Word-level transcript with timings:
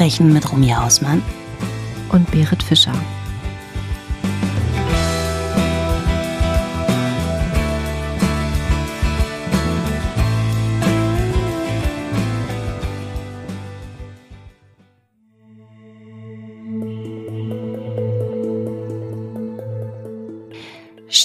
Verbrechen 0.00 0.32
mit 0.32 0.50
Romy 0.50 0.68
Hausmann 0.70 1.20
und 2.08 2.30
Berit 2.30 2.62
Fischer. 2.62 2.94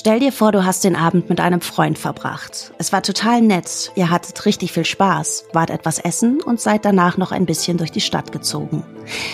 Stell 0.05 0.20
dir 0.20 0.32
vor, 0.32 0.52
du 0.52 0.64
hast 0.64 0.84
den 0.84 0.95
Abend 0.95 1.30
mit 1.30 1.40
einem 1.40 1.62
Freund 1.62 1.98
verbracht. 1.98 2.72
Es 2.77 2.94
war 2.94 3.02
total 3.02 3.41
nett, 3.41 3.91
ihr 3.96 4.12
hattet 4.12 4.46
richtig 4.46 4.72
viel 4.72 4.86
Spaß, 4.86 5.46
wart 5.52 5.72
etwas 5.72 5.98
essen 5.98 6.44
und 6.44 6.62
seid 6.62 6.86
danach 6.86 7.18
noch 7.18 7.32
ein 7.32 7.48
bisschen 7.48 7.77
durch 7.77 7.91
die 7.91 8.02
Stadt 8.02 8.32
gezogen. 8.32 8.84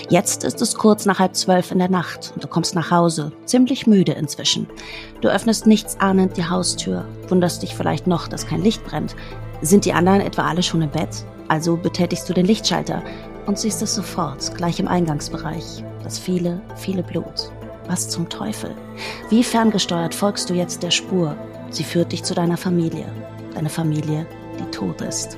Jetzt 0.08 0.46
ist 0.46 0.62
es 0.62 0.76
kurz 0.76 1.06
nach 1.06 1.20
halb 1.20 1.36
zwölf 1.36 1.72
in 1.72 1.80
der 1.80 1.90
Nacht 1.90 2.32
und 2.34 2.46
du 2.46 2.48
kommst 2.48 2.74
nach 2.74 2.90
Hause, 2.90 3.34
ziemlich 3.44 3.86
müde 3.86 4.14
inzwischen. 4.14 4.66
Du 5.20 5.28
öffnest 5.28 5.68
nichtsahnend 5.68 6.38
die 6.38 6.48
Haustür, 6.48 7.04
wunderst 7.28 7.64
dich 7.64 7.76
vielleicht 7.76 8.08
noch, 8.08 8.30
dass 8.30 8.48
kein 8.48 8.64
Licht 8.64 8.86
brennt. 8.86 9.14
Sind 9.62 9.84
die 9.84 9.92
anderen 9.92 10.22
etwa 10.22 10.48
alle 10.48 10.64
schon 10.64 10.84
im 10.84 10.90
Bett? 10.90 11.26
Also 11.50 11.76
betätigst 11.76 12.30
du 12.30 12.34
den 12.34 12.46
Lichtschalter 12.46 13.04
und 13.46 13.60
siehst 13.60 13.82
es 13.82 13.94
sofort, 13.94 14.56
gleich 14.56 14.80
im 14.80 14.88
Eingangsbereich. 14.88 15.84
Das 16.02 16.18
viele, 16.18 16.62
viele 16.78 17.04
Blut. 17.04 17.52
Was 17.88 18.10
zum 18.10 18.30
Teufel? 18.30 18.76
Wie 19.30 19.44
ferngesteuert 19.44 20.14
folgst 20.14 20.50
du 20.50 20.54
jetzt 20.54 20.84
der 20.84 20.92
Spur? 20.92 21.36
Sie 21.70 21.84
führt 21.84 22.12
dich 22.12 22.24
zu 22.24 22.34
deiner 22.34 22.58
Familie. 22.58 23.06
Deine 23.54 23.70
Familie, 23.70 24.26
die 24.60 24.72
tot 24.72 25.02
ist. 25.02 25.38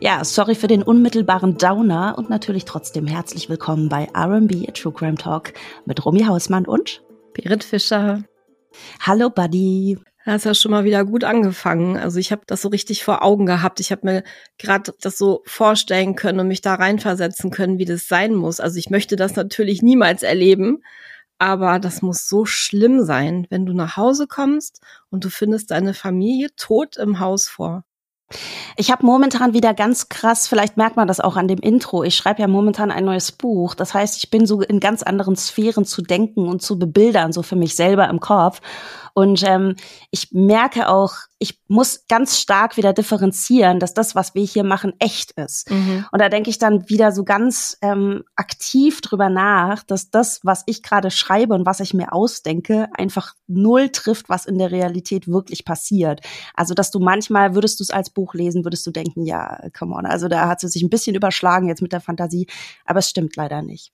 Ja, 0.00 0.24
sorry 0.24 0.54
für 0.54 0.68
den 0.68 0.82
unmittelbaren 0.82 1.58
Downer 1.58 2.14
und 2.16 2.30
natürlich 2.30 2.64
trotzdem 2.64 3.06
herzlich 3.06 3.48
willkommen 3.48 3.88
bei 3.88 4.08
RB 4.14 4.72
True 4.74 4.92
Crime 4.92 5.16
Talk 5.16 5.54
mit 5.86 6.04
Romy 6.04 6.22
Hausmann 6.24 6.66
und 6.66 7.02
Berit 7.34 7.64
Fischer. 7.64 8.22
Hallo 9.00 9.28
Buddy. 9.28 9.98
Das 10.28 10.42
ist 10.42 10.44
ja 10.44 10.52
schon 10.52 10.72
mal 10.72 10.84
wieder 10.84 11.06
gut 11.06 11.24
angefangen. 11.24 11.96
Also 11.96 12.18
ich 12.18 12.32
habe 12.32 12.42
das 12.46 12.60
so 12.60 12.68
richtig 12.68 13.02
vor 13.02 13.22
Augen 13.22 13.46
gehabt. 13.46 13.80
Ich 13.80 13.90
habe 13.90 14.06
mir 14.06 14.24
gerade 14.58 14.92
das 15.00 15.16
so 15.16 15.40
vorstellen 15.46 16.16
können 16.16 16.40
und 16.40 16.48
mich 16.48 16.60
da 16.60 16.74
reinversetzen 16.74 17.50
können, 17.50 17.78
wie 17.78 17.86
das 17.86 18.08
sein 18.08 18.34
muss. 18.34 18.60
Also 18.60 18.78
ich 18.78 18.90
möchte 18.90 19.16
das 19.16 19.36
natürlich 19.36 19.80
niemals 19.80 20.22
erleben, 20.22 20.82
aber 21.38 21.78
das 21.78 22.02
muss 22.02 22.28
so 22.28 22.44
schlimm 22.44 23.06
sein, 23.06 23.46
wenn 23.48 23.64
du 23.64 23.72
nach 23.72 23.96
Hause 23.96 24.26
kommst 24.26 24.82
und 25.08 25.24
du 25.24 25.30
findest 25.30 25.70
deine 25.70 25.94
Familie 25.94 26.48
tot 26.56 26.98
im 26.98 27.20
Haus 27.20 27.48
vor. 27.48 27.84
Ich 28.76 28.90
habe 28.90 29.06
momentan 29.06 29.54
wieder 29.54 29.72
ganz 29.72 30.10
krass, 30.10 30.46
vielleicht 30.46 30.76
merkt 30.76 30.96
man 30.96 31.08
das 31.08 31.20
auch 31.20 31.36
an 31.36 31.48
dem 31.48 31.60
Intro, 31.60 32.04
ich 32.04 32.14
schreibe 32.14 32.42
ja 32.42 32.48
momentan 32.48 32.90
ein 32.90 33.06
neues 33.06 33.32
Buch. 33.32 33.74
Das 33.74 33.94
heißt, 33.94 34.18
ich 34.18 34.28
bin 34.28 34.44
so 34.44 34.60
in 34.60 34.80
ganz 34.80 35.02
anderen 35.02 35.34
Sphären 35.34 35.86
zu 35.86 36.02
denken 36.02 36.46
und 36.46 36.60
zu 36.60 36.78
bebildern, 36.78 37.32
so 37.32 37.42
für 37.42 37.56
mich 37.56 37.74
selber 37.74 38.08
im 38.10 38.20
Kopf. 38.20 38.60
Und 39.18 39.42
ähm, 39.44 39.74
ich 40.12 40.30
merke 40.30 40.88
auch, 40.88 41.12
ich 41.40 41.58
muss 41.66 42.06
ganz 42.06 42.38
stark 42.38 42.76
wieder 42.76 42.92
differenzieren, 42.92 43.80
dass 43.80 43.92
das, 43.92 44.14
was 44.14 44.36
wir 44.36 44.44
hier 44.44 44.62
machen, 44.62 44.92
echt 45.00 45.32
ist. 45.32 45.68
Mhm. 45.72 46.06
Und 46.12 46.20
da 46.20 46.28
denke 46.28 46.50
ich 46.50 46.58
dann 46.58 46.88
wieder 46.88 47.10
so 47.10 47.24
ganz 47.24 47.76
ähm, 47.82 48.22
aktiv 48.36 49.00
drüber 49.00 49.28
nach, 49.28 49.82
dass 49.82 50.10
das, 50.10 50.38
was 50.44 50.62
ich 50.66 50.84
gerade 50.84 51.10
schreibe 51.10 51.54
und 51.54 51.66
was 51.66 51.80
ich 51.80 51.94
mir 51.94 52.12
ausdenke, 52.12 52.86
einfach 52.96 53.34
null 53.48 53.88
trifft, 53.88 54.28
was 54.28 54.46
in 54.46 54.56
der 54.56 54.70
Realität 54.70 55.26
wirklich 55.26 55.64
passiert. 55.64 56.20
Also, 56.54 56.74
dass 56.74 56.92
du 56.92 57.00
manchmal, 57.00 57.56
würdest 57.56 57.80
du 57.80 57.82
es 57.82 57.90
als 57.90 58.10
Buch 58.10 58.34
lesen, 58.34 58.64
würdest 58.64 58.86
du 58.86 58.92
denken, 58.92 59.26
ja, 59.26 59.68
come 59.76 59.96
on, 59.96 60.06
also 60.06 60.28
da 60.28 60.46
hat 60.46 60.60
sie 60.60 60.68
sich 60.68 60.82
ein 60.82 60.90
bisschen 60.90 61.16
überschlagen 61.16 61.66
jetzt 61.66 61.82
mit 61.82 61.92
der 61.92 62.00
Fantasie, 62.00 62.46
aber 62.84 63.00
es 63.00 63.10
stimmt 63.10 63.34
leider 63.34 63.62
nicht. 63.62 63.90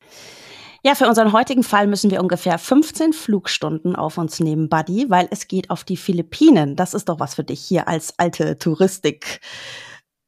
Ja, 0.86 0.94
für 0.94 1.08
unseren 1.08 1.32
heutigen 1.32 1.62
Fall 1.62 1.86
müssen 1.86 2.10
wir 2.10 2.20
ungefähr 2.20 2.58
15 2.58 3.14
Flugstunden 3.14 3.96
auf 3.96 4.18
uns 4.18 4.38
nehmen, 4.38 4.68
Buddy, 4.68 5.06
weil 5.08 5.28
es 5.30 5.48
geht 5.48 5.70
auf 5.70 5.82
die 5.82 5.96
Philippinen. 5.96 6.76
Das 6.76 6.92
ist 6.92 7.08
doch 7.08 7.18
was 7.18 7.34
für 7.34 7.44
dich 7.44 7.60
hier 7.60 7.88
als 7.88 8.18
alte 8.18 8.58
Touristik. 8.58 9.40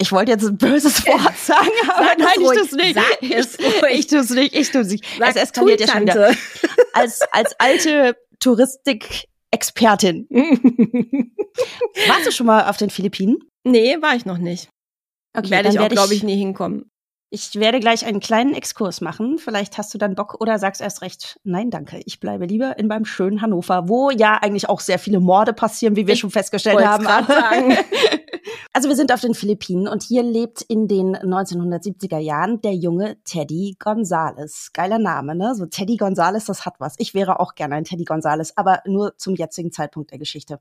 Ich 0.00 0.12
wollte 0.12 0.32
jetzt 0.32 0.46
ein 0.46 0.56
böses 0.56 1.06
Wort 1.06 1.36
sagen, 1.36 1.68
aber 1.90 2.06
Sag 2.06 2.18
nein, 2.18 2.28
ich 2.40 2.72
nicht. 2.72 2.94
Sag 2.94 3.22
es 3.22 3.58
ruhig. 3.58 3.98
Ich 3.98 4.06
tu's 4.06 4.30
nicht, 4.30 4.54
ich 4.54 4.70
tu's 4.70 4.88
nicht. 4.88 5.04
Sag 5.18 5.28
es 5.28 5.36
eskaliert 5.36 5.80
ja 5.80 5.88
schon 5.88 6.02
wieder. 6.02 6.34
Als, 6.94 7.20
als 7.30 7.54
alte 7.58 8.16
Touristik-Expertin. 8.40 10.26
Warst 12.08 12.26
du 12.26 12.32
schon 12.32 12.46
mal 12.46 12.70
auf 12.70 12.78
den 12.78 12.88
Philippinen? 12.88 13.36
Nee, 13.64 14.00
war 14.00 14.16
ich 14.16 14.24
noch 14.24 14.38
nicht. 14.38 14.70
Okay, 15.36 15.50
werde 15.50 15.68
ich 15.68 15.78
auch, 15.78 15.88
glaube 15.90 16.14
ich, 16.14 16.22
nie 16.22 16.38
hinkommen. 16.38 16.90
Ich 17.28 17.56
werde 17.56 17.80
gleich 17.80 18.06
einen 18.06 18.20
kleinen 18.20 18.54
Exkurs 18.54 19.00
machen. 19.00 19.38
Vielleicht 19.38 19.78
hast 19.78 19.92
du 19.92 19.98
dann 19.98 20.14
Bock 20.14 20.40
oder 20.40 20.58
sagst 20.58 20.80
erst 20.80 21.02
recht, 21.02 21.40
nein, 21.42 21.70
danke. 21.70 22.00
Ich 22.04 22.20
bleibe 22.20 22.46
lieber 22.46 22.78
in 22.78 22.86
meinem 22.86 23.04
schönen 23.04 23.42
Hannover, 23.42 23.88
wo 23.88 24.10
ja 24.10 24.34
eigentlich 24.34 24.68
auch 24.68 24.80
sehr 24.80 25.00
viele 25.00 25.18
Morde 25.18 25.52
passieren, 25.52 25.96
wie 25.96 26.06
wir 26.06 26.14
Ich 26.14 26.20
schon 26.20 26.30
festgestellt 26.30 26.84
haben. 26.84 27.06
Also 28.72 28.90
wir 28.90 28.96
sind 28.96 29.10
auf 29.10 29.22
den 29.22 29.32
Philippinen 29.32 29.88
und 29.88 30.02
hier 30.02 30.22
lebt 30.22 30.60
in 30.60 30.86
den 30.86 31.16
1970er 31.16 32.18
Jahren 32.18 32.60
der 32.60 32.74
junge 32.74 33.16
Teddy 33.24 33.74
Gonzales. 33.78 34.70
Geiler 34.74 34.98
Name, 34.98 35.34
ne? 35.34 35.54
So 35.54 35.64
Teddy 35.64 35.96
Gonzales, 35.96 36.44
das 36.44 36.66
hat 36.66 36.74
was. 36.78 36.94
Ich 36.98 37.14
wäre 37.14 37.40
auch 37.40 37.54
gerne 37.54 37.76
ein 37.76 37.84
Teddy 37.84 38.04
Gonzales, 38.04 38.56
aber 38.58 38.82
nur 38.84 39.16
zum 39.16 39.34
jetzigen 39.34 39.72
Zeitpunkt 39.72 40.10
der 40.10 40.18
Geschichte. 40.18 40.58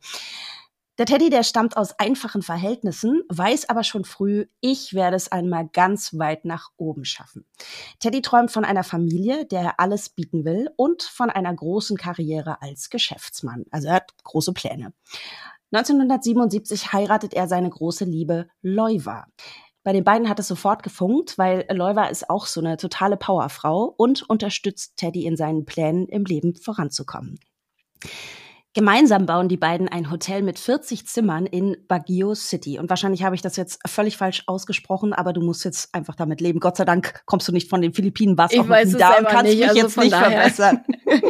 Der 0.98 1.06
Teddy, 1.06 1.30
der 1.30 1.44
stammt 1.44 1.76
aus 1.76 2.00
einfachen 2.00 2.42
Verhältnissen, 2.42 3.24
weiß 3.28 3.68
aber 3.68 3.84
schon 3.84 4.06
früh, 4.06 4.46
ich 4.62 4.94
werde 4.94 5.18
es 5.18 5.30
einmal 5.30 5.68
ganz 5.68 6.18
weit 6.18 6.46
nach 6.46 6.70
oben 6.78 7.04
schaffen. 7.04 7.46
Teddy 8.00 8.22
träumt 8.22 8.50
von 8.50 8.64
einer 8.64 8.86
Familie, 8.86 9.46
der 9.46 9.62
er 9.62 9.80
alles 9.82 10.08
bieten 10.08 10.46
will 10.46 10.70
und 10.78 11.04
von 11.04 11.30
einer 11.30 11.54
großen 11.54 11.98
Karriere 11.98 12.62
als 12.62 12.90
Geschäftsmann. 12.90 13.66
Also 13.72 13.90
er 13.90 13.96
hat 13.96 14.14
große 14.24 14.54
Pläne. 14.54 14.94
1977 15.74 16.94
heiratet 16.94 17.34
er 17.34 17.50
seine 17.50 17.70
große 17.70 18.06
Liebe 18.06 18.48
Loiva. 18.62 19.28
Bei 19.84 19.92
den 19.92 20.06
beiden 20.06 20.30
hat 20.30 20.40
es 20.40 20.48
sofort 20.48 20.82
gefunkt, 20.82 21.38
weil 21.38 21.66
Loiva 21.70 22.06
ist 22.06 22.30
auch 22.30 22.46
so 22.46 22.62
eine 22.62 22.78
totale 22.78 23.18
Powerfrau 23.18 23.84
und 23.98 24.28
unterstützt 24.30 24.96
Teddy 24.96 25.26
in 25.26 25.36
seinen 25.36 25.66
Plänen, 25.66 26.08
im 26.08 26.24
Leben 26.24 26.56
voranzukommen. 26.56 27.38
Gemeinsam 28.76 29.26
bauen 29.26 29.48
die 29.48 29.56
beiden 29.56 29.88
ein 29.88 30.12
Hotel 30.12 30.42
mit 30.42 30.60
40 30.60 31.08
Zimmern 31.08 31.46
in 31.46 31.78
Baguio 31.88 32.36
City. 32.36 32.78
Und 32.78 32.90
wahrscheinlich 32.90 33.24
habe 33.24 33.34
ich 33.34 33.42
das 33.42 33.56
jetzt 33.56 33.80
völlig 33.88 34.18
falsch 34.18 34.44
ausgesprochen, 34.48 35.14
aber 35.14 35.32
du 35.32 35.40
musst 35.40 35.64
jetzt 35.64 35.96
einfach 35.96 36.14
damit 36.14 36.42
leben. 36.42 36.60
Gott 36.60 36.76
sei 36.76 36.84
Dank 36.84 37.24
kommst 37.26 37.48
du 37.48 37.54
nicht 37.54 37.70
von 37.70 37.82
den 37.82 37.94
Philippinen, 37.94 38.38
warst 38.38 38.54
Ich 38.54 38.60
auch 38.60 38.68
weiß 38.68 38.92
da 38.98 39.14
und 39.14 39.30
kannst 39.30 39.46
nicht, 39.46 39.60
mich 39.60 39.70
also 39.70 39.80
jetzt 39.80 39.98
nicht 39.98 40.12
daher. 40.12 40.42
verbessern. 40.42 40.84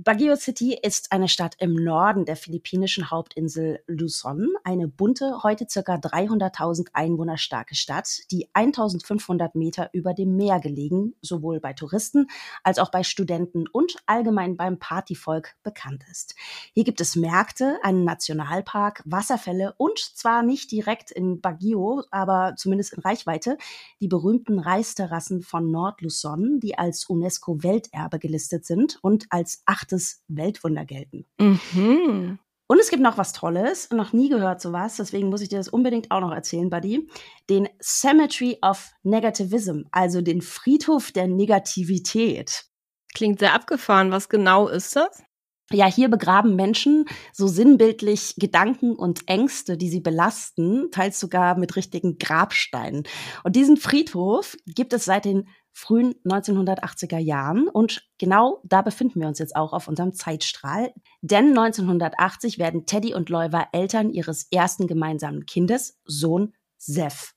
Baguio 0.00 0.36
City 0.36 0.78
ist 0.80 1.10
eine 1.10 1.26
Stadt 1.26 1.56
im 1.58 1.74
Norden 1.74 2.24
der 2.24 2.36
philippinischen 2.36 3.10
Hauptinsel 3.10 3.80
Luzon, 3.88 4.46
eine 4.62 4.86
bunte, 4.86 5.42
heute 5.42 5.66
circa 5.68 5.96
300.000 5.96 6.90
Einwohner 6.92 7.36
starke 7.36 7.74
Stadt, 7.74 8.20
die 8.30 8.48
1500 8.52 9.56
Meter 9.56 9.90
über 9.92 10.14
dem 10.14 10.36
Meer 10.36 10.60
gelegen, 10.60 11.14
sowohl 11.20 11.58
bei 11.58 11.72
Touristen 11.72 12.28
als 12.62 12.78
auch 12.78 12.92
bei 12.92 13.02
Studenten 13.02 13.66
und 13.66 13.96
allgemein 14.06 14.56
beim 14.56 14.78
Partyvolk 14.78 15.56
bekannt 15.64 16.04
ist. 16.08 16.36
Hier 16.74 16.84
gibt 16.84 17.00
es 17.00 17.16
Märkte, 17.16 17.80
einen 17.82 18.04
Nationalpark, 18.04 19.02
Wasserfälle 19.04 19.74
und 19.78 19.98
zwar 19.98 20.44
nicht 20.44 20.70
direkt 20.70 21.10
in 21.10 21.40
Baguio, 21.40 22.04
aber 22.12 22.54
zumindest 22.56 22.92
in 22.92 23.02
Reichweite, 23.02 23.58
die 24.00 24.06
berühmten 24.06 24.60
Reisterrassen 24.60 25.42
von 25.42 25.72
Nord-Luzon, 25.72 26.60
die 26.60 26.78
als 26.78 27.06
UNESCO-Welterbe 27.06 28.20
gelistet 28.20 28.64
sind 28.64 29.00
und 29.02 29.26
als 29.30 29.64
achtes 29.88 30.22
Weltwunder 30.28 30.84
gelten. 30.84 31.26
Mhm. 31.38 32.38
Und 32.70 32.80
es 32.80 32.90
gibt 32.90 33.02
noch 33.02 33.16
was 33.16 33.32
Tolles, 33.32 33.90
noch 33.90 34.12
nie 34.12 34.28
gehört 34.28 34.60
sowas, 34.60 34.96
deswegen 34.96 35.30
muss 35.30 35.40
ich 35.40 35.48
dir 35.48 35.56
das 35.56 35.68
unbedingt 35.68 36.10
auch 36.10 36.20
noch 36.20 36.32
erzählen, 36.32 36.68
Buddy. 36.68 37.08
Den 37.48 37.66
Cemetery 37.82 38.58
of 38.60 38.90
Negativism, 39.02 39.84
also 39.90 40.20
den 40.20 40.42
Friedhof 40.42 41.10
der 41.10 41.28
Negativität. 41.28 42.66
Klingt 43.14 43.38
sehr 43.38 43.54
abgefahren. 43.54 44.10
Was 44.10 44.28
genau 44.28 44.68
ist 44.68 44.94
das? 44.94 45.22
Ja, 45.70 45.84
hier 45.84 46.08
begraben 46.08 46.56
Menschen 46.56 47.04
so 47.32 47.46
sinnbildlich 47.46 48.36
Gedanken 48.38 48.96
und 48.96 49.28
Ängste, 49.28 49.76
die 49.76 49.90
sie 49.90 50.00
belasten, 50.00 50.90
teils 50.90 51.20
sogar 51.20 51.58
mit 51.58 51.76
richtigen 51.76 52.16
Grabsteinen. 52.16 53.02
Und 53.44 53.54
diesen 53.54 53.76
Friedhof 53.76 54.56
gibt 54.66 54.94
es 54.94 55.04
seit 55.04 55.26
den 55.26 55.46
frühen 55.78 56.14
1980er 56.24 57.18
Jahren 57.18 57.68
und 57.68 58.08
genau 58.18 58.60
da 58.64 58.82
befinden 58.82 59.20
wir 59.20 59.28
uns 59.28 59.38
jetzt 59.38 59.54
auch 59.54 59.72
auf 59.72 59.88
unserem 59.88 60.12
Zeitstrahl. 60.12 60.92
Denn 61.20 61.50
1980 61.50 62.58
werden 62.58 62.86
Teddy 62.86 63.14
und 63.14 63.28
Loiva 63.28 63.68
Eltern 63.72 64.10
ihres 64.10 64.48
ersten 64.50 64.86
gemeinsamen 64.86 65.46
Kindes, 65.46 66.00
Sohn 66.04 66.54
Seth. 66.78 67.34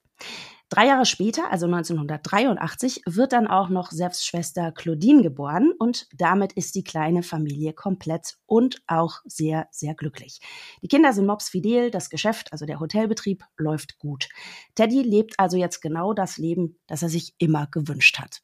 Drei 0.71 0.88
Jahre 0.88 1.06
später, 1.06 1.51
also 1.51 1.65
1983, 1.65 3.01
wird 3.06 3.33
dann 3.33 3.47
auch 3.47 3.68
noch 3.68 3.91
Sefs 3.91 4.25
Schwester 4.25 4.71
Claudine 4.71 5.21
geboren 5.21 5.73
und 5.77 6.07
damit 6.18 6.53
ist 6.53 6.75
die 6.75 6.83
kleine 6.85 7.23
Familie 7.23 7.73
komplett 7.73 8.38
und 8.45 8.81
auch 8.88 9.19
sehr, 9.25 9.68
sehr 9.71 9.95
glücklich. 9.95 10.39
Die 10.81 10.88
Kinder 10.88 11.12
sind 11.12 11.25
mobsfidel, 11.25 11.91
das 11.91 12.09
Geschäft, 12.09 12.53
also 12.53 12.65
der 12.65 12.79
Hotelbetrieb, 12.79 13.44
läuft 13.57 14.00
gut. 14.00 14.29
Teddy 14.75 15.01
lebt 15.01 15.38
also 15.38 15.57
jetzt 15.57 15.81
genau 15.81 16.13
das 16.13 16.38
Leben, 16.38 16.79
das 16.88 17.03
er 17.03 17.09
sich 17.09 17.35
immer 17.38 17.68
gewünscht 17.68 18.18
hat. 18.19 18.39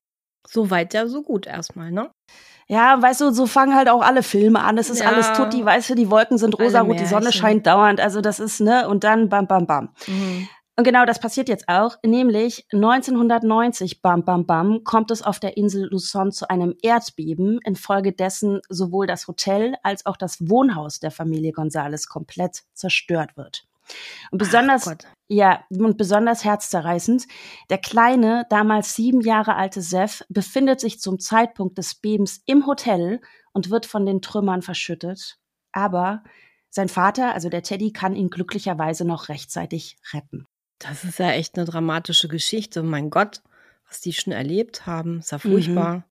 So 0.46 0.70
weit 0.70 0.94
ja 0.94 1.08
so 1.08 1.24
gut 1.24 1.46
erstmal, 1.46 1.92
ne? 1.92 2.10
Ja, 2.68 3.02
weißt 3.02 3.22
du, 3.22 3.32
so 3.32 3.48
fangen 3.48 3.76
halt 3.76 3.88
auch 3.88 4.02
alle 4.02 4.24
Filme 4.24 4.62
an. 4.62 4.78
Es 4.78 4.90
ist 4.90 5.00
ja. 5.00 5.08
alles 5.08 5.32
tutti, 5.32 5.64
weißt 5.64 5.92
du, 5.92 5.96
die 5.96 6.10
Wolken 6.10 6.38
sind 6.38 6.60
rosarot, 6.60 7.00
die 7.00 7.06
Sonne 7.06 7.32
scheint 7.32 7.66
dauernd. 7.68 8.02
Also 8.02 8.20
das 8.20 8.42
ist, 8.42 8.60
ne, 8.60 8.90
und 8.90 9.06
dann 9.06 9.30
bam, 9.30 9.48
bam, 9.48 9.66
bam. 9.66 9.90
Mhm. 10.08 10.50
Und 10.80 10.84
genau 10.84 11.06
das 11.06 11.20
passiert 11.20 11.50
jetzt 11.50 11.68
auch, 11.70 11.98
nämlich 12.06 12.68
1990, 12.72 14.04
bam, 14.04 14.24
bam, 14.24 14.46
bam, 14.46 14.84
kommt 14.84 15.10
es 15.10 15.24
auf 15.24 15.40
der 15.40 15.58
Insel 15.58 15.88
Luzon 15.90 16.32
zu 16.32 16.52
einem 16.52 16.76
Erdbeben, 16.84 17.60
infolgedessen 17.66 18.62
sowohl 18.70 19.08
das 19.08 19.28
Hotel 19.28 19.74
als 19.82 20.06
auch 20.06 20.18
das 20.18 20.38
Wohnhaus 20.48 21.00
der 21.00 21.10
Familie 21.10 21.52
Gonzales 21.52 22.08
komplett 22.08 22.62
zerstört 22.74 23.36
wird. 23.38 23.68
Und 24.30 24.38
besonders, 24.38 24.88
ja, 25.28 25.64
und 25.70 25.98
besonders 25.98 26.46
herzzerreißend, 26.46 27.26
der 27.72 27.80
kleine, 27.80 28.46
damals 28.52 28.94
sieben 28.94 29.22
Jahre 29.22 29.56
alte 29.56 29.82
Seth 29.82 30.28
befindet 30.30 30.80
sich 30.80 31.00
zum 31.00 31.20
Zeitpunkt 31.20 31.80
des 31.80 31.96
Bebens 31.96 32.44
im 32.46 32.68
Hotel 32.68 33.22
und 33.52 33.72
wird 33.72 33.88
von 33.88 34.06
den 34.06 34.22
Trümmern 34.22 34.62
verschüttet. 34.62 35.40
Aber 35.72 36.24
sein 36.70 36.88
Vater, 36.88 37.34
also 37.34 37.50
der 37.50 37.64
Teddy, 37.64 37.94
kann 37.94 38.16
ihn 38.16 38.30
glücklicherweise 38.30 39.06
noch 39.06 39.30
rechtzeitig 39.30 39.98
retten. 40.14 40.46
Das 40.80 41.04
ist 41.04 41.20
ja 41.20 41.32
echt 41.32 41.58
eine 41.58 41.66
dramatische 41.66 42.28
Geschichte. 42.28 42.84
Mein 42.84 43.10
Gott, 43.10 43.42
was 43.88 44.02
die 44.02 44.14
schon 44.14 44.34
erlebt 44.34 44.86
haben, 44.86 45.20
ist 45.20 45.32
ja 45.32 45.40
furchtbar. 45.40 45.98
Mhm. 45.98 46.04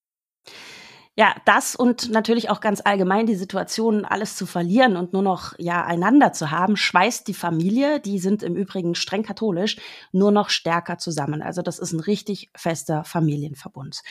Ja, 1.19 1.35
das 1.47 1.75
und 1.75 2.11
natürlich 2.11 2.51
auch 2.51 2.61
ganz 2.61 2.83
allgemein 2.85 3.25
die 3.25 3.37
Situation, 3.37 4.05
alles 4.05 4.37
zu 4.37 4.45
verlieren 4.45 4.99
und 4.99 5.15
nur 5.15 5.23
noch 5.23 5.55
ja 5.59 5.83
einander 5.83 6.35
zu 6.35 6.51
haben, 6.51 6.77
schweißt 6.77 7.27
die 7.27 7.33
Familie, 7.33 8.01
die 8.01 8.19
sind 8.19 8.43
im 8.43 8.55
Übrigen 8.55 8.95
streng 8.95 9.23
katholisch, 9.23 9.79
nur 10.13 10.31
noch 10.31 10.51
stärker 10.51 10.99
zusammen. 10.99 11.41
Also 11.41 11.63
das 11.63 11.79
ist 11.79 11.93
ein 11.93 12.01
richtig 12.01 12.51
fester 12.55 13.03
Familienverbund. 13.03 14.03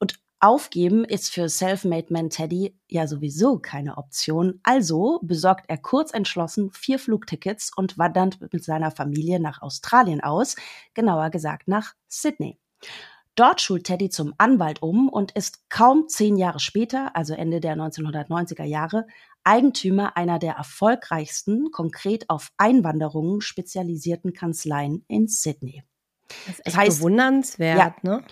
Und 0.00 0.20
Aufgeben 0.42 1.04
ist 1.04 1.32
für 1.34 1.50
Selfmade 1.50 2.06
Man 2.10 2.30
Teddy 2.30 2.74
ja 2.88 3.06
sowieso 3.06 3.58
keine 3.58 3.98
Option. 3.98 4.58
Also 4.62 5.20
besorgt 5.22 5.66
er 5.68 5.76
kurz 5.76 6.14
entschlossen 6.14 6.70
vier 6.72 6.98
Flugtickets 6.98 7.70
und 7.76 7.98
wandert 7.98 8.40
mit 8.40 8.64
seiner 8.64 8.90
Familie 8.90 9.38
nach 9.38 9.60
Australien 9.60 10.22
aus, 10.22 10.56
genauer 10.94 11.28
gesagt 11.28 11.68
nach 11.68 11.92
Sydney. 12.08 12.58
Dort 13.34 13.60
schult 13.60 13.84
Teddy 13.84 14.08
zum 14.08 14.34
Anwalt 14.38 14.82
um 14.82 15.10
und 15.10 15.32
ist 15.32 15.68
kaum 15.68 16.08
zehn 16.08 16.36
Jahre 16.36 16.58
später, 16.58 17.14
also 17.14 17.34
Ende 17.34 17.60
der 17.60 17.76
1990er 17.76 18.64
Jahre, 18.64 19.06
Eigentümer 19.44 20.16
einer 20.16 20.38
der 20.38 20.54
erfolgreichsten, 20.54 21.70
konkret 21.70 22.28
auf 22.28 22.50
Einwanderungen 22.56 23.40
spezialisierten 23.42 24.32
Kanzleien 24.32 25.04
in 25.06 25.28
Sydney. 25.28 25.82
Das 26.28 26.38
ist 26.38 26.58
echt 26.60 26.66
das 26.66 26.76
heißt, 26.76 26.98
bewundernswert, 26.98 27.78
ja, 27.78 27.94
ne? 28.02 28.24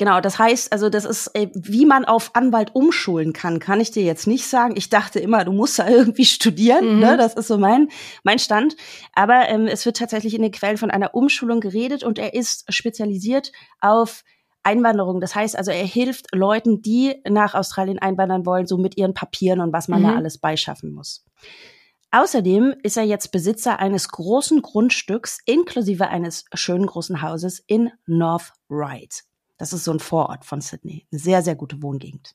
Genau, 0.00 0.22
das 0.22 0.38
heißt, 0.38 0.72
also 0.72 0.88
das 0.88 1.04
ist, 1.04 1.26
äh, 1.34 1.48
wie 1.52 1.84
man 1.84 2.06
auf 2.06 2.30
Anwalt 2.34 2.74
umschulen 2.74 3.34
kann, 3.34 3.58
kann 3.58 3.82
ich 3.82 3.90
dir 3.90 4.02
jetzt 4.02 4.26
nicht 4.26 4.46
sagen. 4.46 4.72
Ich 4.74 4.88
dachte 4.88 5.20
immer, 5.20 5.44
du 5.44 5.52
musst 5.52 5.78
da 5.78 5.86
irgendwie 5.90 6.24
studieren, 6.24 6.94
mhm. 6.94 7.00
ne? 7.00 7.16
Das 7.18 7.34
ist 7.34 7.48
so 7.48 7.58
mein 7.58 7.90
mein 8.22 8.38
Stand. 8.38 8.76
Aber 9.12 9.50
ähm, 9.50 9.66
es 9.66 9.84
wird 9.84 9.98
tatsächlich 9.98 10.32
in 10.32 10.40
den 10.40 10.52
Quellen 10.52 10.78
von 10.78 10.90
einer 10.90 11.14
Umschulung 11.14 11.60
geredet 11.60 12.02
und 12.02 12.18
er 12.18 12.32
ist 12.32 12.64
spezialisiert 12.72 13.52
auf 13.82 14.24
Einwanderung. 14.62 15.20
Das 15.20 15.34
heißt 15.34 15.54
also, 15.54 15.70
er 15.70 15.84
hilft 15.84 16.34
Leuten, 16.34 16.80
die 16.80 17.16
nach 17.28 17.52
Australien 17.52 17.98
einwandern 17.98 18.46
wollen, 18.46 18.66
so 18.66 18.78
mit 18.78 18.96
ihren 18.96 19.12
Papieren 19.12 19.60
und 19.60 19.74
was 19.74 19.88
man 19.88 20.00
mhm. 20.00 20.06
da 20.06 20.16
alles 20.16 20.38
beischaffen 20.38 20.94
muss. 20.94 21.26
Außerdem 22.10 22.74
ist 22.82 22.96
er 22.96 23.04
jetzt 23.04 23.32
Besitzer 23.32 23.80
eines 23.80 24.08
großen 24.08 24.62
Grundstücks 24.62 25.40
inklusive 25.44 26.08
eines 26.08 26.46
schönen 26.54 26.86
großen 26.86 27.20
Hauses 27.20 27.62
in 27.66 27.90
North 28.06 28.54
Ryde. 28.70 29.29
Das 29.60 29.74
ist 29.74 29.84
so 29.84 29.92
ein 29.92 30.00
Vorort 30.00 30.46
von 30.46 30.62
Sydney. 30.62 31.06
Eine 31.12 31.20
sehr, 31.20 31.42
sehr 31.42 31.54
gute 31.54 31.82
Wohngegend. 31.82 32.34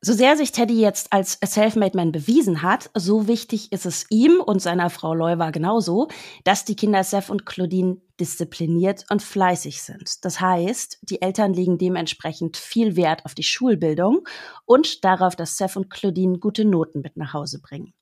So 0.00 0.14
sehr 0.14 0.34
sich 0.38 0.50
Teddy 0.50 0.80
jetzt 0.80 1.12
als 1.12 1.38
Selfmade 1.44 1.94
Man 1.94 2.10
bewiesen 2.10 2.62
hat, 2.62 2.90
so 2.94 3.28
wichtig 3.28 3.70
ist 3.70 3.84
es 3.84 4.06
ihm 4.08 4.40
und 4.40 4.62
seiner 4.62 4.88
Frau 4.88 5.12
Leuwa 5.12 5.50
genauso, 5.50 6.08
dass 6.44 6.64
die 6.64 6.74
Kinder 6.74 7.04
Seth 7.04 7.28
und 7.28 7.44
Claudine 7.44 7.98
diszipliniert 8.18 9.04
und 9.10 9.22
fleißig 9.22 9.82
sind. 9.82 10.24
Das 10.24 10.40
heißt, 10.40 11.00
die 11.02 11.20
Eltern 11.20 11.52
legen 11.52 11.76
dementsprechend 11.76 12.56
viel 12.56 12.96
Wert 12.96 13.26
auf 13.26 13.34
die 13.34 13.42
Schulbildung 13.42 14.26
und 14.64 15.04
darauf, 15.04 15.36
dass 15.36 15.58
Seth 15.58 15.76
und 15.76 15.90
Claudine 15.90 16.38
gute 16.38 16.64
Noten 16.64 17.02
mit 17.02 17.18
nach 17.18 17.34
Hause 17.34 17.60
bringen. 17.60 17.92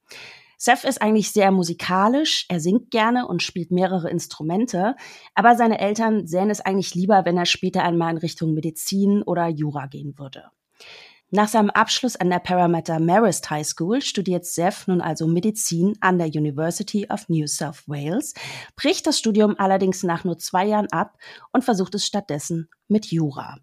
Seth 0.64 0.84
ist 0.84 1.02
eigentlich 1.02 1.30
sehr 1.30 1.50
musikalisch, 1.50 2.46
er 2.48 2.58
singt 2.58 2.90
gerne 2.90 3.28
und 3.28 3.42
spielt 3.42 3.70
mehrere 3.70 4.08
Instrumente, 4.08 4.96
aber 5.34 5.56
seine 5.56 5.78
Eltern 5.78 6.26
sähen 6.26 6.48
es 6.48 6.62
eigentlich 6.62 6.94
lieber, 6.94 7.26
wenn 7.26 7.36
er 7.36 7.44
später 7.44 7.82
einmal 7.82 8.12
in 8.12 8.16
Richtung 8.16 8.54
Medizin 8.54 9.22
oder 9.22 9.46
Jura 9.46 9.84
gehen 9.88 10.18
würde. 10.18 10.44
Nach 11.28 11.48
seinem 11.48 11.68
Abschluss 11.68 12.16
an 12.16 12.30
der 12.30 12.38
Parramatta 12.38 12.98
Marist 12.98 13.50
High 13.50 13.66
School 13.66 14.00
studiert 14.00 14.46
Seth 14.46 14.88
nun 14.88 15.02
also 15.02 15.26
Medizin 15.26 15.98
an 16.00 16.16
der 16.16 16.28
University 16.28 17.06
of 17.10 17.28
New 17.28 17.46
South 17.46 17.86
Wales, 17.86 18.32
bricht 18.74 19.06
das 19.06 19.18
Studium 19.18 19.56
allerdings 19.58 20.02
nach 20.02 20.24
nur 20.24 20.38
zwei 20.38 20.64
Jahren 20.64 20.90
ab 20.90 21.18
und 21.52 21.62
versucht 21.62 21.94
es 21.94 22.06
stattdessen 22.06 22.70
mit 22.88 23.04
Jura. 23.10 23.58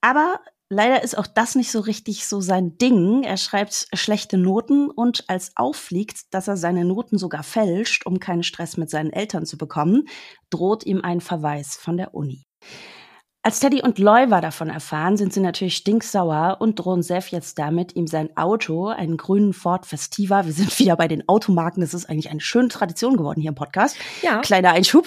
Aber 0.00 0.40
Leider 0.74 1.02
ist 1.02 1.18
auch 1.18 1.26
das 1.26 1.54
nicht 1.54 1.70
so 1.70 1.80
richtig 1.80 2.26
so 2.26 2.40
sein 2.40 2.78
Ding. 2.78 3.24
Er 3.24 3.36
schreibt 3.36 3.88
schlechte 3.92 4.38
Noten 4.38 4.88
und 4.88 5.28
als 5.28 5.52
auffliegt, 5.54 6.32
dass 6.32 6.48
er 6.48 6.56
seine 6.56 6.86
Noten 6.86 7.18
sogar 7.18 7.42
fälscht, 7.42 8.06
um 8.06 8.20
keinen 8.20 8.42
Stress 8.42 8.78
mit 8.78 8.88
seinen 8.88 9.12
Eltern 9.12 9.44
zu 9.44 9.58
bekommen, 9.58 10.08
droht 10.48 10.86
ihm 10.86 11.02
ein 11.02 11.20
Verweis 11.20 11.76
von 11.76 11.98
der 11.98 12.14
Uni. 12.14 12.46
Als 13.42 13.60
Teddy 13.60 13.82
und 13.82 13.98
Loiva 13.98 14.40
davon 14.40 14.70
erfahren, 14.70 15.18
sind 15.18 15.34
sie 15.34 15.40
natürlich 15.40 15.76
stinksauer 15.76 16.56
und 16.60 16.76
drohen 16.76 17.02
Seth 17.02 17.32
jetzt 17.32 17.58
damit, 17.58 17.94
ihm 17.94 18.06
sein 18.06 18.34
Auto, 18.36 18.86
einen 18.86 19.18
grünen 19.18 19.52
Ford 19.52 19.84
Festiva, 19.84 20.46
wir 20.46 20.52
sind 20.54 20.78
wieder 20.78 20.96
bei 20.96 21.08
den 21.08 21.28
Automarken, 21.28 21.82
das 21.82 21.92
ist 21.92 22.08
eigentlich 22.08 22.30
eine 22.30 22.40
schöne 22.40 22.68
Tradition 22.68 23.18
geworden 23.18 23.40
hier 23.42 23.50
im 23.50 23.56
Podcast. 23.56 23.96
Ja. 24.22 24.40
Kleiner 24.40 24.70
Einschub. 24.70 25.06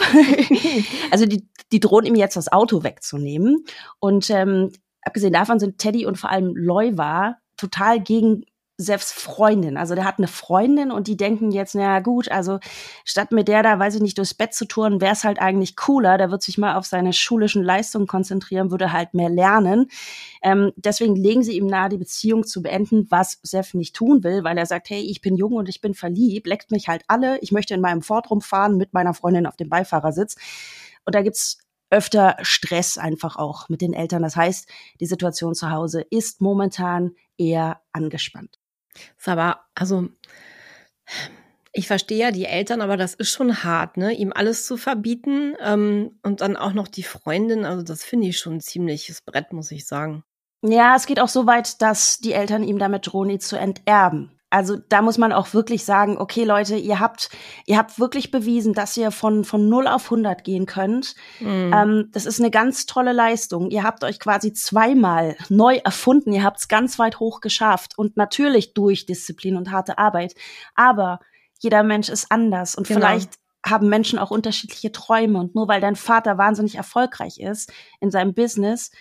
also 1.12 1.26
die, 1.26 1.50
die 1.72 1.80
drohen 1.80 2.06
ihm 2.06 2.16
jetzt 2.16 2.36
das 2.36 2.52
Auto 2.52 2.84
wegzunehmen. 2.84 3.64
Und 4.00 4.30
ähm, 4.30 4.72
abgesehen 5.06 5.34
davon 5.34 5.60
sind 5.60 5.78
Teddy 5.78 6.06
und 6.06 6.18
vor 6.18 6.30
allem 6.30 6.56
Loiva 6.56 7.38
total 7.58 8.02
gegen 8.02 8.44
Sefs 8.78 9.14
Freundin. 9.14 9.78
Also 9.78 9.96
der 9.96 10.04
hat 10.04 10.18
eine 10.18 10.28
Freundin 10.28 10.92
und 10.92 11.08
die 11.08 11.16
denken 11.16 11.52
jetzt, 11.52 11.76
na 11.76 12.02
gut, 12.02 12.30
also 12.30 12.60
statt 13.06 13.32
mit 13.32 13.48
der 13.48 13.64
da, 13.64 13.80
weiß 13.80 13.96
ich 13.96 14.02
nicht, 14.02 14.18
durchs 14.18 14.34
Bett 14.34 14.54
zu 14.54 14.66
touren, 14.66 15.00
wäre 15.00 15.14
es 15.14 15.24
halt 15.24 15.40
eigentlich 15.40 15.78
cooler. 15.78 16.18
Der 16.18 16.30
wird 16.30 16.42
sich 16.42 16.58
mal 16.58 16.76
auf 16.76 16.86
seine 16.86 17.14
schulischen 17.14 17.64
Leistungen 17.64 18.06
konzentrieren, 18.06 18.72
würde 18.72 18.92
halt 18.92 19.14
mehr 19.14 19.30
lernen. 19.30 19.88
Ähm, 20.44 20.74
deswegen 20.76 21.16
legen 21.16 21.42
sie 21.42 21.56
ihm 21.56 21.68
nahe, 21.68 21.88
die 21.88 21.98
Beziehung 21.98 22.46
zu 22.46 22.62
beenden, 22.62 23.08
was 23.10 23.40
Sef 23.44 23.74
nicht 23.76 23.96
tun 23.96 24.26
will, 24.26 24.44
weil 24.44 24.58
er 24.58 24.66
sagt, 24.66 24.90
hey, 24.90 25.02
ich 25.02 25.22
bin 25.22 25.38
jung 25.38 25.54
und 25.54 25.70
ich 25.70 25.80
bin 25.80 25.94
verliebt, 25.94 26.46
leckt 26.46 26.72
mich 26.72 26.90
halt 26.90 27.04
alle. 27.08 27.40
Ich 27.40 27.54
möchte 27.54 27.74
in 27.74 27.82
meinem 27.82 28.02
Ford 28.02 28.30
rumfahren 28.30 28.76
mit 28.76 28.94
meiner 28.94 29.14
Freundin 29.14 29.46
auf 29.46 29.56
dem 29.56 29.70
Beifahrersitz. 29.70 30.36
Und 31.06 31.16
da 31.16 31.22
gibt's 31.22 31.60
öfter 31.90 32.38
Stress 32.42 32.98
einfach 32.98 33.36
auch 33.36 33.70
mit 33.70 33.82
den 33.82 33.94
Eltern. 33.94 34.24
Das 34.24 34.36
heißt, 34.36 34.70
die 35.00 35.06
Situation 35.06 35.54
zu 35.56 35.72
Hause 35.72 36.02
ist 36.10 36.42
momentan 36.42 37.12
eher 37.38 37.82
angespannt. 37.92 38.60
Ist 39.18 39.28
aber, 39.28 39.62
also, 39.76 40.08
ich 41.74 41.88
verstehe 41.88 42.20
ja 42.20 42.32
die 42.32 42.46
Eltern, 42.46 42.82
aber 42.82 42.98
das 42.98 43.14
ist 43.14 43.32
schon 43.32 43.64
hart, 43.64 43.98
ne? 43.98 44.14
Ihm 44.14 44.32
alles 44.34 44.66
zu 44.66 44.78
verbieten 44.78 45.56
ähm, 45.60 46.20
und 46.24 46.42
dann 46.42 46.56
auch 46.56 46.74
noch 46.74 46.88
die 46.88 47.04
Freundin. 47.04 47.66
Also, 47.66 47.84
das 47.84 48.04
finde 48.04 48.28
ich 48.28 48.40
schon 48.40 48.56
ein 48.56 48.62
ziemliches 48.62 49.22
Brett, 49.22 49.52
muss 49.54 49.72
ich 49.72 49.86
sagen. 49.86 50.24
Ja, 50.62 50.96
es 50.96 51.06
geht 51.06 51.20
auch 51.20 51.28
so 51.28 51.46
weit, 51.46 51.82
dass 51.82 52.18
die 52.20 52.34
Eltern 52.34 52.64
ihm 52.64 52.80
damit 52.80 53.08
drohen, 53.08 53.30
ihn 53.30 53.40
zu 53.40 53.58
enterben. 53.58 54.35
Also 54.56 54.78
da 54.78 55.02
muss 55.02 55.18
man 55.18 55.34
auch 55.34 55.54
wirklich 55.54 55.84
sagen, 55.84 56.18
okay 56.18 56.46
Leute, 56.46 56.78
ihr 56.78 57.02
habt, 57.02 57.30
ihr 57.66 57.78
habt 57.78 58.00
wirklich 58.00 58.32
bewiesen, 58.32 58.74
dass 58.74 58.96
ihr 58.96 59.12
von, 59.12 59.44
von 59.44 59.68
0 59.68 59.86
auf 59.86 60.06
100 60.06 60.46
gehen 60.46 60.66
könnt. 60.66 61.14
Mhm. 61.42 61.74
Ähm, 61.76 62.10
das 62.14 62.26
ist 62.26 62.40
eine 62.40 62.52
ganz 62.52 62.86
tolle 62.86 63.12
Leistung. 63.12 63.70
Ihr 63.70 63.84
habt 63.84 64.06
euch 64.06 64.18
quasi 64.18 64.54
zweimal 64.54 65.36
neu 65.50 65.76
erfunden. 65.84 66.32
Ihr 66.32 66.44
habt 66.44 66.60
es 66.60 66.70
ganz 66.70 66.98
weit 67.00 67.20
hoch 67.20 67.42
geschafft. 67.42 67.98
Und 67.98 68.16
natürlich 68.16 68.74
durch 68.74 69.06
Disziplin 69.06 69.58
und 69.58 69.72
harte 69.72 69.98
Arbeit. 69.98 70.36
Aber 70.74 71.20
jeder 71.60 71.84
Mensch 71.84 72.08
ist 72.08 72.32
anders. 72.32 72.76
Und 72.76 72.88
genau. 72.88 73.02
vielleicht 73.02 73.34
haben 73.66 73.90
Menschen 73.90 74.18
auch 74.18 74.32
unterschiedliche 74.32 74.94
Träume. 74.94 75.38
Und 75.38 75.54
nur 75.54 75.68
weil 75.68 75.82
dein 75.82 75.98
Vater 75.98 76.38
wahnsinnig 76.38 76.76
erfolgreich 76.76 77.42
ist 77.42 77.74
in 78.00 78.10
seinem 78.10 78.34
Business, 78.34 78.92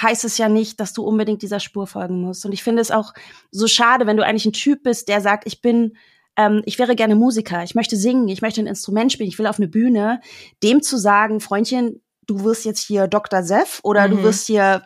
heißt 0.00 0.24
es 0.24 0.38
ja 0.38 0.48
nicht, 0.48 0.80
dass 0.80 0.92
du 0.92 1.02
unbedingt 1.02 1.42
dieser 1.42 1.60
Spur 1.60 1.86
folgen 1.86 2.20
musst. 2.20 2.44
Und 2.44 2.52
ich 2.52 2.62
finde 2.62 2.82
es 2.82 2.90
auch 2.90 3.14
so 3.50 3.66
schade, 3.66 4.06
wenn 4.06 4.16
du 4.16 4.24
eigentlich 4.24 4.46
ein 4.46 4.52
Typ 4.52 4.82
bist, 4.82 5.08
der 5.08 5.20
sagt, 5.20 5.46
ich 5.46 5.60
bin 5.60 5.96
ähm, 6.36 6.62
ich 6.66 6.78
wäre 6.78 6.94
gerne 6.94 7.16
Musiker, 7.16 7.62
ich 7.62 7.74
möchte 7.74 7.96
singen, 7.96 8.28
ich 8.28 8.42
möchte 8.42 8.60
ein 8.60 8.66
Instrument 8.66 9.12
spielen, 9.12 9.28
ich 9.28 9.38
will 9.38 9.46
auf 9.46 9.58
eine 9.58 9.68
Bühne, 9.68 10.20
dem 10.62 10.82
zu 10.82 10.98
sagen, 10.98 11.40
Freundchen, 11.40 12.02
du 12.26 12.44
wirst 12.44 12.64
jetzt 12.64 12.84
hier 12.84 13.06
Dr. 13.06 13.42
Seff 13.42 13.80
oder 13.82 14.06
mhm. 14.06 14.10
du 14.12 14.22
wirst 14.22 14.46
hier 14.46 14.82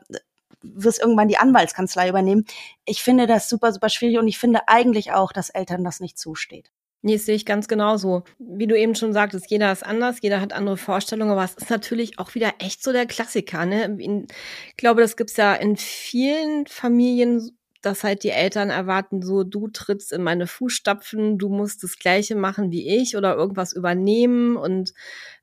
wirst 0.62 1.00
irgendwann 1.00 1.28
die 1.28 1.38
Anwaltskanzlei 1.38 2.08
übernehmen. 2.08 2.44
Ich 2.84 3.02
finde 3.02 3.26
das 3.26 3.48
super, 3.48 3.72
super 3.72 3.88
schwierig 3.88 4.18
und 4.18 4.28
ich 4.28 4.38
finde 4.38 4.68
eigentlich 4.68 5.12
auch, 5.12 5.32
dass 5.32 5.48
Eltern 5.48 5.84
das 5.84 6.00
nicht 6.00 6.18
zusteht. 6.18 6.70
Nee, 7.02 7.14
das 7.14 7.24
sehe 7.24 7.34
ich 7.34 7.46
ganz 7.46 7.66
genauso. 7.66 8.24
Wie 8.38 8.66
du 8.66 8.76
eben 8.78 8.94
schon 8.94 9.14
sagtest, 9.14 9.50
jeder 9.50 9.72
ist 9.72 9.84
anders, 9.84 10.18
jeder 10.20 10.40
hat 10.40 10.52
andere 10.52 10.76
Vorstellungen, 10.76 11.32
aber 11.32 11.44
es 11.44 11.54
ist 11.54 11.70
natürlich 11.70 12.18
auch 12.18 12.34
wieder 12.34 12.52
echt 12.58 12.82
so 12.82 12.92
der 12.92 13.06
Klassiker. 13.06 13.64
Ne? 13.64 13.96
Ich 13.98 14.76
glaube, 14.76 15.00
das 15.00 15.16
gibt's 15.16 15.36
ja 15.36 15.54
in 15.54 15.76
vielen 15.76 16.66
Familien, 16.66 17.56
dass 17.80 18.04
halt 18.04 18.22
die 18.24 18.30
Eltern 18.30 18.68
erwarten, 18.68 19.22
so 19.22 19.42
du 19.44 19.68
trittst 19.68 20.12
in 20.12 20.22
meine 20.22 20.46
Fußstapfen, 20.46 21.38
du 21.38 21.48
musst 21.48 21.82
das 21.82 21.98
Gleiche 21.98 22.34
machen 22.34 22.70
wie 22.70 22.86
ich 22.86 23.16
oder 23.16 23.34
irgendwas 23.34 23.72
übernehmen 23.72 24.56
und 24.56 24.92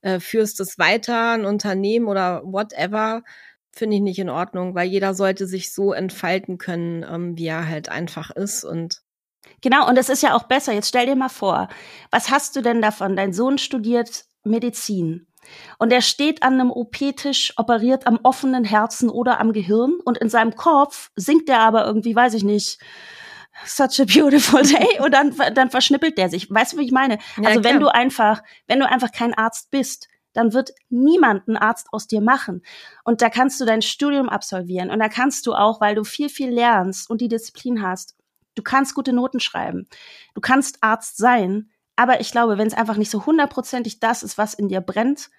äh, 0.01 0.19
führst 0.19 0.59
es 0.59 0.77
weiter, 0.77 1.31
ein 1.31 1.45
Unternehmen 1.45 2.07
oder 2.07 2.43
whatever 2.43 3.23
finde 3.71 3.95
ich 3.97 4.01
nicht 4.01 4.19
in 4.19 4.29
Ordnung, 4.29 4.75
weil 4.75 4.87
jeder 4.87 5.13
sollte 5.13 5.47
sich 5.47 5.71
so 5.73 5.93
entfalten 5.93 6.57
können, 6.57 7.03
ähm, 7.09 7.37
wie 7.37 7.47
er 7.47 7.67
halt 7.67 7.89
einfach 7.89 8.31
ist 8.31 8.63
und 8.63 9.01
Genau, 9.61 9.87
und 9.87 9.95
das 9.97 10.09
ist 10.09 10.23
ja 10.23 10.35
auch 10.35 10.43
besser. 10.43 10.73
Jetzt 10.73 10.89
stell 10.89 11.05
dir 11.05 11.15
mal 11.15 11.29
vor, 11.29 11.67
was 12.11 12.29
hast 12.29 12.55
du 12.55 12.61
denn 12.61 12.81
davon? 12.81 13.15
Dein 13.15 13.33
Sohn 13.33 13.57
studiert 13.57 14.25
Medizin 14.43 15.27
und 15.77 15.91
er 15.91 16.01
steht 16.01 16.43
an 16.43 16.53
einem 16.53 16.71
OP-Tisch, 16.71 17.53
operiert 17.57 18.07
am 18.07 18.19
offenen 18.23 18.63
Herzen 18.63 19.09
oder 19.09 19.39
am 19.39 19.53
Gehirn 19.53 19.95
und 20.03 20.17
in 20.17 20.29
seinem 20.29 20.55
Kopf 20.55 21.11
singt 21.15 21.49
er 21.49 21.59
aber 21.59 21.85
irgendwie, 21.85 22.15
weiß 22.15 22.33
ich 22.33 22.43
nicht, 22.43 22.79
such 23.65 23.99
a 23.99 24.05
beautiful 24.05 24.61
day 24.63 24.99
und 24.99 25.11
dann, 25.13 25.35
dann 25.53 25.69
verschnippelt 25.69 26.17
der 26.17 26.29
sich. 26.29 26.49
Weißt 26.49 26.73
du, 26.73 26.77
wie 26.77 26.85
ich 26.85 26.91
meine? 26.91 27.17
Ja, 27.37 27.49
also 27.49 27.63
wenn 27.63 27.79
du 27.79 27.87
einfach, 27.87 28.43
wenn 28.67 28.79
du 28.79 28.87
einfach 28.87 29.11
kein 29.11 29.33
Arzt 29.33 29.71
bist, 29.71 30.07
dann 30.33 30.53
wird 30.53 30.71
niemand 30.89 31.47
einen 31.47 31.57
Arzt 31.57 31.87
aus 31.91 32.05
dir 32.07 32.21
machen. 32.21 32.61
Und 33.03 33.21
da 33.23 33.29
kannst 33.29 33.59
du 33.59 33.65
dein 33.65 33.81
Studium 33.81 34.29
absolvieren 34.29 34.91
und 34.91 34.99
da 34.99 35.09
kannst 35.09 35.47
du 35.47 35.53
auch, 35.53 35.81
weil 35.81 35.95
du 35.95 36.03
viel, 36.03 36.29
viel 36.29 36.49
lernst 36.49 37.09
und 37.09 37.21
die 37.21 37.27
Disziplin 37.27 37.81
hast, 37.81 38.15
du 38.57 38.63
kannst 38.63 38.95
gute 38.95 39.13
Noten 39.13 39.39
schreiben, 39.39 39.87
du 40.33 40.41
kannst 40.41 40.77
Arzt 40.81 41.17
sein, 41.17 41.69
aber 41.95 42.19
ich 42.19 42.31
glaube, 42.31 42.57
wenn 42.57 42.67
es 42.67 42.73
einfach 42.73 42.97
nicht 42.97 43.11
so 43.11 43.25
hundertprozentig 43.25 43.99
das 43.99 44.23
ist, 44.23 44.37
was 44.37 44.53
in 44.53 44.67
dir 44.69 44.81
brennt, 44.81 45.29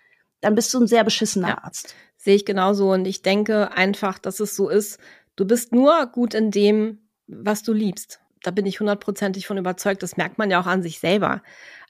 dann 0.41 0.55
bist 0.55 0.73
du 0.73 0.81
ein 0.81 0.87
sehr 0.87 1.05
beschissener 1.05 1.49
ja, 1.49 1.59
Arzt. 1.63 1.95
Sehe 2.17 2.35
ich 2.37 2.45
genauso 2.45 2.93
und 2.93 3.07
ich 3.07 3.23
denke 3.23 3.73
einfach, 3.73 4.19
dass 4.19 4.41
es 4.41 4.57
so 4.57 4.69
ist, 4.69 4.99
du 5.37 5.45
bist 5.45 5.73
nur 5.73 6.07
gut 6.07 6.35
in 6.35 6.51
dem, 6.51 7.09
was 7.27 7.63
du 7.63 7.73
liebst. 7.73 8.21
Da 8.43 8.51
bin 8.51 8.67
ich 8.67 8.81
hundertprozentig 8.81 9.47
von 9.47 9.59
überzeugt. 9.59 10.03
Das 10.03 10.17
merkt 10.17 10.39
man 10.39 10.51
ja 10.51 10.61
auch 10.61 10.67
an 10.67 10.83
sich 10.83 11.01
selber. 11.01 11.43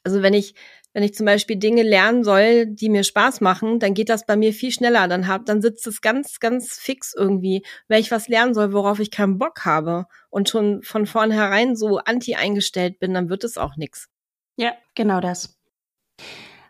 Also 0.02 0.22
wenn 0.22 0.34
ich 0.34 0.54
wenn 0.98 1.04
ich 1.04 1.14
zum 1.14 1.26
Beispiel 1.26 1.54
Dinge 1.54 1.84
lernen 1.84 2.24
soll, 2.24 2.66
die 2.66 2.88
mir 2.88 3.04
Spaß 3.04 3.40
machen, 3.40 3.78
dann 3.78 3.94
geht 3.94 4.08
das 4.08 4.26
bei 4.26 4.36
mir 4.36 4.52
viel 4.52 4.72
schneller. 4.72 5.06
Dann 5.06 5.28
hab, 5.28 5.46
dann 5.46 5.62
sitzt 5.62 5.86
es 5.86 6.00
ganz, 6.00 6.40
ganz 6.40 6.72
fix 6.72 7.14
irgendwie. 7.16 7.64
Wenn 7.86 8.00
ich 8.00 8.10
was 8.10 8.26
lernen 8.26 8.52
soll, 8.52 8.72
worauf 8.72 8.98
ich 8.98 9.12
keinen 9.12 9.38
Bock 9.38 9.64
habe 9.64 10.06
und 10.28 10.48
schon 10.48 10.82
von 10.82 11.06
vornherein 11.06 11.76
so 11.76 11.98
anti 11.98 12.34
eingestellt 12.34 12.98
bin, 12.98 13.14
dann 13.14 13.28
wird 13.28 13.44
es 13.44 13.58
auch 13.58 13.76
nix. 13.76 14.08
Ja, 14.56 14.72
genau 14.96 15.20
das. 15.20 15.56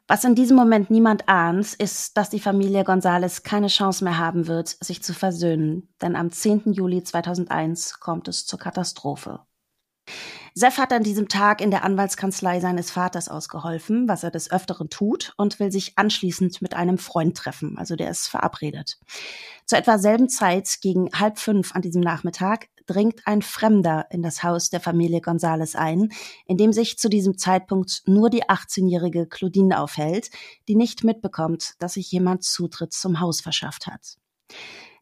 Was 0.06 0.24
in 0.24 0.34
diesem 0.34 0.58
Moment 0.58 0.90
niemand 0.90 1.26
ahnt, 1.26 1.72
ist, 1.78 2.18
dass 2.18 2.28
die 2.28 2.38
Familie 2.38 2.84
Gonzales 2.84 3.44
keine 3.44 3.68
Chance 3.68 4.04
mehr 4.04 4.18
haben 4.18 4.46
wird, 4.46 4.68
sich 4.68 5.02
zu 5.02 5.14
versöhnen. 5.14 5.88
Denn 6.02 6.16
am 6.16 6.30
10. 6.30 6.74
Juli 6.74 7.02
2001 7.02 7.98
kommt 7.98 8.28
es 8.28 8.44
zur 8.44 8.58
Katastrophe. 8.58 9.40
Seff 10.58 10.78
hat 10.78 10.92
an 10.92 11.04
diesem 11.04 11.28
Tag 11.28 11.60
in 11.60 11.70
der 11.70 11.84
Anwaltskanzlei 11.84 12.58
seines 12.58 12.90
Vaters 12.90 13.28
ausgeholfen, 13.28 14.08
was 14.08 14.24
er 14.24 14.32
des 14.32 14.50
Öfteren 14.50 14.90
tut, 14.90 15.32
und 15.36 15.60
will 15.60 15.70
sich 15.70 15.96
anschließend 15.96 16.60
mit 16.62 16.74
einem 16.74 16.98
Freund 16.98 17.36
treffen. 17.36 17.78
Also 17.78 17.94
der 17.94 18.10
ist 18.10 18.26
verabredet. 18.26 18.98
Zu 19.66 19.76
etwa 19.76 19.98
selben 19.98 20.28
Zeit, 20.28 20.78
gegen 20.80 21.10
halb 21.12 21.38
fünf 21.38 21.76
an 21.76 21.82
diesem 21.82 22.00
Nachmittag, 22.00 22.66
dringt 22.86 23.24
ein 23.24 23.40
Fremder 23.40 24.06
in 24.10 24.20
das 24.20 24.42
Haus 24.42 24.68
der 24.68 24.80
Familie 24.80 25.20
Gonzales 25.20 25.76
ein, 25.76 26.08
in 26.46 26.56
dem 26.56 26.72
sich 26.72 26.98
zu 26.98 27.08
diesem 27.08 27.38
Zeitpunkt 27.38 28.02
nur 28.06 28.28
die 28.28 28.42
18-jährige 28.42 29.28
Claudine 29.28 29.78
aufhält, 29.78 30.28
die 30.66 30.74
nicht 30.74 31.04
mitbekommt, 31.04 31.74
dass 31.78 31.94
sich 31.94 32.10
jemand 32.10 32.42
Zutritt 32.42 32.92
zum 32.92 33.20
Haus 33.20 33.40
verschafft 33.40 33.86
hat. 33.86 34.16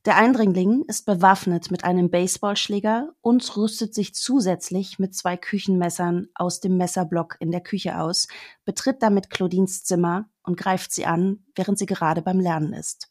Der 0.06 0.16
Eindringling 0.16 0.84
ist 0.86 1.04
bewaffnet 1.04 1.72
mit 1.72 1.82
einem 1.82 2.10
Baseballschläger 2.10 3.12
und 3.22 3.56
rüstet 3.56 3.92
sich 3.92 4.14
zusätzlich 4.14 5.00
mit 5.00 5.16
zwei 5.16 5.36
Küchenmessern 5.36 6.28
aus 6.36 6.60
dem 6.60 6.76
Messerblock 6.76 7.36
in 7.40 7.50
der 7.50 7.60
Küche 7.60 7.98
aus, 7.98 8.28
betritt 8.64 9.02
damit 9.02 9.30
Claudines 9.30 9.82
Zimmer 9.82 10.30
und 10.44 10.56
greift 10.56 10.92
sie 10.92 11.06
an, 11.06 11.44
während 11.56 11.76
sie 11.80 11.86
gerade 11.86 12.22
beim 12.22 12.38
Lernen 12.38 12.72
ist. 12.72 13.08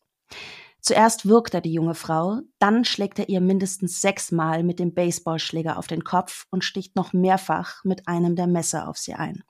Zuerst 0.79 1.27
wirkt 1.27 1.53
er 1.53 1.59
die 1.59 1.73
junge 1.73 1.95
Frau, 1.95 2.39
dann 2.59 2.85
schlägt 2.85 3.19
er 3.19 3.27
ihr 3.27 3.41
mindestens 3.41 3.99
sechsmal 3.99 4.63
mit 4.63 4.79
dem 4.79 4.93
Baseballschläger 4.93 5.77
auf 5.77 5.87
den 5.87 6.05
Kopf 6.05 6.45
und 6.49 6.63
sticht 6.63 6.95
noch 6.95 7.11
mehrfach 7.11 7.83
mit 7.83 8.07
einem 8.07 8.37
der 8.37 8.47
Messer 8.47 8.87
auf 8.87 8.97
sie 8.97 9.15
ein. 9.15 9.43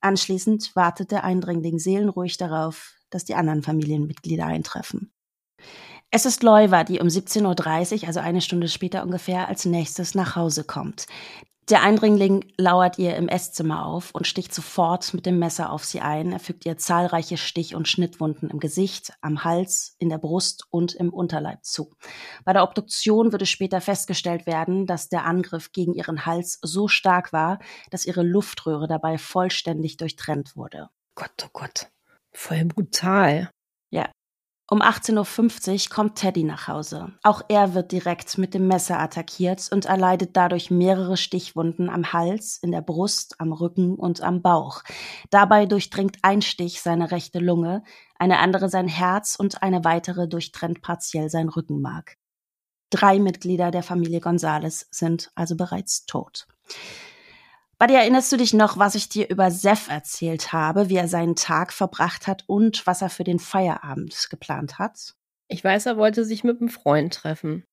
Anschließend 0.00 0.74
wartet 0.74 1.12
der 1.12 1.22
Eindringling 1.22 1.78
seelenruhig 1.78 2.36
darauf, 2.36 2.94
dass 3.10 3.24
die 3.24 3.36
anderen 3.36 3.62
Familienmitglieder 3.62 4.44
eintreffen. 4.44 5.13
Es 6.10 6.26
ist 6.26 6.42
Leuwa, 6.42 6.84
die 6.84 7.00
um 7.00 7.08
17.30 7.08 8.02
Uhr, 8.02 8.08
also 8.08 8.20
eine 8.20 8.40
Stunde 8.40 8.68
später 8.68 9.02
ungefähr, 9.02 9.48
als 9.48 9.64
nächstes 9.64 10.14
nach 10.14 10.36
Hause 10.36 10.64
kommt. 10.64 11.06
Der 11.70 11.82
Eindringling 11.82 12.44
lauert 12.58 12.98
ihr 12.98 13.16
im 13.16 13.26
Esszimmer 13.26 13.86
auf 13.86 14.10
und 14.10 14.26
sticht 14.26 14.52
sofort 14.52 15.14
mit 15.14 15.24
dem 15.24 15.38
Messer 15.38 15.70
auf 15.70 15.82
sie 15.82 16.02
ein. 16.02 16.30
Er 16.30 16.38
fügt 16.38 16.66
ihr 16.66 16.76
zahlreiche 16.76 17.38
Stich- 17.38 17.74
und 17.74 17.88
Schnittwunden 17.88 18.50
im 18.50 18.60
Gesicht, 18.60 19.14
am 19.22 19.44
Hals, 19.44 19.96
in 19.98 20.10
der 20.10 20.18
Brust 20.18 20.66
und 20.68 20.92
im 20.92 21.10
Unterleib 21.10 21.64
zu. 21.64 21.96
Bei 22.44 22.52
der 22.52 22.64
Obduktion 22.64 23.32
würde 23.32 23.46
später 23.46 23.80
festgestellt 23.80 24.46
werden, 24.46 24.86
dass 24.86 25.08
der 25.08 25.24
Angriff 25.24 25.72
gegen 25.72 25.94
ihren 25.94 26.26
Hals 26.26 26.58
so 26.60 26.86
stark 26.86 27.32
war, 27.32 27.58
dass 27.90 28.04
ihre 28.04 28.22
Luftröhre 28.22 28.86
dabei 28.86 29.16
vollständig 29.16 29.96
durchtrennt 29.96 30.56
wurde. 30.56 30.90
Gott, 31.14 31.46
oh 31.46 31.50
Gott. 31.54 31.88
Voll 32.34 32.66
brutal. 32.66 33.48
Ja, 33.90 34.10
um 34.74 34.82
18.50 34.82 35.72
Uhr 35.72 35.94
kommt 35.94 36.16
Teddy 36.16 36.42
nach 36.42 36.66
Hause. 36.66 37.12
Auch 37.22 37.42
er 37.46 37.74
wird 37.74 37.92
direkt 37.92 38.38
mit 38.38 38.54
dem 38.54 38.66
Messer 38.66 38.98
attackiert 38.98 39.68
und 39.70 39.84
erleidet 39.84 40.30
dadurch 40.36 40.68
mehrere 40.72 41.16
Stichwunden 41.16 41.88
am 41.88 42.12
Hals, 42.12 42.58
in 42.60 42.72
der 42.72 42.80
Brust, 42.80 43.36
am 43.38 43.52
Rücken 43.52 43.94
und 43.94 44.20
am 44.20 44.42
Bauch. 44.42 44.82
Dabei 45.30 45.66
durchdringt 45.66 46.16
ein 46.22 46.42
Stich 46.42 46.82
seine 46.82 47.12
rechte 47.12 47.38
Lunge, 47.38 47.84
eine 48.18 48.40
andere 48.40 48.68
sein 48.68 48.88
Herz 48.88 49.36
und 49.36 49.62
eine 49.62 49.84
weitere 49.84 50.26
durchtrennt 50.26 50.82
partiell 50.82 51.30
sein 51.30 51.48
Rückenmark. 51.48 52.16
Drei 52.90 53.20
Mitglieder 53.20 53.70
der 53.70 53.84
Familie 53.84 54.18
Gonzales 54.18 54.88
sind 54.90 55.30
also 55.36 55.54
bereits 55.54 56.04
tot. 56.06 56.48
Buddy, 57.84 57.96
erinnerst 57.96 58.32
du 58.32 58.38
dich 58.38 58.54
noch, 58.54 58.78
was 58.78 58.94
ich 58.94 59.10
dir 59.10 59.28
über 59.28 59.50
Seth 59.50 59.90
erzählt 59.90 60.54
habe, 60.54 60.88
wie 60.88 60.96
er 60.96 61.06
seinen 61.06 61.36
Tag 61.36 61.70
verbracht 61.70 62.26
hat 62.26 62.42
und 62.46 62.86
was 62.86 63.02
er 63.02 63.10
für 63.10 63.24
den 63.24 63.38
Feierabend 63.38 64.28
geplant 64.30 64.78
hat? 64.78 65.12
Ich 65.48 65.62
weiß, 65.62 65.84
er 65.84 65.98
wollte 65.98 66.24
sich 66.24 66.44
mit 66.44 66.62
einem 66.62 66.70
Freund 66.70 67.12
treffen. 67.12 67.66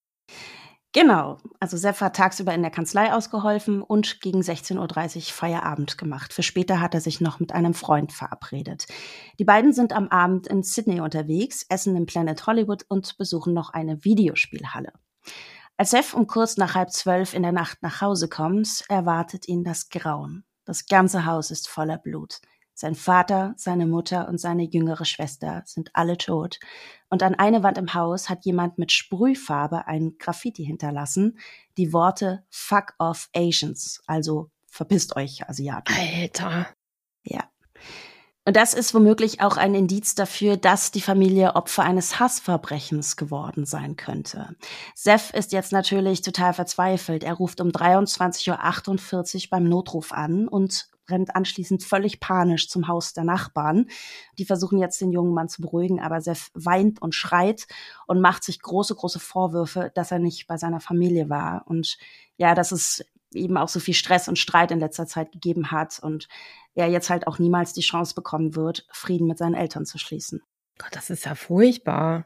Genau. 0.91 1.37
Also 1.61 1.77
Seth 1.77 2.01
hat 2.01 2.17
tagsüber 2.17 2.53
in 2.53 2.61
der 2.61 2.71
Kanzlei 2.71 3.13
ausgeholfen 3.13 3.81
und 3.81 4.19
gegen 4.19 4.41
16.30 4.41 5.15
Uhr 5.15 5.21
Feierabend 5.21 5.97
gemacht. 5.97 6.33
Für 6.33 6.43
später 6.43 6.81
hat 6.81 6.93
er 6.93 6.99
sich 6.99 7.21
noch 7.21 7.39
mit 7.39 7.53
einem 7.53 7.73
Freund 7.73 8.11
verabredet. 8.11 8.87
Die 9.39 9.45
beiden 9.45 9.71
sind 9.71 9.93
am 9.93 10.09
Abend 10.09 10.45
in 10.45 10.61
Sydney 10.61 10.99
unterwegs, 10.99 11.65
essen 11.69 11.95
im 11.95 12.05
Planet 12.05 12.45
Hollywood 12.47 12.83
und 12.89 13.17
besuchen 13.17 13.53
noch 13.53 13.69
eine 13.69 14.03
Videospielhalle. 14.03 14.91
Als 15.81 15.89
Seth 15.89 16.13
um 16.13 16.27
kurz 16.27 16.57
nach 16.57 16.75
halb 16.75 16.91
zwölf 16.91 17.33
in 17.33 17.41
der 17.41 17.51
Nacht 17.51 17.81
nach 17.81 18.01
Hause 18.01 18.29
kommt, 18.29 18.83
erwartet 18.87 19.47
ihn 19.47 19.63
das 19.63 19.89
Grauen. 19.89 20.43
Das 20.63 20.85
ganze 20.85 21.25
Haus 21.25 21.49
ist 21.49 21.67
voller 21.67 21.97
Blut. 21.97 22.39
Sein 22.75 22.93
Vater, 22.93 23.55
seine 23.57 23.87
Mutter 23.87 24.27
und 24.27 24.39
seine 24.39 24.61
jüngere 24.61 25.05
Schwester 25.05 25.63
sind 25.65 25.89
alle 25.95 26.19
tot. 26.19 26.59
Und 27.09 27.23
an 27.23 27.33
eine 27.33 27.63
Wand 27.63 27.79
im 27.79 27.95
Haus 27.95 28.29
hat 28.29 28.45
jemand 28.45 28.77
mit 28.77 28.91
Sprühfarbe 28.91 29.87
ein 29.87 30.19
Graffiti 30.19 30.63
hinterlassen, 30.63 31.39
die 31.77 31.93
Worte 31.93 32.45
Fuck 32.51 32.93
off 32.99 33.31
Asians, 33.35 34.03
also 34.05 34.51
verpisst 34.67 35.15
euch 35.15 35.49
Asiaten. 35.49 35.95
Alter. 35.97 36.67
Ja. 37.23 37.50
Und 38.43 38.55
das 38.55 38.73
ist 38.73 38.95
womöglich 38.95 39.39
auch 39.41 39.55
ein 39.55 39.75
Indiz 39.75 40.15
dafür, 40.15 40.57
dass 40.57 40.91
die 40.91 41.01
Familie 41.01 41.55
Opfer 41.55 41.83
eines 41.83 42.19
Hassverbrechens 42.19 43.15
geworden 43.15 43.65
sein 43.65 43.97
könnte. 43.97 44.55
Seth 44.95 45.29
ist 45.31 45.51
jetzt 45.51 45.71
natürlich 45.71 46.21
total 46.21 46.53
verzweifelt. 46.53 47.23
Er 47.23 47.33
ruft 47.33 47.61
um 47.61 47.69
23.48 47.69 49.43
Uhr 49.43 49.49
beim 49.51 49.65
Notruf 49.65 50.11
an 50.11 50.47
und 50.47 50.89
rennt 51.07 51.35
anschließend 51.35 51.83
völlig 51.83 52.19
panisch 52.19 52.67
zum 52.67 52.87
Haus 52.87 53.13
der 53.13 53.25
Nachbarn. 53.25 53.87
Die 54.39 54.45
versuchen 54.45 54.79
jetzt 54.79 54.99
den 55.01 55.11
jungen 55.11 55.33
Mann 55.33 55.49
zu 55.49 55.61
beruhigen, 55.61 55.99
aber 55.99 56.21
Seth 56.21 56.49
weint 56.55 57.01
und 57.01 57.13
schreit 57.13 57.67
und 58.07 58.21
macht 58.21 58.43
sich 58.43 58.59
große, 58.59 58.95
große 58.95 59.19
Vorwürfe, 59.19 59.91
dass 59.93 60.11
er 60.11 60.19
nicht 60.19 60.47
bei 60.47 60.57
seiner 60.57 60.79
Familie 60.79 61.29
war. 61.29 61.63
Und 61.67 61.97
ja, 62.37 62.55
das 62.55 62.71
ist 62.71 63.05
eben 63.33 63.57
auch 63.57 63.69
so 63.69 63.79
viel 63.79 63.93
Stress 63.93 64.27
und 64.27 64.39
Streit 64.39 64.71
in 64.71 64.79
letzter 64.79 65.07
Zeit 65.07 65.31
gegeben 65.31 65.71
hat 65.71 65.99
und 66.01 66.27
er 66.73 66.87
jetzt 66.87 67.09
halt 67.09 67.27
auch 67.27 67.39
niemals 67.39 67.73
die 67.73 67.81
Chance 67.81 68.15
bekommen 68.15 68.55
wird, 68.55 68.85
Frieden 68.91 69.27
mit 69.27 69.37
seinen 69.37 69.55
Eltern 69.55 69.85
zu 69.85 69.97
schließen. 69.97 70.41
Gott, 70.77 70.95
das 70.95 71.09
ist 71.09 71.25
ja 71.25 71.35
furchtbar. 71.35 72.25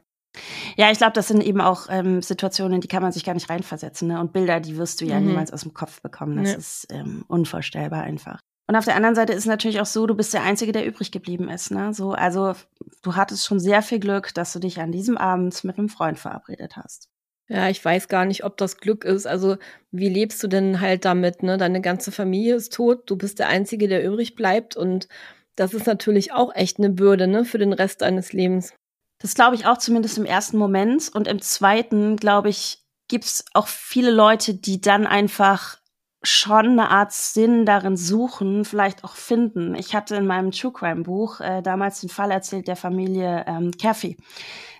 Ja, 0.76 0.90
ich 0.90 0.98
glaube, 0.98 1.14
das 1.14 1.28
sind 1.28 1.42
eben 1.42 1.60
auch 1.60 1.86
ähm, 1.88 2.22
Situationen, 2.22 2.80
die 2.80 2.88
kann 2.88 3.02
man 3.02 3.12
sich 3.12 3.24
gar 3.24 3.34
nicht 3.34 3.48
reinversetzen. 3.48 4.08
Ne? 4.08 4.20
Und 4.20 4.32
Bilder, 4.32 4.60
die 4.60 4.76
wirst 4.76 5.00
du 5.00 5.04
ja 5.04 5.18
mhm. 5.18 5.28
niemals 5.28 5.52
aus 5.52 5.62
dem 5.62 5.74
Kopf 5.74 6.02
bekommen. 6.02 6.36
Das 6.36 6.52
ja. 6.52 6.58
ist 6.58 6.86
ähm, 6.90 7.24
unvorstellbar 7.28 8.02
einfach. 8.02 8.40
Und 8.68 8.76
auf 8.76 8.84
der 8.84 8.96
anderen 8.96 9.14
Seite 9.14 9.32
ist 9.32 9.40
es 9.40 9.46
natürlich 9.46 9.80
auch 9.80 9.86
so, 9.86 10.06
du 10.06 10.14
bist 10.14 10.34
der 10.34 10.42
Einzige, 10.42 10.72
der 10.72 10.86
übrig 10.86 11.12
geblieben 11.12 11.48
ist. 11.48 11.70
Ne? 11.70 11.94
So, 11.94 12.12
also 12.12 12.54
du 13.02 13.14
hattest 13.14 13.46
schon 13.46 13.60
sehr 13.60 13.80
viel 13.80 14.00
Glück, 14.00 14.34
dass 14.34 14.52
du 14.52 14.58
dich 14.58 14.80
an 14.80 14.90
diesem 14.90 15.16
Abend 15.16 15.62
mit 15.64 15.78
einem 15.78 15.88
Freund 15.88 16.18
verabredet 16.18 16.76
hast. 16.76 17.08
Ja, 17.48 17.68
ich 17.68 17.84
weiß 17.84 18.08
gar 18.08 18.24
nicht, 18.24 18.44
ob 18.44 18.56
das 18.56 18.78
Glück 18.78 19.04
ist. 19.04 19.26
Also, 19.26 19.56
wie 19.92 20.08
lebst 20.08 20.42
du 20.42 20.48
denn 20.48 20.80
halt 20.80 21.04
damit, 21.04 21.42
ne? 21.42 21.58
Deine 21.58 21.80
ganze 21.80 22.10
Familie 22.10 22.56
ist 22.56 22.72
tot, 22.72 23.08
du 23.08 23.16
bist 23.16 23.38
der 23.38 23.48
Einzige, 23.48 23.86
der 23.86 24.04
übrig 24.04 24.34
bleibt 24.34 24.76
und 24.76 25.08
das 25.54 25.72
ist 25.72 25.86
natürlich 25.86 26.32
auch 26.32 26.54
echt 26.54 26.78
eine 26.78 26.90
Bürde, 26.90 27.26
ne, 27.26 27.44
für 27.44 27.58
den 27.58 27.72
Rest 27.72 28.02
deines 28.02 28.32
Lebens. 28.32 28.74
Das 29.22 29.34
glaube 29.34 29.56
ich 29.56 29.66
auch 29.66 29.78
zumindest 29.78 30.18
im 30.18 30.26
ersten 30.26 30.58
Moment. 30.58 31.10
Und 31.14 31.26
im 31.26 31.40
zweiten, 31.40 32.16
glaube 32.16 32.50
ich, 32.50 32.82
gibt's 33.08 33.44
auch 33.54 33.66
viele 33.66 34.10
Leute, 34.10 34.54
die 34.54 34.80
dann 34.80 35.06
einfach 35.06 35.78
schon 36.22 36.66
eine 36.66 36.90
Art 36.90 37.12
Sinn 37.12 37.64
darin 37.64 37.96
suchen, 37.96 38.64
vielleicht 38.64 39.04
auch 39.04 39.14
finden. 39.14 39.74
Ich 39.74 39.94
hatte 39.94 40.16
in 40.16 40.26
meinem 40.26 40.50
True 40.50 40.72
Crime 40.72 41.02
Buch 41.04 41.40
äh, 41.40 41.62
damals 41.62 42.00
den 42.00 42.10
Fall 42.10 42.30
erzählt 42.30 42.68
der 42.68 42.76
Familie 42.76 43.44
ähm, 43.46 43.70
Caffey. 43.70 44.16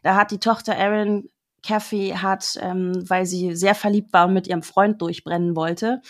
Da 0.02 0.16
hat 0.16 0.30
die 0.32 0.38
Tochter 0.38 0.74
Erin 0.74 1.30
Caffey 1.66 2.10
hat, 2.10 2.58
ähm, 2.60 2.92
weil 3.08 3.26
sie 3.26 3.56
sehr 3.56 3.74
verliebt 3.74 4.12
war 4.12 4.26
und 4.26 4.34
mit 4.34 4.46
ihrem 4.46 4.62
Freund 4.62 5.02
durchbrennen 5.02 5.56
wollte, 5.56 6.00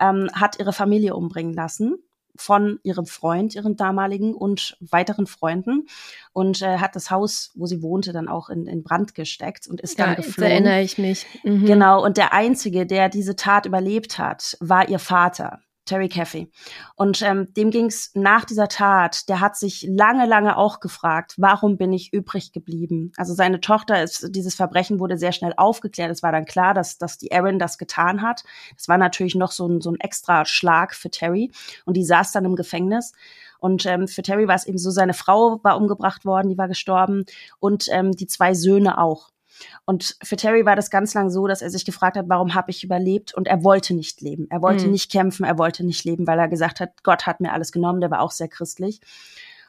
ähm, 0.00 0.28
hat 0.32 0.58
ihre 0.58 0.72
Familie 0.72 1.14
umbringen 1.14 1.54
lassen 1.54 1.96
von 2.36 2.80
ihrem 2.82 3.06
Freund, 3.06 3.54
ihrem 3.54 3.76
damaligen 3.76 4.34
und 4.34 4.76
weiteren 4.80 5.28
Freunden 5.28 5.86
und 6.32 6.62
äh, 6.62 6.78
hat 6.78 6.96
das 6.96 7.10
Haus, 7.10 7.52
wo 7.54 7.66
sie 7.66 7.80
wohnte, 7.80 8.12
dann 8.12 8.28
auch 8.28 8.48
in, 8.48 8.66
in 8.66 8.82
Brand 8.82 9.14
gesteckt 9.14 9.68
und 9.68 9.80
ist 9.80 10.00
dann 10.00 10.10
ja, 10.10 10.14
geflohen. 10.16 10.50
Jetzt 10.50 10.52
erinnere 10.52 10.82
ich 10.82 10.98
mich. 10.98 11.26
Mhm. 11.44 11.64
Genau. 11.64 12.04
Und 12.04 12.16
der 12.16 12.32
einzige, 12.32 12.86
der 12.86 13.08
diese 13.08 13.36
Tat 13.36 13.66
überlebt 13.66 14.18
hat, 14.18 14.56
war 14.60 14.88
ihr 14.88 14.98
Vater. 14.98 15.60
Terry 15.84 16.08
Caffey. 16.08 16.50
Und 16.96 17.22
ähm, 17.22 17.52
dem 17.54 17.70
ging 17.70 17.86
es 17.86 18.10
nach 18.14 18.44
dieser 18.44 18.68
Tat, 18.68 19.28
der 19.28 19.40
hat 19.40 19.56
sich 19.56 19.86
lange, 19.88 20.26
lange 20.26 20.56
auch 20.56 20.80
gefragt, 20.80 21.34
warum 21.36 21.76
bin 21.76 21.92
ich 21.92 22.12
übrig 22.12 22.52
geblieben? 22.52 23.12
Also 23.16 23.34
seine 23.34 23.60
Tochter 23.60 24.02
ist, 24.02 24.34
dieses 24.34 24.54
Verbrechen 24.54 24.98
wurde 24.98 25.18
sehr 25.18 25.32
schnell 25.32 25.54
aufgeklärt. 25.56 26.10
Es 26.10 26.22
war 26.22 26.32
dann 26.32 26.46
klar, 26.46 26.74
dass, 26.74 26.98
dass 26.98 27.18
die 27.18 27.30
Erin 27.30 27.58
das 27.58 27.78
getan 27.78 28.22
hat. 28.22 28.44
Das 28.76 28.88
war 28.88 28.98
natürlich 28.98 29.34
noch 29.34 29.52
so 29.52 29.66
ein, 29.68 29.80
so 29.80 29.90
ein 29.90 30.00
extra 30.00 30.44
Schlag 30.44 30.94
für 30.94 31.10
Terry. 31.10 31.50
Und 31.84 31.96
die 31.96 32.04
saß 32.04 32.32
dann 32.32 32.44
im 32.44 32.56
Gefängnis. 32.56 33.12
Und 33.58 33.86
ähm, 33.86 34.08
für 34.08 34.22
Terry 34.22 34.46
war 34.46 34.56
es 34.56 34.66
eben 34.66 34.78
so, 34.78 34.90
seine 34.90 35.14
Frau 35.14 35.58
war 35.62 35.76
umgebracht 35.76 36.24
worden, 36.24 36.50
die 36.50 36.58
war 36.58 36.68
gestorben 36.68 37.24
und 37.60 37.88
ähm, 37.90 38.12
die 38.12 38.26
zwei 38.26 38.52
Söhne 38.52 38.98
auch. 38.98 39.30
Und 39.84 40.16
für 40.22 40.36
Terry 40.36 40.64
war 40.64 40.76
das 40.76 40.90
ganz 40.90 41.14
lang 41.14 41.30
so, 41.30 41.46
dass 41.46 41.62
er 41.62 41.70
sich 41.70 41.84
gefragt 41.84 42.16
hat, 42.16 42.28
warum 42.28 42.54
habe 42.54 42.70
ich 42.70 42.84
überlebt? 42.84 43.34
Und 43.34 43.48
er 43.48 43.64
wollte 43.64 43.94
nicht 43.94 44.20
leben. 44.20 44.46
Er 44.50 44.62
wollte 44.62 44.86
mhm. 44.86 44.92
nicht 44.92 45.10
kämpfen, 45.10 45.44
er 45.44 45.58
wollte 45.58 45.84
nicht 45.84 46.04
leben, 46.04 46.26
weil 46.26 46.38
er 46.38 46.48
gesagt 46.48 46.80
hat, 46.80 47.02
Gott 47.02 47.26
hat 47.26 47.40
mir 47.40 47.52
alles 47.52 47.72
genommen. 47.72 48.00
Der 48.00 48.10
war 48.10 48.20
auch 48.20 48.30
sehr 48.30 48.48
christlich. 48.48 49.00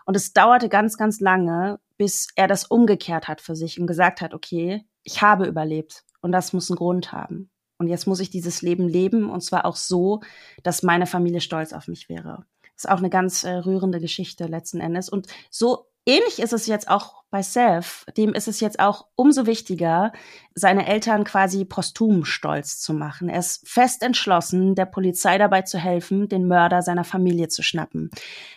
Und 0.06 0.15
es 0.15 0.34
dauerte 0.34 0.70
ganz, 0.70 0.98
ganz 0.98 1.20
lange, 1.20 1.80
bis 1.98 2.27
er 2.36 2.48
das 2.48 2.65
umgekehrt 2.65 3.27
hat 3.27 3.42
für 3.42 3.56
sich 3.56 3.80
und 3.80 3.88
gesagt 3.88 4.22
hat, 4.22 4.34
okay, 4.34 4.86
ich 5.04 5.22
habe 5.22 5.46
überlebt 5.46 6.04
und 6.22 6.32
das 6.32 6.54
muss 6.54 6.70
einen 6.70 6.77
Grund 6.77 7.12
haben. 7.12 7.50
Und 7.77 7.88
jetzt 7.88 8.08
muss 8.08 8.20
ich 8.20 8.30
dieses 8.30 8.62
Leben 8.62 8.88
leben 8.88 9.30
und 9.30 9.42
zwar 9.42 9.65
auch 9.65 9.75
so, 9.75 10.22
dass 10.63 10.84
meine 10.84 11.08
Familie 11.08 11.42
stolz 11.42 11.74
auf 11.74 11.88
mich 11.88 12.08
wäre. 12.08 12.46
Das 12.75 12.86
ist 12.86 12.89
auch 12.89 13.00
eine 13.00 13.10
ganz 13.10 13.44
äh, 13.44 13.51
rührende 13.51 14.00
Geschichte 14.00 14.46
letzten 14.46 14.80
Endes. 14.80 15.10
Und 15.10 15.27
so 15.50 15.88
ähnlich 16.06 16.40
ist 16.40 16.54
es 16.54 16.68
jetzt 16.68 16.88
auch 16.88 17.24
bei 17.36 17.42
Seth. 17.42 18.06
Dem 18.16 18.34
ist 18.34 18.48
es 18.48 18.62
jetzt 18.62 18.80
auch 18.80 19.08
umso 19.16 19.46
wichtiger, 19.46 20.14
seine 20.53 20.88
Eltern 20.88 21.25
quasi 21.25 21.66
posthum 21.66 22.24
stolz 22.24 22.79
zu 22.79 22.94
machen. 22.94 23.27
Er 23.27 23.40
ist 23.40 23.68
fest 23.68 24.03
entschlossen, 24.03 24.74
der 24.74 24.86
Polizei 24.86 25.38
dabei 25.38 25.64
zu 25.64 25.77
helfen, 25.77 26.29
den 26.29 26.48
Mörder 26.48 26.82
seiner 26.82 27.03
Familie 27.03 27.50
zu 27.50 27.62
schnappen. 27.62 28.10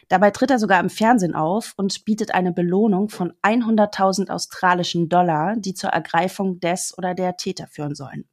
Dabei 0.09 0.31
tritt 0.31 0.53
er 0.53 0.61
sogar 0.61 0.79
im 0.79 0.91
Fernsehen 0.91 1.35
auf 1.35 1.75
und 1.77 2.05
bietet 2.05 2.35
eine 2.35 2.53
Belohnung 2.53 3.09
von 3.09 3.33
100.000 3.43 4.31
australischen 4.31 5.09
Dollar, 5.09 5.57
die 5.57 5.75
zur 5.75 5.91
Ergreifung 5.91 6.61
des 6.61 6.97
oder 6.97 7.15
der 7.15 7.37
Täter 7.37 7.67
führen 7.67 7.97
sollen. 7.97 8.29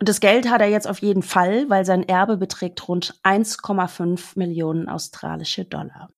Und 0.00 0.08
das 0.08 0.20
Geld 0.20 0.50
hat 0.50 0.60
er 0.60 0.68
jetzt 0.68 0.88
auf 0.88 0.98
jeden 0.98 1.22
Fall, 1.22 1.68
weil 1.70 1.84
sein 1.84 2.02
Erbe 2.02 2.36
beträgt 2.36 2.88
rund 2.88 3.18
1,5 3.22 4.38
Millionen 4.38 4.88
australische 4.88 5.64
Dollar. 5.64 6.10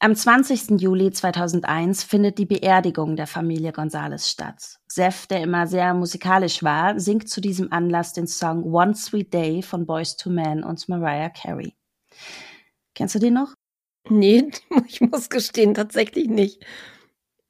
Am 0.00 0.14
20. 0.14 0.80
Juli 0.80 1.12
2001 1.12 2.04
findet 2.04 2.38
die 2.38 2.46
Beerdigung 2.46 3.16
der 3.16 3.26
Familie 3.26 3.72
Gonzales 3.72 4.30
statt. 4.30 4.78
Seth, 4.86 5.30
der 5.30 5.40
immer 5.40 5.66
sehr 5.66 5.94
musikalisch 5.94 6.62
war, 6.62 6.98
singt 7.00 7.28
zu 7.28 7.40
diesem 7.40 7.72
Anlass 7.72 8.12
den 8.12 8.26
Song 8.26 8.64
One 8.64 8.94
Sweet 8.94 9.32
Day 9.32 9.62
von 9.62 9.86
Boys 9.86 10.16
to 10.16 10.30
Men 10.30 10.62
und 10.62 10.88
Mariah 10.88 11.30
Carey. 11.30 11.74
Kennst 12.94 13.14
du 13.14 13.18
den 13.18 13.34
noch? 13.34 13.54
Nee, 14.08 14.50
ich 14.86 15.00
muss 15.00 15.30
gestehen, 15.30 15.74
tatsächlich 15.74 16.28
nicht. 16.28 16.64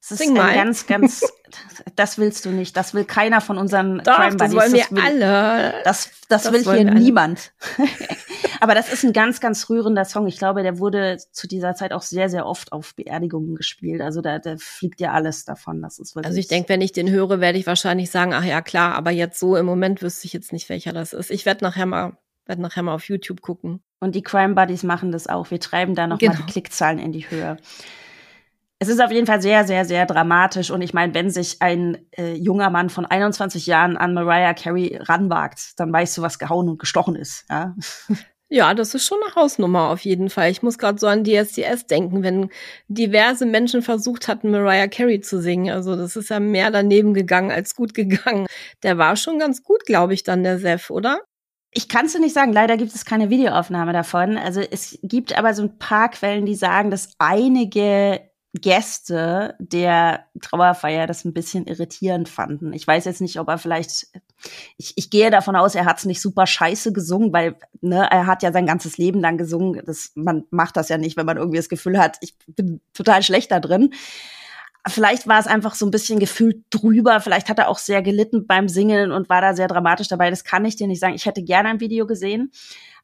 Das 0.00 0.12
ist 0.12 0.18
Sing 0.18 0.38
ein 0.38 0.54
ganz, 0.54 0.87
ganz, 0.87 1.24
das 1.96 2.18
willst 2.18 2.44
du 2.44 2.50
nicht. 2.50 2.76
Das 2.76 2.92
will 2.92 3.07
keiner 3.07 3.40
von 3.40 3.57
unseren 3.57 3.98
Doch, 3.98 4.16
Crime 4.16 4.37
Buddies. 4.37 4.54
Das 4.54 4.54
wollen 4.54 4.72
wir 4.74 4.80
das 4.80 4.90
will, 4.92 5.02
alle. 5.02 5.74
Das, 5.85 6.11
das, 6.28 6.42
das 6.42 6.52
will 6.52 6.62
hier 6.62 6.85
niemand. 6.85 7.52
Aber 8.64 8.74
das 8.74 8.90
ist 8.90 9.05
ein 9.05 9.12
ganz, 9.12 9.42
ganz 9.42 9.68
rührender 9.68 10.07
Song. 10.07 10.27
Ich 10.27 10.38
glaube, 10.38 10.62
der 10.62 10.79
wurde 10.79 11.18
zu 11.33 11.46
dieser 11.46 11.74
Zeit 11.74 11.92
auch 11.92 12.00
sehr, 12.00 12.31
sehr 12.31 12.46
oft 12.46 12.72
auf 12.72 12.94
Beerdigungen 12.94 13.57
gespielt. 13.57 14.00
Also 14.00 14.22
da, 14.22 14.38
da 14.38 14.57
fliegt 14.57 15.03
ja 15.03 15.12
alles 15.12 15.44
davon. 15.44 15.83
Das 15.83 15.98
ist 15.98 16.16
wirklich 16.16 16.29
also 16.29 16.38
ich 16.38 16.48
denke, 16.48 16.70
wenn 16.70 16.81
ich 16.81 16.92
den 16.92 17.11
höre, 17.11 17.40
werde 17.40 17.59
ich 17.59 17.66
wahrscheinlich 17.66 18.11
sagen, 18.11 18.33
ach 18.33 18.42
ja, 18.42 18.62
klar, 18.62 18.94
aber 18.94 19.11
jetzt 19.11 19.38
so 19.38 19.55
im 19.55 19.66
Moment 19.66 20.00
wüsste 20.00 20.27
ich 20.27 20.33
jetzt 20.33 20.50
nicht, 20.50 20.70
welcher 20.70 20.94
das 20.94 21.12
ist. 21.12 21.31
Ich 21.31 21.44
werde 21.44 21.62
nachher 21.62 21.85
mal, 21.85 22.16
werde 22.46 22.62
nachher 22.62 22.83
mal 22.83 22.94
auf 22.94 23.07
YouTube 23.07 23.42
gucken. 23.42 23.83
Und 24.00 24.14
die 24.14 24.22
Crime 24.22 24.55
Buddies 24.55 24.83
machen 24.83 25.12
das 25.12 25.27
auch. 25.27 25.50
Wir 25.50 25.61
treiben 25.61 25.94
da 25.94 26.07
noch 26.07 26.18
genau. 26.18 26.33
mal 26.33 26.38
die 26.38 26.50
Klickzahlen 26.50 26.98
in 26.98 27.12
die 27.12 27.29
Höhe. 27.29 27.59
Es 28.79 28.88
ist 28.88 29.03
auf 29.03 29.11
jeden 29.11 29.27
Fall 29.27 29.42
sehr, 29.42 29.66
sehr, 29.66 29.85
sehr 29.85 30.07
dramatisch. 30.07 30.70
Und 30.70 30.81
ich 30.81 30.94
meine, 30.94 31.12
wenn 31.12 31.29
sich 31.29 31.61
ein 31.61 31.98
äh, 32.12 32.33
junger 32.33 32.70
Mann 32.70 32.88
von 32.88 33.05
21 33.05 33.66
Jahren 33.66 33.98
an 33.98 34.14
Mariah 34.14 34.55
Carey 34.55 34.98
ranwagt, 35.03 35.79
dann 35.79 35.92
weißt 35.92 36.16
du, 36.16 36.22
was 36.22 36.38
gehauen 36.38 36.70
und 36.70 36.79
gestochen 36.79 37.14
ist. 37.14 37.44
Ja, 37.50 37.74
ja 38.48 38.74
das 38.74 38.94
ist 38.94 39.07
schon 39.07 39.18
eine 39.24 39.35
Hausnummer 39.35 39.90
auf 39.90 40.00
jeden 40.00 40.30
Fall. 40.30 40.50
Ich 40.50 40.62
muss 40.62 40.78
gerade 40.78 40.98
so 40.98 41.07
an 41.07 41.24
DSDS 41.24 41.87
denken, 41.87 42.22
wenn 42.22 42.50
diverse 42.88 43.46
Menschen 43.46 43.83
versucht 43.83 44.28
hatten, 44.28 44.50
Mariah 44.50 44.88
Carey 44.88 45.20
zu 45.20 45.40
singen. 45.40 45.72
Also 45.72 45.96
das 45.96 46.16
ist 46.16 46.30
ja 46.30 46.40
mehr 46.40 46.70
daneben 46.70 47.14
gegangen 47.14 47.50
als 47.50 47.74
gut 47.74 47.94
gegangen. 47.94 48.46
Der 48.83 48.98
war 48.98 49.16
schon 49.16 49.38
ganz 49.38 49.62
gut, 49.62 49.87
glaube 49.87 50.14
ich, 50.14 50.22
dann 50.22 50.44
der 50.44 50.59
Sef, 50.59 50.90
oder? 50.90 51.20
Ich 51.72 51.88
kann 51.88 52.07
es 52.07 52.12
dir 52.12 52.20
nicht 52.20 52.35
sagen, 52.35 52.52
leider 52.52 52.76
gibt 52.76 52.94
es 52.94 53.04
keine 53.04 53.30
Videoaufnahme 53.30 53.92
davon. 53.92 54.38
Also 54.38 54.61
es 54.61 54.98
gibt 55.02 55.37
aber 55.37 55.54
so 55.54 55.62
ein 55.62 55.78
paar 55.78 56.09
Quellen, 56.11 56.46
die 56.46 56.54
sagen, 56.54 56.90
dass 56.90 57.11
einige 57.18 58.20
Gäste 58.61 59.57
der 59.59 60.27
Trauerfeier 60.40 61.07
das 61.07 61.25
ein 61.25 61.35
bisschen 61.35 61.67
irritierend 61.67 62.29
fanden. 62.29 62.73
Ich 62.73 62.87
weiß 62.87 63.05
jetzt 63.05 63.21
nicht, 63.21 63.40
ob 63.40 63.49
er 63.49 63.59
vielleicht, 63.59 64.07
ich, 64.77 64.93
ich 64.97 65.11
gehe 65.11 65.31
davon 65.31 65.57
aus, 65.57 65.75
er 65.75 65.87
hat 65.87 65.99
es 65.99 66.05
nicht 66.05 66.21
super 66.21 66.47
scheiße 66.47 66.93
gesungen, 66.93 67.33
weil 67.33 67.57
ne, 67.81 68.09
er 68.11 68.27
hat 68.27 68.43
ja 68.45 68.53
sein 68.53 68.67
ganzes 68.67 68.97
Leben 68.97 69.21
lang 69.21 69.38
gesungen. 69.38 69.83
Das, 69.85 70.12
man 70.14 70.45
macht 70.51 70.77
das 70.77 70.88
ja 70.88 70.99
nicht, 70.99 71.17
wenn 71.17 71.27
man 71.27 71.37
irgendwie 71.37 71.57
das 71.59 71.69
Gefühl 71.69 71.99
hat, 71.99 72.17
ich 72.21 72.37
bin 72.47 72.81
total 72.93 73.23
schlecht 73.23 73.51
da 73.51 73.59
drin. 73.59 73.93
Vielleicht 74.87 75.27
war 75.27 75.38
es 75.38 75.47
einfach 75.47 75.75
so 75.75 75.87
ein 75.87 75.90
bisschen 75.90 76.18
gefühlt 76.18 76.64
drüber. 76.70 77.20
Vielleicht 77.20 77.49
hat 77.49 77.59
er 77.59 77.68
auch 77.68 77.79
sehr 77.79 78.03
gelitten 78.03 78.47
beim 78.47 78.68
Singen 78.68 79.12
und 79.12 79.31
war 79.31 79.40
da 79.40 79.55
sehr 79.55 79.68
dramatisch 79.68 80.09
dabei. 80.09 80.29
Das 80.29 80.44
kann 80.44 80.64
ich 80.64 80.77
dir 80.77 80.87
nicht 80.87 81.01
sagen. 81.01 81.14
Ich 81.14 81.25
hätte 81.25 81.42
gerne 81.42 81.70
ein 81.70 81.81
Video 81.81 82.07
gesehen. 82.07 82.53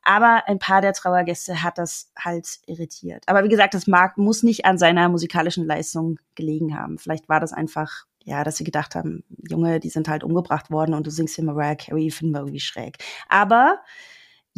Aber 0.03 0.43
ein 0.47 0.59
paar 0.59 0.81
der 0.81 0.93
Trauergäste 0.93 1.63
hat 1.63 1.79
das 1.79 2.11
halt 2.19 2.47
irritiert. 2.67 3.25
Aber 3.27 3.45
wie 3.45 3.49
gesagt, 3.49 3.75
das 3.75 3.87
mag, 3.87 4.17
muss 4.17 4.43
nicht 4.43 4.65
an 4.65 4.79
seiner 4.79 5.09
musikalischen 5.09 5.67
Leistung 5.67 6.19
gelegen 6.35 6.77
haben. 6.77 6.99
Vielleicht 6.99 7.29
war 7.29 7.41
das 7.41 7.53
einfach, 7.53 8.07
ja, 8.25 8.45
dass 8.45 8.57
sie 8.57 8.65
gedacht 8.65 8.95
haben, 8.95 9.25
Junge, 9.49 9.81
die 9.81 9.91
sind 9.91 10.09
halt 10.09 10.25
umgebracht 10.25 10.71
worden 10.71 10.95
und 10.95 11.07
du 11.07 11.11
singst 11.11 11.37
hier 11.37 11.45
Mariah 11.45 11.75
Carey, 11.75 12.11
finden 12.11 12.35
wir 12.35 12.41
irgendwie 12.41 12.61
schräg. 12.61 12.97
Aber 13.29 13.81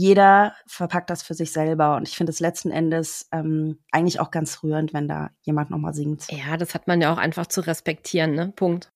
jeder 0.03 0.57
verpackt 0.67 1.11
das 1.11 1.23
für 1.23 1.35
sich 1.35 1.53
selber 1.53 1.95
und 1.95 2.09
ich 2.09 2.17
finde 2.17 2.33
es 2.33 2.41
letzten 2.41 2.73
Endes 2.73 3.29
ähm, 3.31 3.79
eigentlich 3.93 4.19
auch 4.19 4.33
ganz 4.33 4.65
rührend, 4.65 4.93
wenn 4.93 5.07
da 5.07 5.31
jemand 5.43 5.71
nochmal 5.71 5.95
singt. 5.95 6.27
Ja, 6.29 6.57
das 6.57 6.75
hat 6.75 6.89
man 6.89 7.01
ja 7.01 7.13
auch 7.13 7.19
einfach 7.19 7.47
zu 7.47 7.61
respektieren, 7.61 8.35
ne? 8.35 8.53
Punkt. 8.57 8.91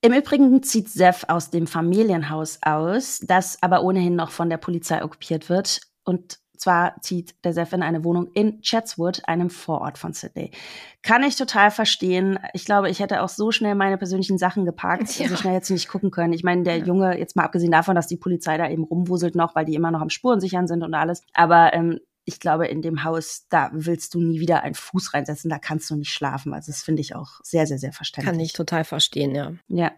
Im 0.00 0.12
Übrigen 0.12 0.62
zieht 0.62 0.88
Seth 0.88 1.28
aus 1.28 1.50
dem 1.50 1.66
Familienhaus 1.66 2.60
aus, 2.62 3.18
das 3.26 3.60
aber 3.60 3.82
ohnehin 3.82 4.14
noch 4.14 4.30
von 4.30 4.48
der 4.48 4.58
Polizei 4.58 5.02
okkupiert 5.02 5.48
wird. 5.48 5.80
Und 6.04 6.38
zwar 6.60 7.00
zieht 7.00 7.34
der 7.44 7.52
Seth 7.52 7.72
in 7.72 7.82
eine 7.82 8.04
Wohnung 8.04 8.28
in 8.34 8.60
Chatswood, 8.62 9.22
einem 9.26 9.50
Vorort 9.50 9.98
von 9.98 10.12
Sydney. 10.12 10.50
Kann 11.02 11.22
ich 11.22 11.36
total 11.36 11.70
verstehen. 11.70 12.38
Ich 12.52 12.64
glaube, 12.64 12.90
ich 12.90 13.00
hätte 13.00 13.22
auch 13.22 13.28
so 13.28 13.50
schnell 13.52 13.74
meine 13.74 13.98
persönlichen 13.98 14.38
Sachen 14.38 14.64
gepackt. 14.64 15.18
Ja. 15.18 15.28
So 15.28 15.36
schnell 15.36 15.54
jetzt 15.54 15.70
nicht 15.70 15.88
gucken 15.88 16.10
können. 16.10 16.32
Ich 16.32 16.44
meine, 16.44 16.62
der 16.62 16.78
ja. 16.78 16.84
Junge, 16.84 17.18
jetzt 17.18 17.36
mal 17.36 17.44
abgesehen 17.44 17.72
davon, 17.72 17.94
dass 17.94 18.06
die 18.06 18.16
Polizei 18.16 18.56
da 18.56 18.68
eben 18.68 18.84
rumwuselt 18.84 19.34
noch, 19.34 19.54
weil 19.54 19.64
die 19.64 19.74
immer 19.74 19.90
noch 19.90 20.00
am 20.00 20.10
Spuren 20.10 20.40
sichern 20.40 20.66
sind 20.66 20.82
und 20.82 20.94
alles. 20.94 21.22
Aber 21.32 21.72
ähm, 21.72 22.00
ich 22.24 22.40
glaube, 22.40 22.66
in 22.66 22.82
dem 22.82 23.04
Haus, 23.04 23.46
da 23.48 23.70
willst 23.72 24.14
du 24.14 24.20
nie 24.20 24.38
wieder 24.38 24.62
einen 24.62 24.74
Fuß 24.74 25.14
reinsetzen, 25.14 25.48
da 25.48 25.58
kannst 25.58 25.88
du 25.88 25.96
nicht 25.96 26.12
schlafen. 26.12 26.52
Also 26.52 26.70
das 26.70 26.82
finde 26.82 27.00
ich 27.00 27.14
auch 27.14 27.40
sehr, 27.42 27.66
sehr, 27.66 27.78
sehr 27.78 27.92
verständlich. 27.92 28.32
Kann 28.32 28.40
ich 28.40 28.52
total 28.52 28.84
verstehen, 28.84 29.34
ja. 29.34 29.52
Ja. 29.68 29.92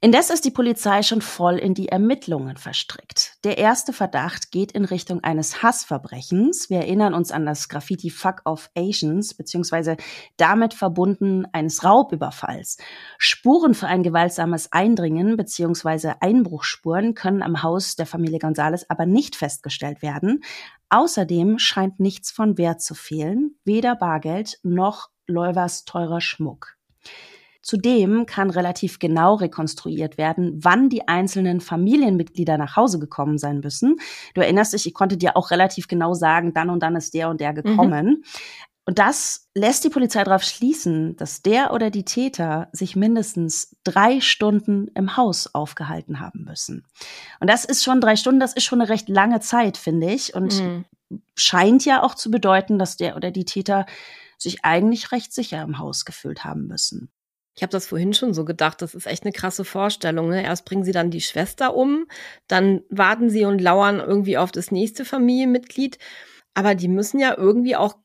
Indes 0.00 0.30
ist 0.30 0.44
die 0.44 0.52
Polizei 0.52 1.02
schon 1.02 1.20
voll 1.20 1.56
in 1.56 1.74
die 1.74 1.88
Ermittlungen 1.88 2.56
verstrickt. 2.56 3.36
Der 3.42 3.58
erste 3.58 3.92
Verdacht 3.92 4.52
geht 4.52 4.70
in 4.70 4.84
Richtung 4.84 5.24
eines 5.24 5.60
Hassverbrechens. 5.64 6.70
Wir 6.70 6.78
erinnern 6.78 7.14
uns 7.14 7.32
an 7.32 7.44
das 7.44 7.68
Graffiti 7.68 8.08
Fuck 8.08 8.42
of 8.44 8.70
Asians, 8.76 9.34
beziehungsweise 9.34 9.96
damit 10.36 10.72
verbunden 10.72 11.46
eines 11.52 11.82
Raubüberfalls. 11.82 12.78
Spuren 13.18 13.74
für 13.74 13.88
ein 13.88 14.04
gewaltsames 14.04 14.70
Eindringen, 14.70 15.36
beziehungsweise 15.36 16.22
Einbruchspuren 16.22 17.14
können 17.14 17.42
am 17.42 17.64
Haus 17.64 17.96
der 17.96 18.06
Familie 18.06 18.38
Gonzales 18.38 18.88
aber 18.88 19.04
nicht 19.04 19.34
festgestellt 19.34 20.00
werden. 20.00 20.44
Außerdem 20.90 21.58
scheint 21.58 21.98
nichts 21.98 22.30
von 22.30 22.56
Wert 22.56 22.80
zu 22.82 22.94
fehlen, 22.94 23.56
weder 23.64 23.96
Bargeld 23.96 24.60
noch 24.62 25.08
Leuvers 25.26 25.84
teurer 25.84 26.20
Schmuck. 26.20 26.76
Zudem 27.60 28.26
kann 28.26 28.50
relativ 28.50 28.98
genau 28.98 29.34
rekonstruiert 29.34 30.16
werden, 30.16 30.58
wann 30.62 30.88
die 30.88 31.08
einzelnen 31.08 31.60
Familienmitglieder 31.60 32.56
nach 32.56 32.76
Hause 32.76 32.98
gekommen 32.98 33.36
sein 33.36 33.60
müssen. 33.60 33.96
Du 34.34 34.40
erinnerst 34.40 34.72
dich, 34.72 34.86
ich 34.86 34.94
konnte 34.94 35.16
dir 35.16 35.36
auch 35.36 35.50
relativ 35.50 35.88
genau 35.88 36.14
sagen, 36.14 36.54
dann 36.54 36.70
und 36.70 36.82
dann 36.82 36.96
ist 36.96 37.14
der 37.14 37.28
und 37.28 37.40
der 37.40 37.52
gekommen. 37.52 38.06
Mhm. 38.06 38.22
Und 38.88 38.98
das 38.98 39.50
lässt 39.54 39.84
die 39.84 39.90
Polizei 39.90 40.24
darauf 40.24 40.42
schließen, 40.42 41.14
dass 41.16 41.42
der 41.42 41.74
oder 41.74 41.90
die 41.90 42.06
Täter 42.06 42.70
sich 42.72 42.96
mindestens 42.96 43.76
drei 43.84 44.22
Stunden 44.22 44.88
im 44.94 45.18
Haus 45.18 45.54
aufgehalten 45.54 46.20
haben 46.20 46.44
müssen. 46.44 46.86
Und 47.38 47.50
das 47.50 47.66
ist 47.66 47.84
schon 47.84 48.00
drei 48.00 48.16
Stunden, 48.16 48.40
das 48.40 48.54
ist 48.54 48.64
schon 48.64 48.80
eine 48.80 48.88
recht 48.88 49.10
lange 49.10 49.40
Zeit, 49.40 49.76
finde 49.76 50.10
ich. 50.10 50.34
Und 50.34 50.58
mhm. 50.62 50.84
scheint 51.34 51.84
ja 51.84 52.02
auch 52.02 52.14
zu 52.14 52.30
bedeuten, 52.30 52.78
dass 52.78 52.96
der 52.96 53.16
oder 53.16 53.30
die 53.30 53.44
Täter 53.44 53.84
sich 54.38 54.64
eigentlich 54.64 55.12
recht 55.12 55.34
sicher 55.34 55.60
im 55.60 55.78
Haus 55.78 56.06
gefühlt 56.06 56.44
haben 56.44 56.66
müssen. 56.66 57.10
Ich 57.58 57.62
habe 57.62 57.72
das 57.72 57.88
vorhin 57.88 58.12
schon 58.14 58.34
so 58.34 58.44
gedacht, 58.44 58.82
das 58.82 58.94
ist 58.94 59.06
echt 59.06 59.24
eine 59.24 59.32
krasse 59.32 59.64
Vorstellung. 59.64 60.28
Ne? 60.28 60.44
Erst 60.44 60.64
bringen 60.64 60.84
sie 60.84 60.92
dann 60.92 61.10
die 61.10 61.20
Schwester 61.20 61.74
um, 61.74 62.06
dann 62.46 62.82
warten 62.88 63.30
sie 63.30 63.44
und 63.46 63.60
lauern 63.60 63.98
irgendwie 63.98 64.38
auf 64.38 64.52
das 64.52 64.70
nächste 64.70 65.04
Familienmitglied. 65.04 65.98
Aber 66.54 66.76
die 66.76 66.86
müssen 66.86 67.18
ja 67.18 67.36
irgendwie 67.36 67.74
auch, 67.74 67.96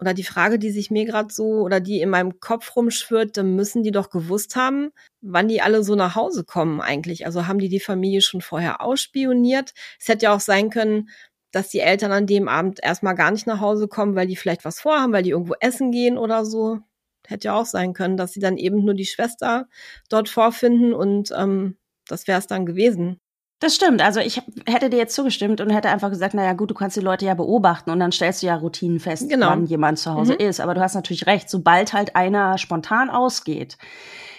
oder 0.00 0.14
die 0.14 0.24
Frage, 0.24 0.58
die 0.58 0.72
sich 0.72 0.90
mir 0.90 1.04
gerade 1.04 1.32
so 1.32 1.60
oder 1.60 1.78
die 1.78 2.00
in 2.00 2.10
meinem 2.10 2.40
Kopf 2.40 2.74
rumschwirrt, 2.74 3.36
dann 3.36 3.54
müssen 3.54 3.84
die 3.84 3.92
doch 3.92 4.10
gewusst 4.10 4.56
haben, 4.56 4.90
wann 5.20 5.46
die 5.46 5.62
alle 5.62 5.84
so 5.84 5.94
nach 5.94 6.16
Hause 6.16 6.42
kommen 6.42 6.80
eigentlich. 6.80 7.24
Also 7.24 7.46
haben 7.46 7.60
die 7.60 7.68
die 7.68 7.78
Familie 7.78 8.20
schon 8.20 8.40
vorher 8.40 8.80
ausspioniert. 8.80 9.74
Es 10.00 10.08
hätte 10.08 10.24
ja 10.24 10.34
auch 10.34 10.40
sein 10.40 10.70
können, 10.70 11.08
dass 11.52 11.68
die 11.68 11.78
Eltern 11.78 12.10
an 12.10 12.26
dem 12.26 12.48
Abend 12.48 12.80
erstmal 12.82 13.14
gar 13.14 13.30
nicht 13.30 13.46
nach 13.46 13.60
Hause 13.60 13.86
kommen, 13.86 14.16
weil 14.16 14.26
die 14.26 14.34
vielleicht 14.34 14.64
was 14.64 14.80
vorhaben, 14.80 15.12
weil 15.12 15.22
die 15.22 15.30
irgendwo 15.30 15.54
essen 15.60 15.92
gehen 15.92 16.18
oder 16.18 16.44
so 16.44 16.80
hätte 17.26 17.48
ja 17.48 17.54
auch 17.54 17.66
sein 17.66 17.92
können, 17.92 18.16
dass 18.16 18.32
sie 18.32 18.40
dann 18.40 18.56
eben 18.56 18.84
nur 18.84 18.94
die 18.94 19.06
Schwester 19.06 19.66
dort 20.08 20.28
vorfinden 20.28 20.92
und 20.92 21.32
ähm, 21.36 21.76
das 22.08 22.26
wäre 22.26 22.38
es 22.38 22.46
dann 22.46 22.66
gewesen. 22.66 23.20
Das 23.62 23.76
stimmt. 23.76 24.02
Also 24.02 24.18
ich 24.18 24.42
hätte 24.66 24.90
dir 24.90 24.96
jetzt 24.96 25.14
zugestimmt 25.14 25.60
und 25.60 25.70
hätte 25.70 25.88
einfach 25.88 26.10
gesagt, 26.10 26.34
naja 26.34 26.52
gut, 26.52 26.72
du 26.72 26.74
kannst 26.74 26.96
die 26.96 27.00
Leute 27.00 27.26
ja 27.26 27.34
beobachten 27.34 27.90
und 27.90 28.00
dann 28.00 28.10
stellst 28.10 28.42
du 28.42 28.48
ja 28.48 28.56
Routinen 28.56 28.98
fest, 28.98 29.28
genau. 29.28 29.50
wann 29.50 29.66
jemand 29.66 30.00
zu 30.00 30.12
Hause 30.12 30.32
mhm. 30.32 30.40
ist. 30.40 30.60
Aber 30.60 30.74
du 30.74 30.80
hast 30.80 30.96
natürlich 30.96 31.26
recht, 31.26 31.48
sobald 31.48 31.92
halt 31.92 32.16
einer 32.16 32.58
spontan 32.58 33.08
ausgeht, 33.08 33.78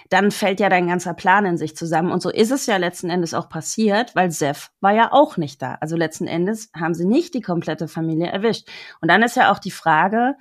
dann 0.09 0.29
fällt 0.29 0.59
ja 0.59 0.67
dein 0.67 0.87
ganzer 0.87 1.13
Plan 1.13 1.45
in 1.45 1.57
sich 1.57 1.73
zusammen. 1.77 2.11
Und 2.11 2.21
so 2.21 2.29
ist 2.29 2.51
es 2.51 2.65
ja 2.65 2.75
letzten 2.75 3.09
Endes 3.09 3.33
auch 3.33 3.47
passiert, 3.47 4.13
weil 4.13 4.29
Seth 4.29 4.71
war 4.81 4.93
ja 4.93 5.13
auch 5.13 5.37
nicht 5.37 5.61
da. 5.61 5.77
Also 5.79 5.95
letzten 5.95 6.27
Endes 6.27 6.69
haben 6.75 6.93
sie 6.93 7.05
nicht 7.05 7.33
die 7.33 7.41
komplette 7.41 7.87
Familie 7.87 8.27
erwischt. 8.27 8.67
Und 8.99 9.09
dann 9.09 9.23
ist 9.23 9.37
ja 9.37 9.53
auch 9.53 9.59
die 9.59 9.71
Frage, 9.71 10.35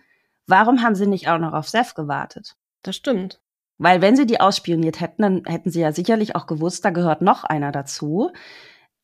Warum 0.47 0.83
haben 0.83 0.95
sie 0.95 1.07
nicht 1.07 1.29
auch 1.29 1.39
noch 1.39 1.53
auf 1.53 1.69
Seth 1.69 1.95
gewartet? 1.95 2.57
Das 2.83 2.97
stimmt. 2.97 3.41
Weil 3.79 4.01
wenn 4.01 4.17
sie 4.17 4.27
die 4.27 4.41
ausspioniert 4.41 5.01
hätten, 5.01 5.23
dann 5.23 5.43
hätten 5.47 5.71
sie 5.71 5.81
ja 5.81 5.93
sicherlich 5.93 6.37
auch 6.37 6.47
gewusst, 6.47 6.85
da 6.85 6.91
gehört 6.91 7.23
noch 7.23 7.45
einer 7.45 7.73
dazu. 7.73 8.31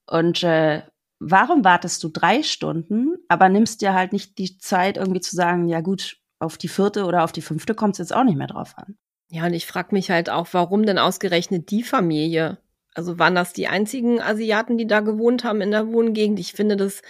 Und 0.07 0.43
äh, 0.43 0.83
warum 1.19 1.65
wartest 1.65 2.03
du 2.05 2.09
drei 2.09 2.43
Stunden, 2.43 3.17
aber 3.29 3.49
nimmst 3.49 3.81
dir 3.81 3.95
halt 3.95 4.13
nicht 4.13 4.39
die 4.39 4.59
Zeit, 4.59 4.97
irgendwie 4.97 5.21
zu 5.21 5.35
sagen, 5.35 5.69
ja 5.69 5.81
gut, 5.81 6.19
auf 6.39 6.57
die 6.59 6.69
vierte 6.69 7.05
oder 7.05 7.25
auf 7.25 7.33
die 7.33 7.43
fünfte 7.43 7.75
kommt 7.75 7.95
es 7.95 7.99
jetzt 7.99 8.15
auch 8.15 8.25
nicht 8.25 8.39
mehr 8.39 8.47
drauf 8.47 8.77
an. 8.77 8.97
Ja, 9.31 9.47
und 9.47 9.53
ich 9.53 9.67
frage 9.67 9.95
mich 9.95 10.11
halt 10.11 10.31
auch, 10.31 10.49
warum 10.53 10.87
denn 10.87 10.99
ausgerechnet 10.99 11.71
die 11.71 11.83
Familie? 11.83 12.59
Also 12.95 13.19
waren 13.19 13.35
das 13.35 13.53
die 13.53 13.69
einzigen 13.69 14.21
Asiaten, 14.21 14.79
die 14.79 14.87
da 14.87 15.01
gewohnt 15.01 15.45
haben 15.45 15.61
in 15.61 15.71
der 15.71 15.89
Wohngegend? 15.89 16.39
Ich 16.39 16.53
finde 16.53 16.77
das, 16.77 17.03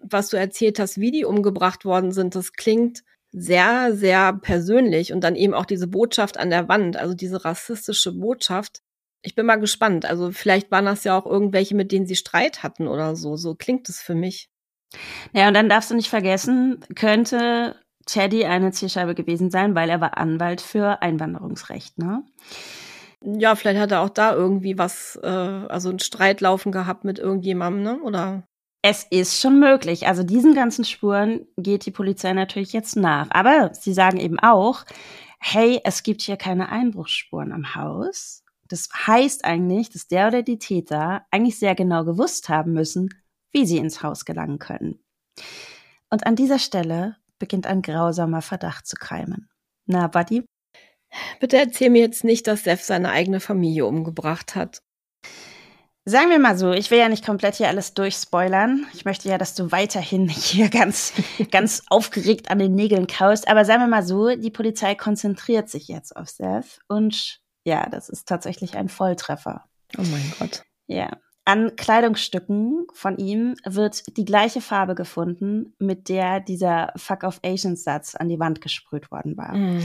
was 0.00 0.28
du 0.28 0.36
erzählt 0.36 0.78
hast, 0.78 1.00
wie 1.00 1.10
die 1.10 1.24
umgebracht 1.24 1.84
worden 1.84 2.12
sind, 2.12 2.34
das 2.34 2.52
klingt 2.52 3.02
sehr, 3.30 3.94
sehr 3.94 4.32
persönlich 4.32 5.12
und 5.12 5.22
dann 5.22 5.36
eben 5.36 5.54
auch 5.54 5.66
diese 5.66 5.86
Botschaft 5.86 6.38
an 6.38 6.50
der 6.50 6.68
Wand, 6.68 6.96
also 6.96 7.14
diese 7.14 7.44
rassistische 7.44 8.12
Botschaft. 8.12 8.80
Ich 9.22 9.34
bin 9.34 9.46
mal 9.46 9.56
gespannt. 9.56 10.06
Also 10.06 10.30
vielleicht 10.30 10.70
waren 10.70 10.86
das 10.86 11.04
ja 11.04 11.18
auch 11.18 11.26
irgendwelche, 11.26 11.74
mit 11.74 11.92
denen 11.92 12.06
sie 12.06 12.16
Streit 12.16 12.62
hatten 12.62 12.86
oder 12.86 13.16
so. 13.16 13.36
So 13.36 13.54
klingt 13.54 13.88
es 13.88 14.00
für 14.00 14.14
mich. 14.14 14.48
Ja, 15.32 15.48
und 15.48 15.54
dann 15.54 15.68
darfst 15.68 15.90
du 15.90 15.94
nicht 15.94 16.08
vergessen, 16.08 16.80
könnte 16.94 17.76
Teddy 18.06 18.46
eine 18.46 18.72
Zielscheibe 18.72 19.14
gewesen 19.14 19.50
sein, 19.50 19.74
weil 19.74 19.90
er 19.90 20.00
war 20.00 20.16
Anwalt 20.16 20.60
für 20.60 21.02
Einwanderungsrecht, 21.02 21.98
ne? 21.98 22.24
Ja, 23.20 23.56
vielleicht 23.56 23.80
hat 23.80 23.90
er 23.90 24.00
auch 24.00 24.10
da 24.10 24.32
irgendwie 24.32 24.78
was, 24.78 25.18
äh, 25.22 25.26
also 25.26 25.90
einen 25.90 25.98
Streit 25.98 26.40
laufen 26.40 26.72
gehabt 26.72 27.04
mit 27.04 27.18
irgendjemandem, 27.18 27.82
ne? 27.82 28.00
Oder? 28.02 28.47
Es 28.82 29.04
ist 29.10 29.40
schon 29.40 29.58
möglich. 29.58 30.06
Also 30.06 30.22
diesen 30.22 30.54
ganzen 30.54 30.84
Spuren 30.84 31.46
geht 31.56 31.84
die 31.86 31.90
Polizei 31.90 32.32
natürlich 32.32 32.72
jetzt 32.72 32.96
nach. 32.96 33.28
Aber 33.30 33.74
sie 33.74 33.92
sagen 33.92 34.18
eben 34.18 34.38
auch, 34.38 34.84
hey, 35.40 35.80
es 35.84 36.02
gibt 36.02 36.22
hier 36.22 36.36
keine 36.36 36.68
Einbruchsspuren 36.68 37.52
am 37.52 37.74
Haus. 37.74 38.44
Das 38.68 38.88
heißt 39.06 39.44
eigentlich, 39.44 39.90
dass 39.90 40.06
der 40.08 40.28
oder 40.28 40.42
die 40.42 40.58
Täter 40.58 41.26
eigentlich 41.30 41.58
sehr 41.58 41.74
genau 41.74 42.04
gewusst 42.04 42.48
haben 42.48 42.72
müssen, 42.72 43.08
wie 43.50 43.66
sie 43.66 43.78
ins 43.78 44.02
Haus 44.02 44.24
gelangen 44.24 44.58
können. 44.58 45.02
Und 46.10 46.26
an 46.26 46.36
dieser 46.36 46.58
Stelle 46.58 47.16
beginnt 47.38 47.66
ein 47.66 47.82
grausamer 47.82 48.42
Verdacht 48.42 48.86
zu 48.86 48.96
keimen. 48.96 49.48
Na, 49.86 50.06
Buddy? 50.06 50.44
Bitte 51.40 51.56
erzähl 51.56 51.90
mir 51.90 52.02
jetzt 52.02 52.24
nicht, 52.24 52.46
dass 52.46 52.64
Seth 52.64 52.84
seine 52.84 53.10
eigene 53.10 53.40
Familie 53.40 53.86
umgebracht 53.86 54.54
hat. 54.54 54.82
Sagen 56.08 56.30
wir 56.30 56.38
mal 56.38 56.56
so, 56.56 56.72
ich 56.72 56.90
will 56.90 56.98
ja 56.98 57.10
nicht 57.10 57.22
komplett 57.22 57.56
hier 57.56 57.68
alles 57.68 57.92
durchspoilern. 57.92 58.86
Ich 58.94 59.04
möchte 59.04 59.28
ja, 59.28 59.36
dass 59.36 59.54
du 59.54 59.72
weiterhin 59.72 60.26
hier 60.30 60.70
ganz, 60.70 61.12
ganz 61.50 61.82
aufgeregt 61.90 62.50
an 62.50 62.58
den 62.58 62.74
Nägeln 62.74 63.06
kaust. 63.06 63.46
Aber 63.46 63.66
sagen 63.66 63.82
wir 63.82 63.88
mal 63.88 64.02
so, 64.02 64.34
die 64.34 64.50
Polizei 64.50 64.94
konzentriert 64.94 65.68
sich 65.68 65.86
jetzt 65.86 66.16
auf 66.16 66.30
Seth. 66.30 66.80
Und 66.88 67.40
ja, 67.64 67.90
das 67.90 68.08
ist 68.08 68.26
tatsächlich 68.26 68.74
ein 68.74 68.88
Volltreffer. 68.88 69.64
Oh 69.98 70.02
mein 70.10 70.32
Gott. 70.38 70.62
Ja. 70.86 71.10
An 71.44 71.76
Kleidungsstücken 71.76 72.86
von 72.94 73.18
ihm 73.18 73.56
wird 73.66 74.16
die 74.16 74.24
gleiche 74.24 74.62
Farbe 74.62 74.94
gefunden, 74.94 75.74
mit 75.78 76.08
der 76.08 76.40
dieser 76.40 76.90
Fuck 76.96 77.22
of 77.22 77.40
Asians 77.44 77.84
Satz 77.84 78.14
an 78.14 78.30
die 78.30 78.40
Wand 78.40 78.62
gesprüht 78.62 79.10
worden 79.10 79.36
war. 79.36 79.54
Mm. 79.54 79.82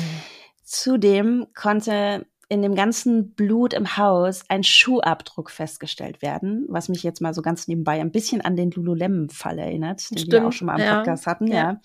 Zudem 0.63 1.47
konnte 1.53 2.25
in 2.53 2.61
dem 2.61 2.75
ganzen 2.75 3.33
Blut 3.33 3.73
im 3.73 3.97
Haus 3.97 4.43
ein 4.47 4.63
Schuhabdruck 4.63 5.49
festgestellt 5.49 6.21
werden, 6.21 6.65
was 6.69 6.87
mich 6.87 7.03
jetzt 7.03 7.21
mal 7.21 7.33
so 7.33 7.41
ganz 7.41 7.67
nebenbei 7.67 7.99
ein 7.99 8.11
bisschen 8.11 8.41
an 8.41 8.55
den 8.55 8.71
Lululemon-Fall 8.71 9.59
erinnert, 9.59 10.09
den 10.11 10.17
Stimmt, 10.19 10.31
wir 10.31 10.47
auch 10.47 10.51
schon 10.51 10.67
mal 10.67 10.79
im 10.79 10.85
ja. 10.85 10.97
Podcast 10.97 11.27
hatten. 11.27 11.47
Ja. 11.47 11.55
ja. 11.55 11.81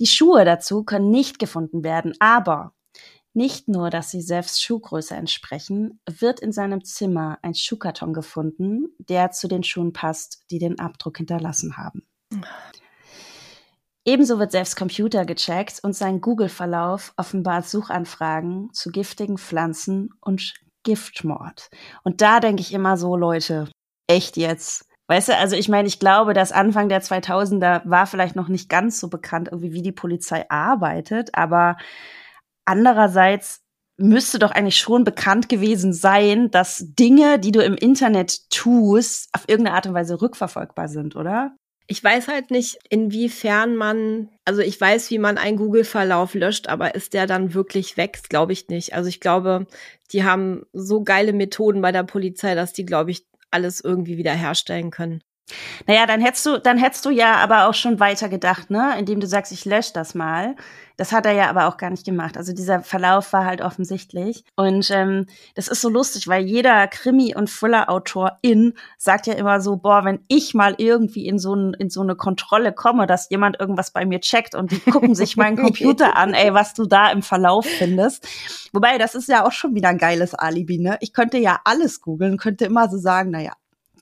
Die 0.00 0.06
Schuhe 0.06 0.44
dazu 0.44 0.82
können 0.82 1.10
nicht 1.10 1.38
gefunden 1.38 1.84
werden, 1.84 2.14
aber 2.18 2.72
nicht 3.34 3.68
nur, 3.68 3.90
dass 3.90 4.10
sie 4.10 4.22
selbst 4.22 4.62
Schuhgröße 4.62 5.14
entsprechen, 5.14 6.00
wird 6.08 6.40
in 6.40 6.52
seinem 6.52 6.84
Zimmer 6.84 7.38
ein 7.42 7.54
Schuhkarton 7.54 8.12
gefunden, 8.12 8.94
der 8.98 9.32
zu 9.32 9.48
den 9.48 9.64
Schuhen 9.64 9.92
passt, 9.92 10.44
die 10.50 10.58
den 10.58 10.78
Abdruck 10.78 11.18
hinterlassen 11.18 11.76
haben. 11.76 12.06
Ebenso 14.06 14.38
wird 14.38 14.52
selbst 14.52 14.76
Computer 14.76 15.24
gecheckt 15.24 15.80
und 15.82 15.94
sein 15.94 16.20
Google-Verlauf 16.20 17.14
offenbart 17.16 17.66
Suchanfragen 17.66 18.70
zu 18.72 18.90
giftigen 18.90 19.38
Pflanzen 19.38 20.10
und 20.20 20.54
Giftmord. 20.82 21.70
Und 22.02 22.20
da 22.20 22.40
denke 22.40 22.60
ich 22.60 22.74
immer 22.74 22.98
so, 22.98 23.16
Leute, 23.16 23.70
echt 24.06 24.36
jetzt. 24.36 24.86
Weißt 25.08 25.28
du, 25.28 25.36
also 25.36 25.56
ich 25.56 25.68
meine, 25.68 25.88
ich 25.88 25.98
glaube, 25.98 26.34
dass 26.34 26.52
Anfang 26.52 26.88
der 26.88 27.02
2000er 27.02 27.82
war 27.84 28.06
vielleicht 28.06 28.36
noch 28.36 28.48
nicht 28.48 28.68
ganz 28.68 29.00
so 29.00 29.08
bekannt, 29.08 29.48
irgendwie 29.50 29.72
wie 29.72 29.82
die 29.82 29.92
Polizei 29.92 30.48
arbeitet, 30.50 31.30
aber 31.34 31.76
andererseits 32.66 33.62
müsste 33.96 34.38
doch 34.38 34.50
eigentlich 34.50 34.78
schon 34.78 35.04
bekannt 35.04 35.48
gewesen 35.48 35.92
sein, 35.92 36.50
dass 36.50 36.84
Dinge, 36.94 37.38
die 37.38 37.52
du 37.52 37.62
im 37.62 37.74
Internet 37.74 38.50
tust, 38.50 39.28
auf 39.32 39.44
irgendeine 39.46 39.76
Art 39.76 39.86
und 39.86 39.94
Weise 39.94 40.20
rückverfolgbar 40.20 40.88
sind, 40.88 41.16
oder? 41.16 41.54
Ich 41.86 42.02
weiß 42.02 42.28
halt 42.28 42.50
nicht, 42.50 42.78
inwiefern 42.88 43.76
man, 43.76 44.30
also 44.46 44.62
ich 44.62 44.80
weiß, 44.80 45.10
wie 45.10 45.18
man 45.18 45.36
einen 45.36 45.58
Google-Verlauf 45.58 46.34
löscht, 46.34 46.68
aber 46.68 46.94
ist 46.94 47.12
der 47.12 47.26
dann 47.26 47.52
wirklich 47.52 47.98
weg? 47.98 48.22
Glaube 48.30 48.52
ich 48.54 48.68
nicht. 48.68 48.94
Also 48.94 49.08
ich 49.08 49.20
glaube, 49.20 49.66
die 50.12 50.24
haben 50.24 50.64
so 50.72 51.02
geile 51.02 51.34
Methoden 51.34 51.82
bei 51.82 51.92
der 51.92 52.04
Polizei, 52.04 52.54
dass 52.54 52.72
die, 52.72 52.86
glaube 52.86 53.10
ich, 53.10 53.26
alles 53.50 53.82
irgendwie 53.82 54.16
wiederherstellen 54.16 54.90
können. 54.90 55.22
Naja, 55.86 56.06
dann 56.06 56.20
hättest 56.20 56.46
du, 56.46 56.58
dann 56.58 56.78
hättest 56.78 57.04
du 57.04 57.10
ja 57.10 57.34
aber 57.36 57.68
auch 57.68 57.74
schon 57.74 58.00
weiter 58.00 58.28
gedacht, 58.28 58.70
ne? 58.70 58.94
Indem 58.98 59.20
du 59.20 59.26
sagst, 59.26 59.52
ich 59.52 59.64
lösche 59.64 59.92
das 59.92 60.14
mal. 60.14 60.56
Das 60.96 61.12
hat 61.12 61.26
er 61.26 61.32
ja 61.32 61.50
aber 61.50 61.66
auch 61.66 61.76
gar 61.76 61.90
nicht 61.90 62.04
gemacht. 62.06 62.36
Also 62.36 62.52
dieser 62.52 62.82
Verlauf 62.82 63.32
war 63.32 63.44
halt 63.44 63.60
offensichtlich. 63.60 64.44
Und 64.54 64.90
ähm, 64.90 65.26
das 65.54 65.68
ist 65.68 65.80
so 65.80 65.88
lustig, 65.88 66.28
weil 66.28 66.44
jeder 66.44 66.86
Krimi- 66.86 67.34
und 67.34 67.50
Thriller-Autor 67.50 68.38
in 68.42 68.74
sagt 68.96 69.26
ja 69.26 69.34
immer 69.34 69.60
so, 69.60 69.76
boah, 69.76 70.04
wenn 70.04 70.24
ich 70.28 70.54
mal 70.54 70.74
irgendwie 70.78 71.26
in 71.26 71.38
so, 71.38 71.54
in 71.54 71.90
so 71.90 72.00
eine 72.00 72.14
Kontrolle 72.14 72.72
komme, 72.72 73.06
dass 73.06 73.28
jemand 73.28 73.58
irgendwas 73.58 73.90
bei 73.90 74.06
mir 74.06 74.20
checkt 74.20 74.54
und 74.54 74.70
die 74.70 74.78
gucken 74.78 75.14
sich 75.14 75.36
meinen 75.36 75.56
Computer 75.56 76.16
an, 76.16 76.32
ey, 76.32 76.54
was 76.54 76.74
du 76.74 76.86
da 76.86 77.10
im 77.10 77.22
Verlauf 77.22 77.66
findest. 77.66 78.26
Wobei, 78.72 78.96
das 78.96 79.14
ist 79.14 79.28
ja 79.28 79.44
auch 79.44 79.52
schon 79.52 79.74
wieder 79.74 79.88
ein 79.88 79.98
geiles 79.98 80.32
Alibi, 80.34 80.78
ne? 80.78 80.96
Ich 81.00 81.12
könnte 81.12 81.38
ja 81.38 81.60
alles 81.64 82.00
googeln, 82.00 82.38
könnte 82.38 82.66
immer 82.66 82.88
so 82.88 82.98
sagen, 82.98 83.30
naja, 83.30 83.52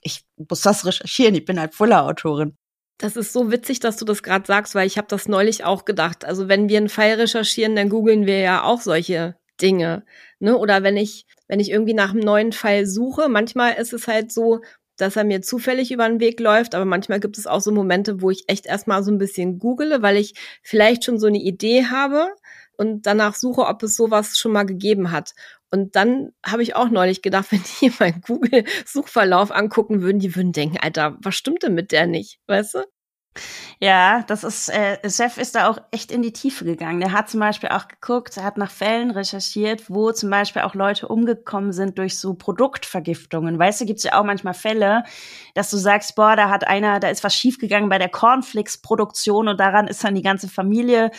ich 0.03 0.23
muss 0.49 0.61
das 0.61 0.85
recherchieren, 0.85 1.35
ich 1.35 1.45
bin 1.45 1.59
halt 1.59 1.75
Fuller-Autorin. 1.75 2.57
Das 2.97 3.15
ist 3.15 3.33
so 3.33 3.51
witzig, 3.51 3.79
dass 3.79 3.97
du 3.97 4.05
das 4.05 4.23
gerade 4.23 4.45
sagst, 4.45 4.75
weil 4.75 4.87
ich 4.87 4.97
habe 4.97 5.07
das 5.07 5.27
neulich 5.27 5.65
auch 5.65 5.83
gedacht. 5.85 6.25
Also 6.25 6.47
wenn 6.47 6.69
wir 6.69 6.77
einen 6.77 6.89
Fall 6.89 7.13
recherchieren, 7.13 7.75
dann 7.75 7.89
googeln 7.89 8.25
wir 8.25 8.39
ja 8.39 8.63
auch 8.63 8.81
solche 8.81 9.35
Dinge. 9.61 10.05
Ne? 10.39 10.57
Oder 10.57 10.83
wenn 10.83 10.97
ich, 10.97 11.25
wenn 11.47 11.59
ich 11.59 11.71
irgendwie 11.71 11.93
nach 11.93 12.11
einem 12.11 12.21
neuen 12.21 12.51
Fall 12.51 12.85
suche, 12.85 13.29
manchmal 13.29 13.73
ist 13.73 13.93
es 13.93 14.07
halt 14.07 14.31
so, 14.31 14.61
dass 14.97 15.15
er 15.15 15.23
mir 15.23 15.41
zufällig 15.41 15.91
über 15.91 16.07
den 16.07 16.19
Weg 16.19 16.39
läuft, 16.39 16.75
aber 16.75 16.85
manchmal 16.85 17.19
gibt 17.19 17.37
es 17.37 17.47
auch 17.47 17.61
so 17.61 17.71
Momente, 17.71 18.21
wo 18.21 18.29
ich 18.29 18.43
echt 18.47 18.67
erstmal 18.67 19.03
so 19.03 19.11
ein 19.11 19.17
bisschen 19.17 19.57
google, 19.57 20.01
weil 20.01 20.17
ich 20.17 20.35
vielleicht 20.61 21.03
schon 21.03 21.19
so 21.19 21.27
eine 21.27 21.39
Idee 21.39 21.85
habe 21.85 22.27
und 22.77 23.05
danach 23.05 23.35
suche, 23.35 23.63
ob 23.63 23.81
es 23.83 23.95
sowas 23.95 24.37
schon 24.37 24.51
mal 24.51 24.65
gegeben 24.65 25.11
hat. 25.11 25.33
Und 25.73 25.95
dann 25.95 26.33
habe 26.45 26.61
ich 26.61 26.75
auch 26.75 26.89
neulich 26.89 27.23
gedacht, 27.23 27.47
wenn 27.51 27.63
die 27.81 27.91
meinen 27.99 28.21
Google-Suchverlauf 28.21 29.51
angucken 29.51 30.03
würden, 30.03 30.19
die 30.19 30.35
würden 30.35 30.51
denken, 30.51 30.77
Alter, 30.79 31.17
was 31.23 31.35
stimmt 31.35 31.63
denn 31.63 31.73
mit 31.73 31.91
der 31.91 32.05
nicht, 32.05 32.39
weißt 32.45 32.75
du? 32.75 32.79
Ja, 33.79 34.23
das 34.27 34.43
ist, 34.43 34.69
äh, 34.69 34.97
Seth 35.03 35.37
ist 35.37 35.55
da 35.55 35.67
auch 35.67 35.77
echt 35.91 36.11
in 36.11 36.21
die 36.21 36.33
Tiefe 36.33 36.65
gegangen. 36.65 36.99
Der 36.99 37.11
hat 37.11 37.29
zum 37.29 37.39
Beispiel 37.39 37.69
auch 37.69 37.87
geguckt, 37.87 38.37
er 38.37 38.43
hat 38.43 38.57
nach 38.57 38.71
Fällen 38.71 39.11
recherchiert, 39.11 39.89
wo 39.89 40.11
zum 40.11 40.29
Beispiel 40.29 40.61
auch 40.61 40.75
Leute 40.75 41.07
umgekommen 41.07 41.73
sind 41.73 41.97
durch 41.97 42.17
so 42.17 42.33
Produktvergiftungen. 42.33 43.59
Weißt 43.59 43.81
du, 43.81 43.85
gibt's 43.85 44.03
ja 44.03 44.19
auch 44.19 44.23
manchmal 44.23 44.53
Fälle, 44.53 45.03
dass 45.53 45.69
du 45.69 45.77
sagst, 45.77 46.15
boah, 46.15 46.35
da 46.35 46.49
hat 46.49 46.67
einer, 46.67 46.99
da 46.99 47.09
ist 47.09 47.23
was 47.23 47.35
schiefgegangen 47.35 47.89
bei 47.89 47.97
der 47.97 48.09
Cornflakes-Produktion 48.09 49.47
und 49.47 49.59
daran 49.59 49.87
ist 49.87 50.03
dann 50.03 50.15
die 50.15 50.21
ganze 50.21 50.47
Familie 50.47 51.11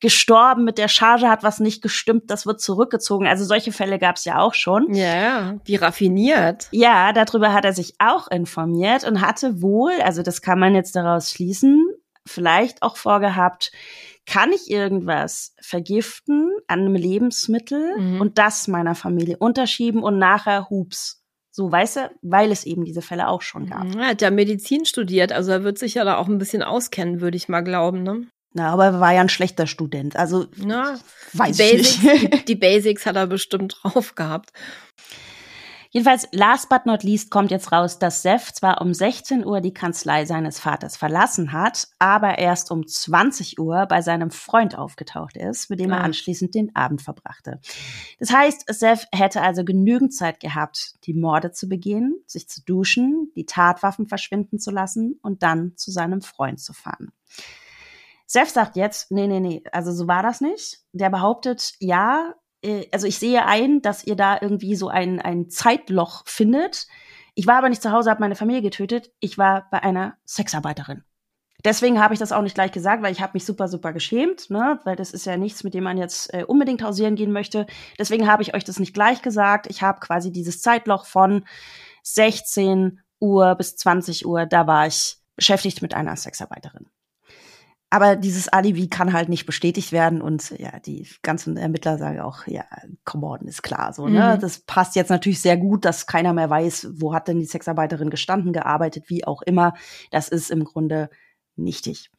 gestorben, 0.00 0.64
mit 0.64 0.78
der 0.78 0.88
Charge 0.88 1.28
hat 1.28 1.42
was 1.42 1.60
nicht 1.60 1.82
gestimmt, 1.82 2.30
das 2.30 2.46
wird 2.46 2.60
zurückgezogen. 2.60 3.26
Also 3.26 3.44
solche 3.44 3.72
Fälle 3.72 3.98
gab's 3.98 4.24
ja 4.24 4.38
auch 4.38 4.54
schon. 4.54 4.94
Ja, 4.94 5.56
wie 5.64 5.76
raffiniert. 5.76 6.68
Ja, 6.70 7.12
darüber 7.12 7.52
hat 7.52 7.64
er 7.64 7.72
sich 7.72 7.94
auch 7.98 8.28
informiert 8.28 9.04
und 9.04 9.20
hatte 9.20 9.62
wohl, 9.62 9.92
also 10.02 10.22
das 10.22 10.42
kann 10.42 10.58
man 10.58 10.74
jetzt 10.74 10.96
daraus 10.96 11.30
schließen, 11.30 11.55
Wissen 11.56 11.86
vielleicht 12.26 12.82
auch 12.82 12.96
vorgehabt, 12.96 13.70
kann 14.26 14.52
ich 14.52 14.70
irgendwas 14.70 15.54
vergiften 15.60 16.50
an 16.66 16.80
einem 16.80 16.96
Lebensmittel 16.96 17.96
mhm. 17.98 18.20
und 18.20 18.38
das 18.38 18.66
meiner 18.66 18.96
Familie 18.96 19.36
unterschieben 19.36 20.02
und 20.02 20.18
nachher 20.18 20.68
hups. 20.68 21.22
So, 21.52 21.70
weißt 21.70 21.96
du, 21.96 22.10
weil 22.22 22.50
es 22.50 22.64
eben 22.64 22.84
diese 22.84 23.00
Fälle 23.00 23.28
auch 23.28 23.40
schon 23.40 23.66
gab. 23.70 23.94
Er 23.94 24.08
hat 24.08 24.20
ja 24.22 24.30
Medizin 24.30 24.84
studiert, 24.84 25.32
also 25.32 25.52
er 25.52 25.64
wird 25.64 25.78
sich 25.78 25.94
ja 25.94 26.04
da 26.04 26.16
auch 26.16 26.26
ein 26.26 26.38
bisschen 26.38 26.62
auskennen, 26.62 27.20
würde 27.20 27.36
ich 27.36 27.48
mal 27.48 27.62
glauben, 27.62 28.02
ne? 28.02 28.26
Na, 28.52 28.70
aber 28.70 28.86
er 28.86 29.00
war 29.00 29.12
ja 29.14 29.20
ein 29.20 29.28
schlechter 29.28 29.66
Student. 29.66 30.16
Also, 30.16 30.46
Na, 30.56 30.98
weiß 31.34 31.56
die 31.56 31.62
Basics, 31.62 31.94
ich 31.96 32.02
nicht. 32.02 32.32
Die, 32.32 32.44
die 32.48 32.54
Basics 32.56 33.06
hat 33.06 33.16
er 33.16 33.26
bestimmt 33.26 33.78
drauf 33.82 34.14
gehabt. 34.14 34.50
Jedenfalls, 35.96 36.28
last 36.32 36.68
but 36.68 36.84
not 36.84 37.04
least 37.04 37.30
kommt 37.30 37.50
jetzt 37.50 37.72
raus, 37.72 37.98
dass 37.98 38.20
Seth 38.20 38.54
zwar 38.54 38.82
um 38.82 38.92
16 38.92 39.46
Uhr 39.46 39.62
die 39.62 39.72
Kanzlei 39.72 40.26
seines 40.26 40.60
Vaters 40.60 40.94
verlassen 40.94 41.52
hat, 41.52 41.88
aber 41.98 42.36
erst 42.36 42.70
um 42.70 42.86
20 42.86 43.58
Uhr 43.58 43.86
bei 43.86 44.02
seinem 44.02 44.30
Freund 44.30 44.76
aufgetaucht 44.76 45.38
ist, 45.38 45.70
mit 45.70 45.80
dem 45.80 45.92
er 45.92 46.00
ah. 46.00 46.02
anschließend 46.02 46.54
den 46.54 46.76
Abend 46.76 47.00
verbrachte. 47.00 47.60
Das 48.20 48.30
heißt, 48.30 48.64
Seth 48.68 49.08
hätte 49.10 49.40
also 49.40 49.64
genügend 49.64 50.12
Zeit 50.12 50.38
gehabt, 50.38 50.96
die 51.04 51.14
Morde 51.14 51.52
zu 51.52 51.66
begehen, 51.66 52.22
sich 52.26 52.46
zu 52.46 52.62
duschen, 52.62 53.32
die 53.34 53.46
Tatwaffen 53.46 54.06
verschwinden 54.06 54.58
zu 54.58 54.70
lassen 54.70 55.18
und 55.22 55.42
dann 55.42 55.78
zu 55.78 55.90
seinem 55.90 56.20
Freund 56.20 56.60
zu 56.60 56.74
fahren. 56.74 57.10
Seth 58.26 58.50
sagt 58.50 58.76
jetzt, 58.76 59.10
nee, 59.12 59.26
nee, 59.26 59.40
nee, 59.40 59.64
also 59.72 59.92
so 59.92 60.06
war 60.06 60.22
das 60.22 60.42
nicht. 60.42 60.80
Der 60.92 61.08
behauptet, 61.08 61.72
ja, 61.78 62.34
also 62.92 63.06
ich 63.06 63.18
sehe 63.18 63.44
ein, 63.46 63.82
dass 63.82 64.04
ihr 64.04 64.16
da 64.16 64.38
irgendwie 64.40 64.76
so 64.76 64.88
ein, 64.88 65.20
ein 65.20 65.48
Zeitloch 65.50 66.22
findet. 66.26 66.86
Ich 67.34 67.46
war 67.46 67.56
aber 67.56 67.68
nicht 67.68 67.82
zu 67.82 67.92
Hause, 67.92 68.10
habe 68.10 68.20
meine 68.20 68.34
Familie 68.34 68.62
getötet. 68.62 69.10
Ich 69.20 69.38
war 69.38 69.68
bei 69.70 69.82
einer 69.82 70.16
Sexarbeiterin. 70.24 71.04
Deswegen 71.64 72.00
habe 72.00 72.14
ich 72.14 72.20
das 72.20 72.32
auch 72.32 72.42
nicht 72.42 72.54
gleich 72.54 72.72
gesagt, 72.72 73.02
weil 73.02 73.12
ich 73.12 73.20
habe 73.20 73.32
mich 73.34 73.44
super, 73.44 73.66
super 73.66 73.92
geschämt, 73.92 74.50
ne? 74.50 74.78
weil 74.84 74.94
das 74.94 75.12
ist 75.12 75.26
ja 75.26 75.36
nichts, 75.36 75.64
mit 75.64 75.74
dem 75.74 75.84
man 75.84 75.98
jetzt 75.98 76.32
äh, 76.32 76.44
unbedingt 76.44 76.82
hausieren 76.82 77.16
gehen 77.16 77.32
möchte. 77.32 77.66
Deswegen 77.98 78.28
habe 78.28 78.42
ich 78.42 78.54
euch 78.54 78.64
das 78.64 78.78
nicht 78.78 78.94
gleich 78.94 79.22
gesagt. 79.22 79.66
Ich 79.68 79.82
habe 79.82 80.00
quasi 80.00 80.30
dieses 80.32 80.60
Zeitloch 80.60 81.06
von 81.06 81.44
16 82.04 83.00
Uhr 83.20 83.54
bis 83.56 83.76
20 83.76 84.26
Uhr, 84.26 84.46
da 84.46 84.66
war 84.66 84.86
ich 84.86 85.16
beschäftigt 85.34 85.82
mit 85.82 85.94
einer 85.94 86.16
Sexarbeiterin 86.16 86.86
aber 87.90 88.16
dieses 88.16 88.48
Alibi 88.48 88.88
kann 88.88 89.12
halt 89.12 89.28
nicht 89.28 89.46
bestätigt 89.46 89.92
werden 89.92 90.20
und 90.20 90.50
ja, 90.58 90.80
die 90.80 91.06
ganzen 91.22 91.56
Ermittler 91.56 91.98
sagen 91.98 92.20
auch, 92.20 92.46
ja, 92.46 92.64
come 93.04 93.26
on, 93.26 93.46
ist 93.46 93.62
klar 93.62 93.92
so, 93.92 94.08
ne? 94.08 94.34
Mhm. 94.36 94.40
Das 94.40 94.58
passt 94.60 94.96
jetzt 94.96 95.10
natürlich 95.10 95.40
sehr 95.40 95.56
gut, 95.56 95.84
dass 95.84 96.06
keiner 96.06 96.32
mehr 96.32 96.50
weiß, 96.50 96.88
wo 96.94 97.14
hat 97.14 97.28
denn 97.28 97.38
die 97.38 97.46
Sexarbeiterin 97.46 98.10
gestanden, 98.10 98.52
gearbeitet, 98.52 99.04
wie 99.08 99.24
auch 99.24 99.42
immer. 99.42 99.74
Das 100.10 100.28
ist 100.28 100.50
im 100.50 100.64
Grunde 100.64 101.10
nichtig. 101.54 102.10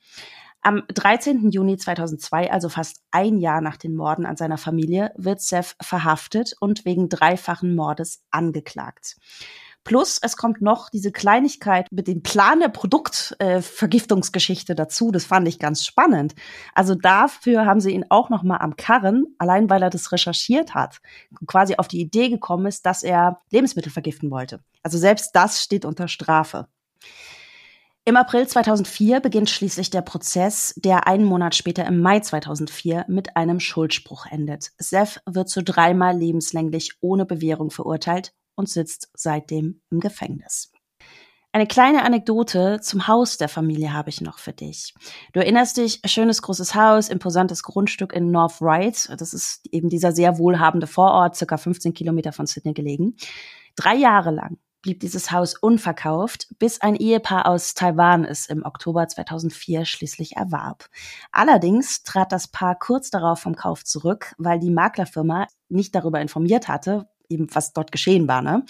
Am 0.62 0.84
13. 0.88 1.52
Juni 1.52 1.78
2002, 1.78 2.52
also 2.52 2.70
fast 2.70 3.02
ein 3.12 3.38
Jahr 3.38 3.62
nach 3.62 3.78
den 3.78 3.96
Morden 3.96 4.26
an 4.26 4.38
seiner 4.38 4.58
Familie, 4.58 5.12
wird 5.16 5.42
Seth 5.42 5.76
verhaftet 5.82 6.56
und 6.60 6.84
wegen 6.86 7.10
dreifachen 7.10 7.76
Mordes 7.76 8.24
angeklagt. 8.32 9.18
Plus, 9.88 10.20
es 10.22 10.36
kommt 10.36 10.62
noch 10.62 10.90
diese 10.90 11.14
Kleinigkeit 11.14 11.88
mit 11.92 12.10
dem 12.10 12.22
Plan 12.22 12.60
der 12.60 12.68
Produktvergiftungsgeschichte 12.68 14.74
äh, 14.74 14.76
dazu. 14.76 15.12
Das 15.12 15.24
fand 15.24 15.48
ich 15.48 15.60
ganz 15.60 15.86
spannend. 15.86 16.36
Also 16.76 16.94
dafür 16.94 17.66
haben 17.66 17.80
sie 17.80 17.92
ihn 17.92 18.04
auch 18.10 18.30
noch 18.30 18.44
mal 18.44 18.58
am 18.58 18.76
Karren, 18.76 19.28
allein 19.38 19.70
weil 19.70 19.82
er 19.82 19.90
das 19.90 20.12
recherchiert 20.12 20.76
hat, 20.76 21.00
quasi 21.46 21.76
auf 21.78 21.88
die 21.88 22.02
Idee 22.02 22.28
gekommen 22.28 22.66
ist, 22.66 22.86
dass 22.86 23.02
er 23.02 23.40
Lebensmittel 23.50 23.90
vergiften 23.90 24.30
wollte. 24.30 24.60
Also 24.84 24.98
selbst 24.98 25.34
das 25.34 25.64
steht 25.64 25.86
unter 25.86 26.10
Strafe. 26.10 26.68
Im 28.04 28.18
April 28.18 28.46
2004 28.46 29.22
beginnt 29.22 29.50
schließlich 29.50 29.90
der 29.90 30.02
Prozess, 30.02 30.74
der 30.76 31.08
einen 31.08 31.24
Monat 31.24 31.56
später 31.56 31.86
im 31.86 32.02
Mai 32.02 32.20
2004 32.20 33.06
mit 33.08 33.38
einem 33.38 33.62
Schuldspruch 33.62 34.26
endet. 34.26 34.72
Seth 34.78 35.22
wird 35.26 35.48
zu 35.48 35.64
dreimal 35.64 36.18
lebenslänglich 36.18 36.98
ohne 37.00 37.26
Bewährung 37.26 37.72
verurteilt 37.72 38.34
und 38.58 38.68
sitzt 38.68 39.10
seitdem 39.14 39.80
im 39.90 40.02
Gefängnis. 40.02 40.72
Eine 41.54 41.66
kleine 41.66 42.04
Anekdote 42.04 42.82
zum 42.82 43.08
Haus 43.08 43.38
der 43.38 43.48
Familie 43.48 43.94
habe 43.94 44.10
ich 44.10 44.22
noch 44.22 44.38
für 44.38 44.52
dich. 44.52 44.94
Du 45.34 45.40
erinnerst 45.40 45.78
dich, 45.78 46.02
schönes 46.06 46.42
großes 46.42 46.76
Haus, 46.76 47.10
imposantes 47.10 47.64
Grundstück 47.64 48.14
in 48.14 48.32
North 48.32 48.62
Ryde. 48.62 49.16
Das 49.18 49.34
ist 49.34 49.66
eben 49.72 49.90
dieser 49.90 50.12
sehr 50.12 50.38
wohlhabende 50.38 50.88
Vorort, 50.88 51.36
circa 51.36 51.58
15 51.58 51.94
Kilometer 51.94 52.34
von 52.34 52.46
Sydney 52.46 52.74
gelegen. 52.74 53.16
Drei 53.76 53.96
Jahre 53.96 54.32
lang 54.32 54.58
blieb 54.82 55.00
dieses 55.00 55.32
Haus 55.32 55.56
unverkauft, 55.56 56.48
bis 56.60 56.82
ein 56.82 56.96
Ehepaar 56.96 57.48
aus 57.48 57.74
Taiwan 57.74 58.24
es 58.24 58.46
im 58.46 58.64
Oktober 58.64 59.08
2004 59.08 59.86
schließlich 59.86 60.36
erwarb. 60.36 60.90
Allerdings 61.32 62.04
trat 62.04 62.32
das 62.32 62.48
Paar 62.50 62.78
kurz 62.78 63.10
darauf 63.10 63.40
vom 63.40 63.56
Kauf 63.56 63.84
zurück, 63.84 64.36
weil 64.38 64.60
die 64.60 64.70
Maklerfirma 64.70 65.48
nicht 65.70 65.96
darüber 65.96 66.22
informiert 66.22 66.68
hatte, 66.68 67.10
eben 67.30 67.48
was 67.54 67.74
dort 67.74 67.92
geschehen 67.92 68.28
war. 68.28 68.42
Ne? 68.42 68.66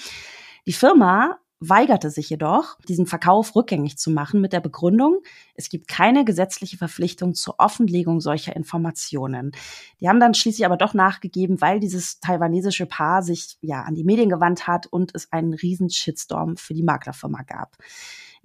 Die 0.66 0.74
Firma 0.74 1.38
weigerte 1.60 2.12
sich 2.12 2.30
jedoch, 2.30 2.78
diesen 2.88 3.08
Verkauf 3.08 3.56
rückgängig 3.56 3.98
zu 3.98 4.12
machen 4.12 4.42
mit 4.42 4.54
der 4.54 4.60
Begründung, 4.60 5.22
es 5.56 5.70
gibt 5.70 5.88
keine 5.88 6.24
gesetzliche 6.24 6.78
Verpflichtung 6.78 7.34
zur 7.34 7.56
Offenlegung 7.58 8.22
solcher 8.22 8.56
Informationen. 8.56 9.52
Die 10.00 10.08
haben 10.08 10.20
dann 10.20 10.36
schließlich 10.36 10.66
aber 10.66 10.78
doch 10.78 10.94
nachgegeben, 10.94 11.60
weil 11.60 11.80
dieses 11.80 12.20
taiwanesische 12.20 12.86
Paar 12.86 13.24
sich 13.24 13.58
ja 13.62 13.82
an 13.82 13.96
die 13.96 14.04
Medien 14.04 14.30
gewandt 14.30 14.68
hat 14.68 14.86
und 14.86 15.16
es 15.16 15.32
einen 15.32 15.54
riesen 15.54 15.90
Shitstorm 15.90 16.58
für 16.58 16.76
die 16.76 16.84
Maklerfirma 16.84 17.42
gab. 17.42 17.76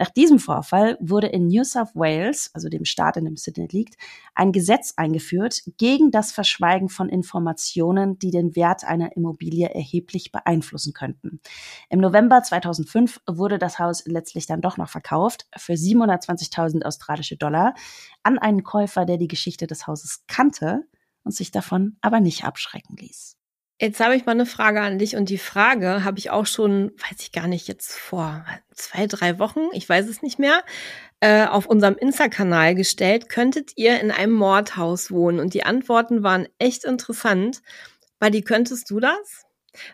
Nach 0.03 0.11
diesem 0.11 0.41
Vorfall 0.41 0.99
wurde 1.01 1.29
in 1.29 1.47
New 1.47 1.63
South 1.63 1.95
Wales, 1.95 2.51
also 2.55 2.69
dem 2.69 2.85
Staat, 2.85 3.17
in 3.19 3.25
dem 3.25 3.37
Sydney 3.37 3.69
liegt, 3.71 3.95
ein 4.35 4.51
Gesetz 4.51 4.95
eingeführt 4.97 5.63
gegen 5.79 6.11
das 6.11 6.33
Verschweigen 6.33 6.89
von 6.89 7.09
Informationen, 7.09 8.19
die 8.19 8.33
den 8.33 8.57
Wert 8.57 8.83
einer 8.83 9.15
Immobilie 9.15 9.69
erheblich 9.69 10.33
beeinflussen 10.33 10.93
könnten. 10.93 11.41
Im 11.89 12.01
November 12.01 12.43
2005 12.43 13.21
wurde 13.31 13.61
das 13.61 13.79
Haus 13.79 14.05
letztlich 14.05 14.47
dann 14.47 14.61
doch 14.61 14.77
noch 14.77 14.89
verkauft 14.89 15.47
für 15.57 15.75
720.000 15.75 16.85
australische 16.85 17.37
Dollar 17.37 17.73
an 18.25 18.41
einen 18.41 18.65
Käufer, 18.65 19.05
der 19.05 19.19
die 19.19 19.29
Geschichte 19.29 19.69
des 19.69 19.87
Hauses 19.87 20.25
kannte 20.27 20.83
und 21.23 21.33
sich 21.33 21.53
davon 21.53 21.97
aber 22.01 22.19
nicht 22.19 22.43
abschrecken 22.43 22.97
ließ. 22.97 23.37
Jetzt 23.83 23.99
habe 23.99 24.15
ich 24.15 24.27
mal 24.27 24.33
eine 24.33 24.47
Frage 24.47 24.81
an 24.81 25.01
dich 25.01 25.17
und 25.17 25.29
die 25.29 25.39
Frage 25.39 26.05
habe 26.05 26.17
ich 26.17 26.31
auch 26.31 26.47
schon, 26.47 26.93
weiß 26.99 27.19
ich 27.19 27.33
gar 27.33 27.49
nicht, 27.49 27.67
jetzt 27.67 27.99
vor 27.99 28.47
zwei, 28.73 29.09
drei 29.09 29.41
Wochen, 29.41 29.59
ich 29.73 29.89
weiß 29.89 30.07
es 30.07 30.23
nicht 30.23 30.39
mehr, 30.39 30.63
äh, 31.19 31.47
auf 31.47 31.67
unserem 31.67 31.97
Insta-Kanal 31.97 32.77
gestellt. 32.77 33.29
Könntet 33.29 33.73
ihr 33.75 33.99
in 34.01 34.13
einem 34.13 34.35
Mordhaus 34.35 35.11
wohnen? 35.11 35.41
Und 35.41 35.53
die 35.53 35.65
Antworten 35.65 36.23
waren 36.23 36.47
echt 36.61 36.85
interessant. 36.85 37.61
Weil 38.21 38.31
die 38.31 38.43
könntest 38.43 38.89
du 38.89 39.01
das? 39.01 39.47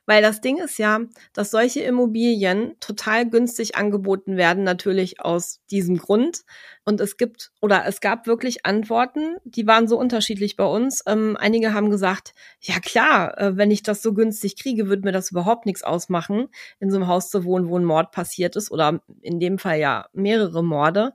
Weil 0.07 0.23
das 0.23 0.41
Ding 0.41 0.59
ist 0.59 0.79
ja, 0.79 1.01
dass 1.33 1.51
solche 1.51 1.81
Immobilien 1.81 2.77
total 2.81 3.29
günstig 3.29 3.77
angeboten 3.77 4.37
werden, 4.37 4.65
natürlich 4.65 5.21
aus 5.21 5.61
diesem 5.71 5.99
Grund. 5.99 6.43
Und 6.85 7.01
es 7.01 7.17
gibt 7.17 7.51
oder 7.61 7.85
es 7.87 8.01
gab 8.01 8.27
wirklich 8.27 8.65
Antworten, 8.65 9.37
die 9.45 9.67
waren 9.67 9.89
so 9.89 9.99
unterschiedlich 9.99 10.57
bei 10.57 10.65
uns. 10.65 11.03
Ähm, 11.07 11.37
einige 11.39 11.75
haben 11.75 11.91
gesagt, 11.91 12.33
ja 12.61 12.81
klar, 12.81 13.39
äh, 13.39 13.57
wenn 13.57 13.71
ich 13.71 13.83
das 13.83 14.03
so 14.03 14.15
günstig 14.15 14.57
kriege, 14.57 14.89
würde 14.89 15.03
mir 15.03 15.13
das 15.13 15.31
überhaupt 15.31 15.67
nichts 15.67 15.83
ausmachen, 15.83 16.49
in 16.81 16.91
so 16.91 16.97
einem 16.97 17.07
Haus 17.07 17.29
zu 17.29 17.45
wohnen, 17.45 17.69
wo 17.69 17.79
ein 17.79 17.85
Mord 17.85 18.11
passiert 18.11 18.57
ist 18.57 18.71
oder 18.71 19.01
in 19.21 19.39
dem 19.39 19.59
Fall 19.59 19.79
ja 19.79 20.07
mehrere 20.13 20.65
Morde. 20.65 21.13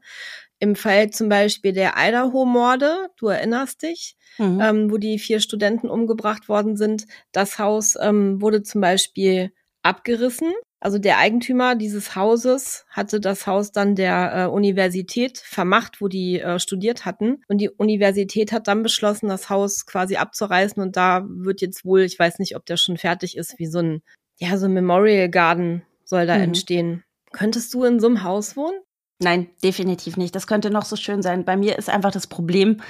Im 0.63 0.78
Fall 0.78 1.10
zum 1.10 1.28
Beispiel 1.28 1.73
der 1.73 1.95
Idaho-Morde, 1.97 3.10
du 3.17 3.28
erinnerst 3.28 3.84
dich, 3.84 4.15
mhm. 4.38 4.62
ähm, 4.62 4.91
wo 4.91 4.97
die 4.97 5.19
vier 5.19 5.41
Studenten 5.41 5.89
umgebracht 5.89 6.47
worden 6.47 6.78
sind. 6.78 7.06
Das 7.34 7.60
Haus 7.60 7.97
ähm, 7.99 8.41
wurde 8.41 8.63
zum 8.63 8.80
Beispiel 8.80 9.52
abgerissen. 9.82 10.54
Also 10.80 10.99
der 10.99 11.17
Eigentümer 11.17 11.76
dieses 11.76 12.15
Hauses 12.15 12.86
hatte 12.89 13.19
das 13.19 13.45
Haus 13.45 13.73
dann 13.73 13.95
der 13.95 14.32
äh, 14.34 14.47
Universität 14.47 15.38
vermacht, 15.38 15.99
wo 15.99 16.08
die 16.08 16.39
äh, 16.39 16.60
studiert 16.60 17.04
hatten. 17.04 17.43
Und 17.49 17.58
die 17.58 17.69
Universität 17.69 18.54
hat 18.54 18.69
dann 18.69 18.84
beschlossen, 18.84 19.28
das 19.28 19.49
Haus 19.49 19.86
quasi 19.86 20.15
abzureißen. 20.15 20.82
Und 20.82 20.95
da 20.95 21.26
wird 21.28 21.60
jetzt 21.60 21.84
wohl, 21.84 22.04
ich 22.04 22.17
weiß 22.17 22.39
nicht, 22.39 22.56
ob 22.56 22.65
der 22.65 22.78
schon 22.78 22.95
fertig 22.95 23.36
ist, 23.36 23.60
wie 23.60 23.67
so 23.67 23.80
ein, 23.80 24.02
ja, 24.38 24.58
so 24.58 24.67
ein 24.67 24.73
Memorial 24.73 25.28
Garden 25.28 25.84
soll 26.06 26.26
da 26.26 26.38
mhm. 26.38 26.43
entstehen. 26.43 27.04
Könntest 27.34 27.73
du 27.73 27.84
in 27.84 27.99
so 27.99 28.08
einem 28.08 28.23
Haus 28.23 28.56
wohnen? 28.56 28.80
Nein, 29.19 29.49
definitiv 29.63 30.17
nicht. 30.17 30.36
Das 30.36 30.47
könnte 30.47 30.69
noch 30.69 30.86
so 30.86 30.95
schön 30.95 31.21
sein. 31.21 31.45
Bei 31.45 31.56
mir 31.56 31.78
ist 31.78 31.89
einfach 31.89 32.12
das 32.12 32.28
Problem, 32.28 32.82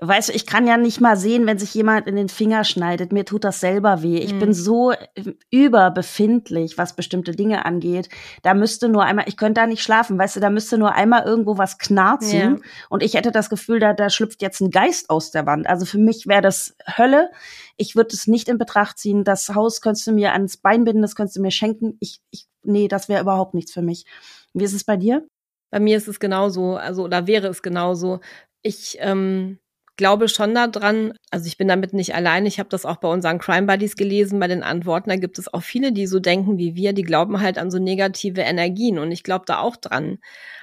weißt 0.00 0.30
du, 0.30 0.32
ich 0.32 0.46
kann 0.46 0.66
ja 0.66 0.76
nicht 0.76 1.00
mal 1.00 1.16
sehen, 1.16 1.46
wenn 1.46 1.58
sich 1.58 1.74
jemand 1.74 2.06
in 2.06 2.16
den 2.16 2.28
Finger 2.28 2.64
schneidet. 2.64 3.12
Mir 3.12 3.24
tut 3.24 3.44
das 3.44 3.60
selber 3.60 4.02
weh. 4.02 4.18
Ich 4.18 4.32
mhm. 4.32 4.38
bin 4.38 4.54
so 4.54 4.92
ähm, 5.14 5.36
überbefindlich, 5.50 6.78
was 6.78 6.96
bestimmte 6.96 7.32
Dinge 7.32 7.66
angeht. 7.66 8.08
Da 8.42 8.54
müsste 8.54 8.88
nur 8.88 9.04
einmal, 9.04 9.26
ich 9.28 9.36
könnte 9.36 9.60
da 9.60 9.66
nicht 9.66 9.82
schlafen, 9.82 10.18
weißt 10.18 10.36
du, 10.36 10.40
da 10.40 10.50
müsste 10.50 10.78
nur 10.78 10.94
einmal 10.94 11.24
irgendwo 11.24 11.58
was 11.58 11.78
knarzen. 11.78 12.38
Ja. 12.38 12.56
Und 12.88 13.02
ich 13.02 13.14
hätte 13.14 13.30
das 13.30 13.50
Gefühl, 13.50 13.78
da, 13.78 13.92
da 13.92 14.08
schlüpft 14.08 14.40
jetzt 14.40 14.60
ein 14.60 14.70
Geist 14.70 15.10
aus 15.10 15.30
der 15.30 15.44
Wand. 15.46 15.66
Also 15.66 15.84
für 15.84 15.98
mich 15.98 16.26
wäre 16.26 16.42
das 16.42 16.76
Hölle. 16.86 17.30
Ich 17.76 17.94
würde 17.94 18.14
es 18.14 18.26
nicht 18.26 18.48
in 18.48 18.58
Betracht 18.58 18.98
ziehen. 18.98 19.24
Das 19.24 19.50
Haus 19.50 19.80
könntest 19.82 20.06
du 20.06 20.12
mir 20.12 20.32
ans 20.32 20.56
Bein 20.56 20.84
binden, 20.84 21.02
das 21.02 21.14
könntest 21.14 21.36
du 21.36 21.42
mir 21.42 21.50
schenken. 21.50 21.96
Ich, 22.00 22.20
ich 22.30 22.46
nee, 22.62 22.88
das 22.88 23.08
wäre 23.08 23.20
überhaupt 23.20 23.54
nichts 23.54 23.72
für 23.72 23.82
mich. 23.82 24.06
Wie 24.54 24.64
ist 24.64 24.72
es 24.72 24.84
bei 24.84 24.96
dir? 24.96 25.26
Bei 25.70 25.80
mir 25.80 25.96
ist 25.96 26.08
es 26.08 26.20
genauso, 26.20 26.76
also 26.76 27.04
oder 27.04 27.26
wäre 27.26 27.48
es 27.48 27.62
genauso. 27.62 28.20
Ich 28.62 28.98
ähm, 29.00 29.58
glaube 30.00 30.28
schon 30.28 30.54
daran, 30.54 31.12
also 31.30 31.46
ich 31.46 31.58
bin 31.58 31.68
damit 31.68 31.92
nicht 31.92 32.14
allein, 32.14 32.46
ich 32.46 32.58
habe 32.58 32.70
das 32.70 32.86
auch 32.86 32.96
bei 32.96 33.08
unseren 33.08 33.38
Crime 33.38 33.66
Buddies 33.66 33.96
gelesen, 33.96 34.40
bei 34.40 34.48
den 34.48 34.62
Antworten, 34.62 35.10
da 35.10 35.16
gibt 35.16 35.38
es 35.38 35.52
auch 35.52 35.62
viele, 35.62 35.92
die 35.92 36.06
so 36.06 36.20
denken 36.20 36.56
wie 36.56 36.74
wir, 36.74 36.94
die 36.94 37.02
glauben 37.02 37.40
halt 37.40 37.58
an 37.58 37.70
so 37.70 37.78
negative 37.78 38.40
Energien 38.40 38.98
und 38.98 39.12
ich 39.12 39.22
glaube 39.22 39.44
da 39.46 39.58
auch 39.58 39.76
dran. 39.76 40.18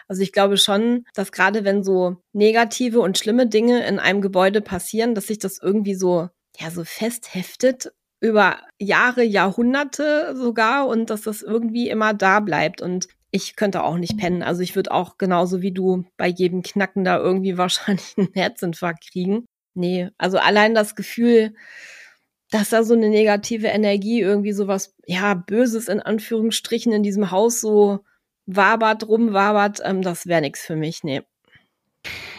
Also 0.08 0.24
ich 0.24 0.32
glaube 0.32 0.58
schon, 0.58 1.06
dass 1.14 1.32
gerade 1.32 1.64
wenn 1.66 1.84
so 1.84 2.18
negative 2.34 3.00
und 3.00 3.20
schlimme 3.20 3.48
Dinge 3.48 3.86
in 3.86 4.00
einem 4.00 4.22
Gebäude 4.22 4.62
passieren, 4.62 5.14
dass 5.14 5.28
sich 5.28 5.38
das 5.38 5.60
irgendwie 5.62 5.96
so, 5.96 6.30
ja, 6.60 6.72
so 6.72 6.84
festheftet 6.84 7.92
über 8.20 8.58
Jahre, 8.80 9.24
Jahrhunderte 9.24 10.36
sogar 10.36 10.88
und 10.88 11.12
dass 11.12 11.22
das 11.22 11.44
irgendwie 11.44 11.90
immer 11.90 12.16
da 12.16 12.40
bleibt. 12.40 12.82
Und 12.82 13.08
ich 13.32 13.56
könnte 13.56 13.84
auch 13.84 13.98
nicht 13.98 14.18
pennen. 14.18 14.44
Also 14.44 14.62
ich 14.62 14.76
würde 14.76 14.92
auch 14.92 15.18
genauso 15.18 15.62
wie 15.62 15.72
du 15.72 16.06
bei 16.18 16.28
jedem 16.28 16.64
Knacken 16.64 17.04
da 17.04 17.18
irgendwie 17.18 17.58
wahrscheinlich 17.58 18.16
einen 18.18 18.34
Herzinfarkt 18.34 19.10
kriegen. 19.12 19.46
Nee, 19.74 20.10
also 20.18 20.40
allein 20.40 20.74
das 20.74 20.96
Gefühl, 20.96 21.54
dass 22.50 22.70
da 22.70 22.84
so 22.84 22.94
eine 22.94 23.10
negative 23.10 23.68
Energie 23.68 24.22
irgendwie 24.22 24.54
sowas, 24.54 24.96
ja, 25.06 25.34
Böses 25.34 25.88
in 25.88 26.00
Anführungsstrichen 26.00 26.92
in 26.92 27.04
diesem 27.04 27.30
Haus 27.30 27.62
so 27.62 28.00
wabert, 28.46 29.08
rumwabert, 29.08 29.82
ähm, 29.84 30.02
das 30.02 30.26
wäre 30.26 30.42
nichts 30.42 30.66
für 30.66 30.76
mich, 30.76 31.04
nee. 31.04 31.22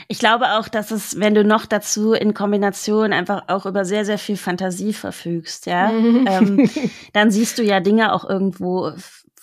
Ich 0.08 0.18
glaube 0.18 0.52
auch, 0.52 0.68
dass 0.68 0.90
es, 0.90 1.20
wenn 1.20 1.34
du 1.34 1.44
noch 1.44 1.66
dazu 1.66 2.14
in 2.14 2.32
Kombination 2.32 3.12
einfach 3.12 3.42
auch 3.48 3.66
über 3.66 3.84
sehr, 3.84 4.06
sehr 4.06 4.18
viel 4.18 4.38
Fantasie 4.38 4.94
verfügst, 4.94 5.66
ja, 5.66 5.90
ähm, 5.90 6.68
dann 7.12 7.30
siehst 7.30 7.58
du 7.58 7.62
ja 7.62 7.80
Dinge 7.80 8.14
auch 8.14 8.28
irgendwo 8.28 8.92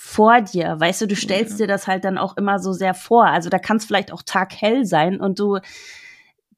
vor 0.05 0.41
dir. 0.41 0.79
Weißt 0.79 1.01
du, 1.01 1.07
du 1.07 1.15
stellst 1.15 1.59
ja. 1.59 1.65
dir 1.65 1.67
das 1.67 1.87
halt 1.87 2.05
dann 2.05 2.19
auch 2.19 2.37
immer 2.37 2.59
so 2.59 2.73
sehr 2.73 2.93
vor. 2.93 3.25
Also 3.25 3.49
da 3.49 3.57
kann 3.57 3.77
es 3.77 3.85
vielleicht 3.85 4.13
auch 4.13 4.21
taghell 4.21 4.85
sein 4.85 5.19
und 5.19 5.39
du 5.39 5.59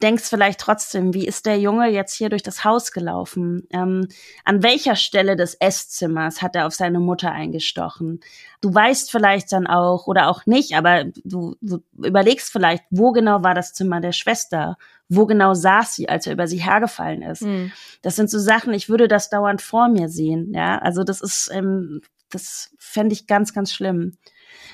denkst 0.03 0.25
vielleicht 0.25 0.59
trotzdem, 0.59 1.13
wie 1.13 1.25
ist 1.25 1.45
der 1.45 1.57
Junge 1.57 1.87
jetzt 1.87 2.13
hier 2.13 2.29
durch 2.29 2.43
das 2.43 2.65
Haus 2.65 2.91
gelaufen? 2.91 3.65
Ähm, 3.71 4.09
an 4.43 4.61
welcher 4.61 4.95
Stelle 4.95 5.35
des 5.35 5.55
Esszimmers 5.55 6.41
hat 6.41 6.55
er 6.55 6.67
auf 6.67 6.75
seine 6.75 6.99
Mutter 6.99 7.31
eingestochen? 7.31 8.19
Du 8.61 8.71
weißt 8.71 9.09
vielleicht 9.09 9.51
dann 9.51 9.65
auch 9.65 10.05
oder 10.07 10.29
auch 10.29 10.45
nicht, 10.45 10.75
aber 10.75 11.05
du, 11.23 11.55
du 11.61 11.79
überlegst 11.97 12.51
vielleicht, 12.51 12.83
wo 12.91 13.11
genau 13.11 13.43
war 13.43 13.55
das 13.55 13.73
Zimmer 13.73 14.01
der 14.01 14.11
Schwester? 14.11 14.77
Wo 15.09 15.25
genau 15.25 15.53
saß 15.53 15.95
sie, 15.95 16.09
als 16.09 16.27
er 16.27 16.33
über 16.33 16.47
sie 16.47 16.57
hergefallen 16.57 17.21
ist? 17.23 17.43
Mhm. 17.43 17.71
Das 18.01 18.17
sind 18.17 18.29
so 18.29 18.39
Sachen, 18.39 18.73
ich 18.73 18.89
würde 18.89 19.07
das 19.07 19.29
dauernd 19.29 19.61
vor 19.61 19.87
mir 19.87 20.09
sehen. 20.09 20.53
Ja, 20.53 20.77
also 20.79 21.03
das 21.03 21.21
ist 21.21 21.49
ähm, 21.51 22.01
das 22.29 22.75
fände 22.79 23.13
ich 23.13 23.27
ganz, 23.27 23.53
ganz 23.53 23.71
schlimm. 23.71 24.17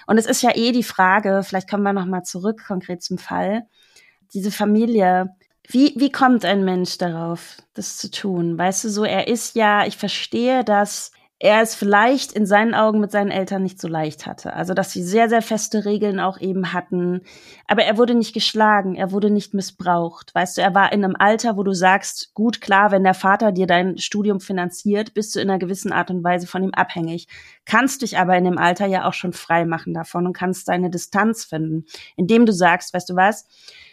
Und 0.07 0.17
es 0.17 0.25
ist 0.25 0.41
ja 0.41 0.55
eh 0.55 0.71
die 0.71 0.83
Frage, 0.83 1.41
vielleicht 1.43 1.69
kommen 1.69 1.83
wir 1.83 1.93
noch 1.93 2.05
mal 2.05 2.23
zurück 2.23 2.63
konkret 2.67 3.01
zum 3.03 3.17
Fall. 3.17 3.67
Diese 4.33 4.51
Familie, 4.51 5.35
wie, 5.67 5.93
wie 5.97 6.11
kommt 6.11 6.45
ein 6.45 6.65
Mensch 6.65 6.97
darauf, 6.97 7.57
das 7.73 7.97
zu 7.97 8.11
tun? 8.11 8.57
Weißt 8.57 8.83
du, 8.83 8.89
so, 8.89 9.03
er 9.03 9.27
ist 9.27 9.55
ja, 9.55 9.85
ich 9.85 9.97
verstehe, 9.97 10.63
dass 10.63 11.11
er 11.43 11.61
es 11.61 11.75
vielleicht 11.75 12.31
in 12.31 12.45
seinen 12.45 12.73
Augen 12.73 13.01
mit 13.01 13.11
seinen 13.11 13.29
Eltern 13.29 13.63
nicht 13.63 13.81
so 13.81 13.89
leicht 13.89 14.25
hatte. 14.25 14.53
Also, 14.53 14.73
dass 14.73 14.91
sie 14.91 15.03
sehr, 15.03 15.27
sehr 15.27 15.41
feste 15.41 15.83
Regeln 15.83 16.21
auch 16.21 16.39
eben 16.39 16.71
hatten. 16.71 17.19
Aber 17.67 17.83
er 17.83 17.97
wurde 17.97 18.15
nicht 18.15 18.33
geschlagen, 18.33 18.95
er 18.95 19.11
wurde 19.11 19.29
nicht 19.29 19.53
missbraucht. 19.53 20.33
Weißt 20.33 20.55
du, 20.55 20.61
er 20.61 20.73
war 20.73 20.93
in 20.93 21.03
einem 21.03 21.17
Alter, 21.19 21.57
wo 21.57 21.63
du 21.63 21.73
sagst, 21.73 22.33
gut, 22.33 22.61
klar, 22.61 22.91
wenn 22.91 23.03
der 23.03 23.13
Vater 23.13 23.51
dir 23.51 23.67
dein 23.67 23.97
Studium 23.97 24.39
finanziert, 24.39 25.13
bist 25.13 25.35
du 25.35 25.41
in 25.41 25.49
einer 25.49 25.59
gewissen 25.59 25.91
Art 25.91 26.09
und 26.11 26.23
Weise 26.23 26.47
von 26.47 26.63
ihm 26.63 26.73
abhängig. 26.73 27.27
Kannst 27.65 28.03
dich 28.03 28.17
aber 28.17 28.37
in 28.37 28.45
dem 28.45 28.57
Alter 28.57 28.85
ja 28.85 29.05
auch 29.05 29.13
schon 29.13 29.33
frei 29.33 29.65
machen 29.65 29.93
davon 29.93 30.25
und 30.25 30.31
kannst 30.31 30.69
deine 30.69 30.89
Distanz 30.89 31.43
finden, 31.43 31.83
indem 32.15 32.45
du 32.45 32.53
sagst, 32.53 32.93
weißt 32.93 33.09
du 33.09 33.17
was, 33.17 33.49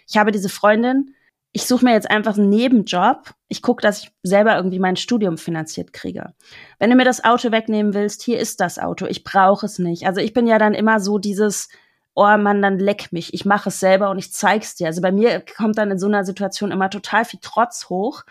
ich 0.07 0.17
habe 0.17 0.31
diese 0.31 0.51
Freundin, 0.51 1.17
ich 1.53 1.67
suche 1.67 1.85
mir 1.85 1.93
jetzt 1.93 2.11
einfach 2.11 2.39
einen 2.39 2.49
Nebenjob. 2.49 3.35
Ich 3.49 3.61
gucke, 3.61 3.83
dass 3.83 4.05
ich 4.05 4.13
selber 4.23 4.57
irgendwie 4.57 4.79
mein 4.79 4.97
Studium 4.97 5.37
finanziert 5.37 5.93
kriege. 5.93 6.33
Wenn 6.79 6.91
du 6.91 6.97
mir 6.97 7.05
das 7.05 7.25
Auto 7.25 7.51
wegnehmen 7.51 7.93
willst, 7.93 8.23
hier 8.23 8.39
ist 8.39 8.61
das 8.61 8.79
Auto. 8.79 9.07
Ich 9.07 9.25
brauche 9.25 9.67
es 9.67 9.79
nicht. 9.79 10.07
Also 10.07 10.21
ich 10.21 10.33
bin 10.33 10.47
ja 10.47 10.59
dann 10.59 10.75
immer 10.75 11.01
so 11.01 11.19
dieses, 11.19 11.69
oh 12.15 12.37
Mann, 12.37 12.63
dann 12.63 12.79
leck 12.79 13.13
mich. 13.13 13.35
Ich 13.35 13.45
mache 13.45 13.71
es 13.71 13.81
selber 13.81 14.11
und 14.11 14.19
ich 14.19 14.33
zeig's 14.33 14.77
dir. 14.77 14.87
Also 14.87 15.01
bei 15.01 15.11
mir 15.11 15.43
kommt 15.57 15.77
dann 15.77 15.91
in 15.91 15.99
so 15.99 16.07
einer 16.07 16.25
Situation 16.25 16.71
immer 16.71 16.89
total 16.89 17.25
viel 17.25 17.41
Trotz 17.43 17.89
hoch. 17.89 18.23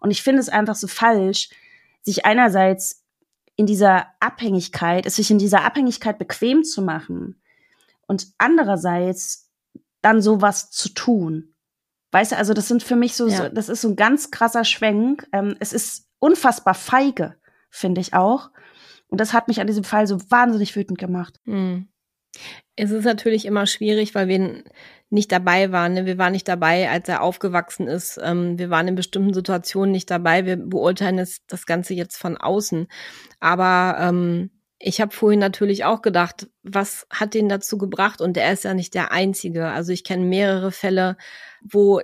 Und 0.00 0.10
ich 0.10 0.22
finde 0.22 0.40
es 0.40 0.48
einfach 0.48 0.74
so 0.74 0.88
falsch, 0.88 1.50
sich 2.02 2.26
einerseits 2.26 3.04
in 3.56 3.66
dieser 3.66 4.08
Abhängigkeit, 4.18 5.06
es 5.06 5.16
sich 5.16 5.30
in 5.30 5.38
dieser 5.38 5.64
Abhängigkeit 5.64 6.18
bequem 6.18 6.64
zu 6.64 6.82
machen 6.82 7.40
und 8.08 8.26
andererseits 8.38 9.48
dann 10.02 10.20
sowas 10.20 10.70
zu 10.70 10.88
tun. 10.88 11.53
Weißt 12.14 12.30
du, 12.30 12.36
also 12.36 12.54
das 12.54 12.68
sind 12.68 12.84
für 12.84 12.94
mich 12.94 13.16
so, 13.16 13.26
ja. 13.26 13.36
so 13.36 13.48
das 13.48 13.68
ist 13.68 13.80
so 13.80 13.88
ein 13.88 13.96
ganz 13.96 14.30
krasser 14.30 14.64
Schwenk. 14.64 15.26
Ähm, 15.32 15.56
es 15.58 15.72
ist 15.72 16.06
unfassbar 16.20 16.74
feige, 16.74 17.34
finde 17.70 18.00
ich 18.00 18.14
auch. 18.14 18.50
Und 19.08 19.20
das 19.20 19.32
hat 19.32 19.48
mich 19.48 19.60
an 19.60 19.66
diesem 19.66 19.82
Fall 19.82 20.06
so 20.06 20.20
wahnsinnig 20.30 20.76
wütend 20.76 20.96
gemacht. 20.96 21.40
Hm. 21.44 21.88
Es 22.76 22.92
ist 22.92 23.04
natürlich 23.04 23.46
immer 23.46 23.66
schwierig, 23.66 24.14
weil 24.14 24.28
wir 24.28 24.62
nicht 25.10 25.32
dabei 25.32 25.72
waren. 25.72 25.94
Ne? 25.94 26.06
Wir 26.06 26.16
waren 26.16 26.30
nicht 26.30 26.46
dabei, 26.46 26.88
als 26.88 27.08
er 27.08 27.20
aufgewachsen 27.20 27.88
ist. 27.88 28.20
Ähm, 28.22 28.60
wir 28.60 28.70
waren 28.70 28.86
in 28.86 28.94
bestimmten 28.94 29.34
Situationen 29.34 29.90
nicht 29.90 30.08
dabei. 30.08 30.46
Wir 30.46 30.56
beurteilen 30.56 31.16
das, 31.16 31.40
das 31.48 31.66
Ganze 31.66 31.94
jetzt 31.94 32.16
von 32.16 32.36
außen. 32.36 32.86
Aber 33.40 33.96
ähm, 33.98 34.50
ich 34.78 35.00
habe 35.00 35.12
vorhin 35.12 35.40
natürlich 35.40 35.84
auch 35.84 36.00
gedacht, 36.00 36.46
was 36.62 37.08
hat 37.10 37.34
den 37.34 37.48
dazu 37.48 37.76
gebracht? 37.76 38.20
Und 38.20 38.36
er 38.36 38.52
ist 38.52 38.62
ja 38.62 38.74
nicht 38.74 38.94
der 38.94 39.10
Einzige. 39.10 39.66
Also 39.68 39.92
ich 39.92 40.04
kenne 40.04 40.24
mehrere 40.24 40.70
Fälle, 40.70 41.16
wo 41.64 42.00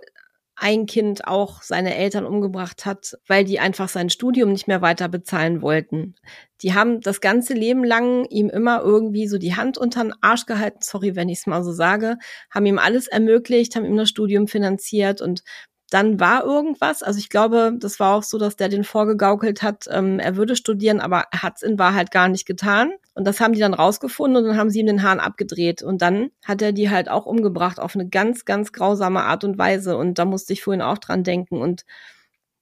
ein 0.61 0.85
Kind 0.85 1.27
auch 1.27 1.63
seine 1.63 1.97
Eltern 1.97 2.27
umgebracht 2.27 2.85
hat, 2.85 3.17
weil 3.27 3.45
die 3.45 3.61
einfach 3.61 3.89
sein 3.89 4.11
Studium 4.11 4.53
nicht 4.53 4.69
mehr 4.69 4.83
weiter 4.83 5.09
bezahlen 5.09 5.63
wollten. 5.63 6.17
Die 6.61 6.75
haben 6.75 7.01
das 7.01 7.23
ganze 7.23 7.55
Leben 7.55 7.83
lang 7.83 8.27
ihm 8.27 8.51
immer 8.51 8.83
irgendwie 8.83 9.27
so 9.27 9.39
die 9.39 9.57
Hand 9.57 9.79
unter 9.79 10.03
den 10.03 10.13
Arsch 10.21 10.45
gehalten, 10.45 10.81
sorry, 10.83 11.17
wenn 11.17 11.31
ich 11.31 11.39
es 11.39 11.47
mal 11.47 11.65
so 11.65 11.73
sage, 11.73 12.19
haben 12.51 12.67
ihm 12.67 12.79
alles 12.79 13.09
ermöglicht, 13.09 13.75
haben 13.75 13.87
ihm 13.87 13.97
das 13.97 14.11
Studium 14.11 14.49
finanziert 14.49 15.23
und 15.23 15.43
dann 15.91 16.21
war 16.21 16.45
irgendwas. 16.45 17.03
Also 17.03 17.19
ich 17.19 17.29
glaube, 17.29 17.73
das 17.77 17.99
war 17.99 18.15
auch 18.15 18.23
so, 18.23 18.39
dass 18.39 18.57
der 18.57 18.69
den 18.69 18.85
vorgegaukelt 18.85 19.63
hat, 19.63 19.87
ähm, 19.91 20.21
er 20.21 20.37
würde 20.37 20.55
studieren, 20.55 21.01
aber 21.01 21.25
er 21.33 21.43
hat 21.43 21.57
es 21.57 21.63
in 21.63 21.79
Wahrheit 21.79 22.13
gar 22.13 22.29
nicht 22.29 22.47
getan. 22.47 22.93
Und 23.15 23.27
das 23.27 23.41
haben 23.41 23.53
die 23.53 23.61
dann 23.61 23.75
rausgefunden 23.75 24.43
und 24.43 24.49
dann 24.49 24.57
haben 24.57 24.71
sie 24.71 24.81
ihm 24.81 24.87
den 24.87 25.03
Hahn 25.03 25.19
abgedreht. 25.19 25.83
Und 25.83 26.01
dann 26.01 26.31
hat 26.45 26.63
er 26.63 26.73
die 26.73 26.91
halt 26.91 27.09
auch 27.09 27.27
umgebracht 27.27 27.81
auf 27.81 27.97
eine 27.97 28.09
ganz, 28.09 28.45
ganz 28.45 28.73
grausame 28.73 29.23
Art 29.23 29.43
und 29.43 29.59
Weise. 29.59 29.97
Und 29.97 30.19
da 30.19 30.25
musste 30.25 30.53
ich 30.53 30.63
vorhin 30.63 30.81
auch 30.81 30.99
dran 30.99 31.25
denken. 31.25 31.61
Und 31.61 31.85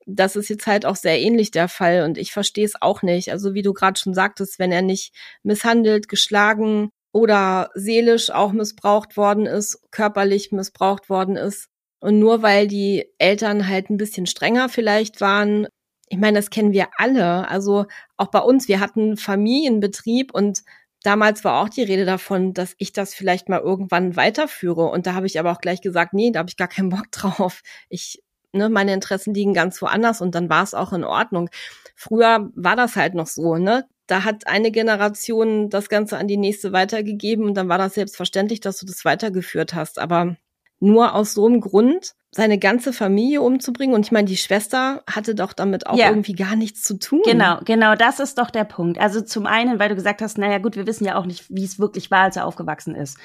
das 0.07 0.35
ist 0.35 0.49
jetzt 0.49 0.67
halt 0.67 0.87
auch 0.87 0.97
sehr 0.97 1.21
ähnlich 1.21 1.51
der 1.51 1.69
Fall. 1.69 2.05
Und 2.05 2.17
ich 2.17 2.33
verstehe 2.33 2.65
es 2.65 2.81
auch 2.81 3.03
nicht. 3.03 3.31
Also 3.31 3.53
wie 3.53 3.63
du 3.63 3.75
gerade 3.75 4.01
schon 4.01 4.15
sagtest, 4.15 4.59
wenn 4.59 4.73
er 4.73 4.83
nicht 4.83 5.15
misshandelt, 5.43 6.09
geschlagen 6.09 6.91
oder 7.13 7.69
seelisch 7.75 8.31
auch 8.31 8.53
missbraucht 8.53 9.19
worden 9.19 9.45
ist, 9.45 9.83
körperlich 9.91 10.51
missbraucht 10.51 11.11
worden 11.11 11.37
ist, 11.37 11.69
und 12.01 12.19
nur 12.19 12.43
weil 12.43 12.69
die 12.69 13.07
Eltern 13.19 13.69
halt 13.69 13.91
ein 13.91 13.97
bisschen 13.97 14.27
strenger 14.27 14.69
vielleicht 14.69 15.21
waren, 15.21 15.67
ich 16.09 16.19
meine, 16.19 16.39
das 16.39 16.51
kennen 16.51 16.73
wir 16.73 16.89
alle. 16.97 17.49
Also 17.49 17.87
auch 18.17 18.29
bei 18.29 18.41
uns, 18.41 18.69
wir 18.69 18.81
hatten 18.81 19.17
Familienbetrieb 19.17 20.33
und 20.35 20.63
damals 21.03 21.45
war 21.45 21.63
auch 21.63 21.69
die 21.69 21.83
Rede 21.83 22.05
davon, 22.05 22.55
dass 22.55 22.75
ich 22.79 22.93
das 22.93 23.15
vielleicht 23.15 23.49
mal 23.49 23.61
irgendwann 23.61 24.17
weiterführe. 24.17 24.87
Und 24.87 25.07
da 25.07 25.15
habe 25.15 25.27
ich 25.27 25.39
aber 25.39 25.53
auch 25.53 25.61
gleich 25.61 25.81
gesagt, 25.81 26.15
nee, 26.15 26.31
da 26.31 26.41
habe 26.41 26.51
ich 26.51 26.57
gar 26.57 26.69
keinen 26.69 26.91
Bock 26.91 27.07
drauf. 27.13 27.63
Ich, 27.89 28.23
ne, 28.53 28.69
meine 28.69 28.95
Interessen 28.95 29.35
liegen 29.35 29.55
ganz 29.55 29.81
woanders 29.83 30.21
und 30.21 30.35
dann 30.35 30.49
war 30.49 30.63
es 30.63 30.75
auch 30.75 30.93
in 30.93 31.05
Ordnung. 31.05 31.51
Früher 31.97 32.51
war 32.55 32.77
das 32.77 32.97
halt 32.97 33.15
noch 33.15 33.27
so, 33.27 33.57
ne? 33.57 33.87
Da 34.07 34.25
hat 34.25 34.47
eine 34.47 34.71
Generation 34.71 35.69
das 35.69 35.91
Ganze 35.91 36.17
an 36.17 36.29
die 36.29 36.39
nächste 36.39 36.73
weitergegeben 36.73 37.45
und 37.45 37.55
dann 37.55 37.69
war 37.69 37.77
das 37.79 37.95
selbstverständlich, 37.95 38.61
dass 38.61 38.79
du 38.79 38.87
das 38.87 39.05
weitergeführt 39.05 39.75
hast. 39.75 39.99
Aber 39.99 40.37
nur 40.81 41.15
aus 41.15 41.35
so 41.35 41.47
einem 41.47 41.61
Grund 41.61 42.15
seine 42.31 42.59
ganze 42.59 42.93
Familie 42.93 43.41
umzubringen. 43.41 43.95
Und 43.95 44.07
ich 44.07 44.13
meine, 44.13 44.27
die 44.27 44.37
Schwester 44.37 45.03
hatte 45.11 45.35
doch 45.35 45.53
damit 45.53 45.87
auch 45.87 45.97
ja. 45.97 46.09
irgendwie 46.09 46.35
gar 46.35 46.57
nichts 46.57 46.83
zu 46.83 46.99
tun. 46.99 47.23
Genau, 47.25 47.61
genau, 47.65 47.95
das 47.95 48.21
ist 48.21 48.39
doch 48.39 48.51
der 48.51 48.65
Punkt. 48.65 48.99
Also 48.99 49.21
zum 49.21 49.47
einen, 49.47 49.79
weil 49.79 49.89
du 49.89 49.95
gesagt 49.95 50.21
hast, 50.21 50.39
naja 50.39 50.59
gut, 50.59 50.77
wir 50.77 50.87
wissen 50.87 51.05
ja 51.05 51.17
auch 51.17 51.27
nicht, 51.27 51.47
wie 51.49 51.65
es 51.65 51.79
wirklich 51.79 52.11
war, 52.11 52.25
als 52.25 52.37
er 52.37 52.47
aufgewachsen 52.47 52.95
ist. 52.95 53.19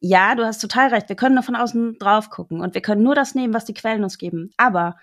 Ja, 0.00 0.34
du 0.34 0.44
hast 0.44 0.58
total 0.58 0.88
recht. 0.88 1.08
Wir 1.08 1.16
können 1.16 1.34
nur 1.34 1.44
von 1.44 1.56
außen 1.56 1.96
drauf 1.98 2.28
gucken 2.28 2.60
und 2.60 2.74
wir 2.74 2.82
können 2.82 3.02
nur 3.02 3.14
das 3.14 3.34
nehmen, 3.34 3.54
was 3.54 3.64
die 3.64 3.74
Quellen 3.74 4.04
uns 4.04 4.18
geben. 4.18 4.50
Aber 4.58 4.96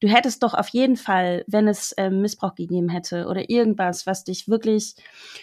du 0.00 0.08
hättest 0.08 0.42
doch 0.42 0.54
auf 0.54 0.68
jeden 0.68 0.96
Fall, 0.96 1.44
wenn 1.46 1.68
es 1.68 1.92
äh, 1.92 2.10
Missbrauch 2.10 2.54
gegeben 2.54 2.88
hätte 2.88 3.26
oder 3.26 3.48
irgendwas, 3.50 4.06
was 4.06 4.24
dich 4.24 4.48
wirklich 4.48 4.94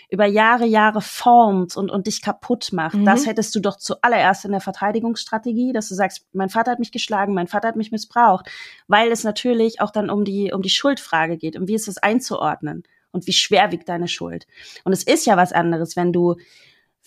über 0.10 0.26
Jahre, 0.26 0.66
Jahre 0.66 1.02
formt 1.02 1.76
und, 1.76 1.92
und 1.92 2.08
dich 2.08 2.22
kaputt 2.22 2.72
macht, 2.72 2.96
mhm. 2.96 3.06
das 3.06 3.26
hättest 3.26 3.56
du 3.56 3.60
doch 3.60 3.78
zuallererst 3.78 4.46
in 4.46 4.52
der 4.52 4.62
Verteidigungsstrategie, 4.62 5.74
dass 5.74 5.90
du 5.90 5.96
sagst, 5.96 6.28
mein 6.34 6.50
Vater 6.50 6.72
hat 6.72 6.80
mich 6.80 6.92
geschlagen, 6.92 7.34
mein 7.34 7.48
Vater 7.48 7.70
hat 7.70 7.76
mich 7.76 7.92
missbraucht, 7.92 8.50
weil 8.88 9.12
es 9.12 9.24
natürlich 9.24 9.82
auch 9.82 9.92
dann 9.92 10.10
um 10.10 10.26
die, 10.26 10.52
um 10.54 10.62
die 10.62 10.70
Schuldfrage 10.70 11.38
geht, 11.38 11.58
um 11.58 11.68
wie 11.68 11.76
ist 11.76 11.88
es 11.88 11.98
einzuordnen 11.98 12.84
und 13.12 13.28
wie 13.28 13.34
schwer 13.34 13.72
wiegt 13.72 13.90
deine 13.90 14.08
Schuld. 14.08 14.48
Und 14.84 14.94
es 14.94 15.04
ist 15.04 15.26
ja 15.26 15.38
was 15.38 15.54
anderes, 15.54 15.96
wenn 15.96 16.14
du 16.14 16.36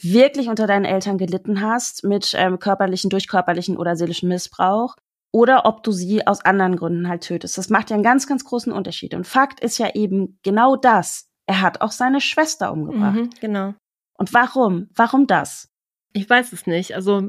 wirklich 0.01 0.49
unter 0.49 0.67
deinen 0.67 0.85
Eltern 0.85 1.19
gelitten 1.19 1.61
hast 1.63 2.05
mit 2.05 2.35
ähm, 2.37 2.59
körperlichen, 2.59 3.11
durchkörperlichen 3.11 3.77
oder 3.77 3.97
seelischen 3.97 4.29
Missbrauch 4.29 4.97
oder 5.37 5.67
ob 5.67 5.83
du 5.83 5.93
sie 5.93 6.27
aus 6.27 6.43
anderen 6.47 6.77
Gründen 6.77 7.11
halt 7.11 7.23
tötest. 7.23 7.59
Das 7.59 7.69
macht 7.69 7.91
ja 7.91 7.95
einen 7.95 8.03
ganz, 8.03 8.27
ganz 8.27 8.43
großen 8.43 8.73
Unterschied. 8.73 9.13
Und 9.13 9.27
Fakt 9.27 9.61
ist 9.61 9.77
ja 9.77 9.95
eben 9.95 10.39
genau 10.43 10.77
das. 10.77 11.29
Er 11.45 11.61
hat 11.61 11.83
auch 11.83 11.91
seine 11.91 12.23
Schwester 12.23 12.73
umgebracht. 12.73 13.17
Mhm, 13.17 13.31
genau. 13.39 13.75
Und 14.17 14.33
warum? 14.33 14.89
Warum 14.95 15.27
das? 15.27 15.69
Ich 16.15 16.31
weiß 16.31 16.55
es 16.55 16.67
nicht. 16.67 16.95
Also 16.95 17.29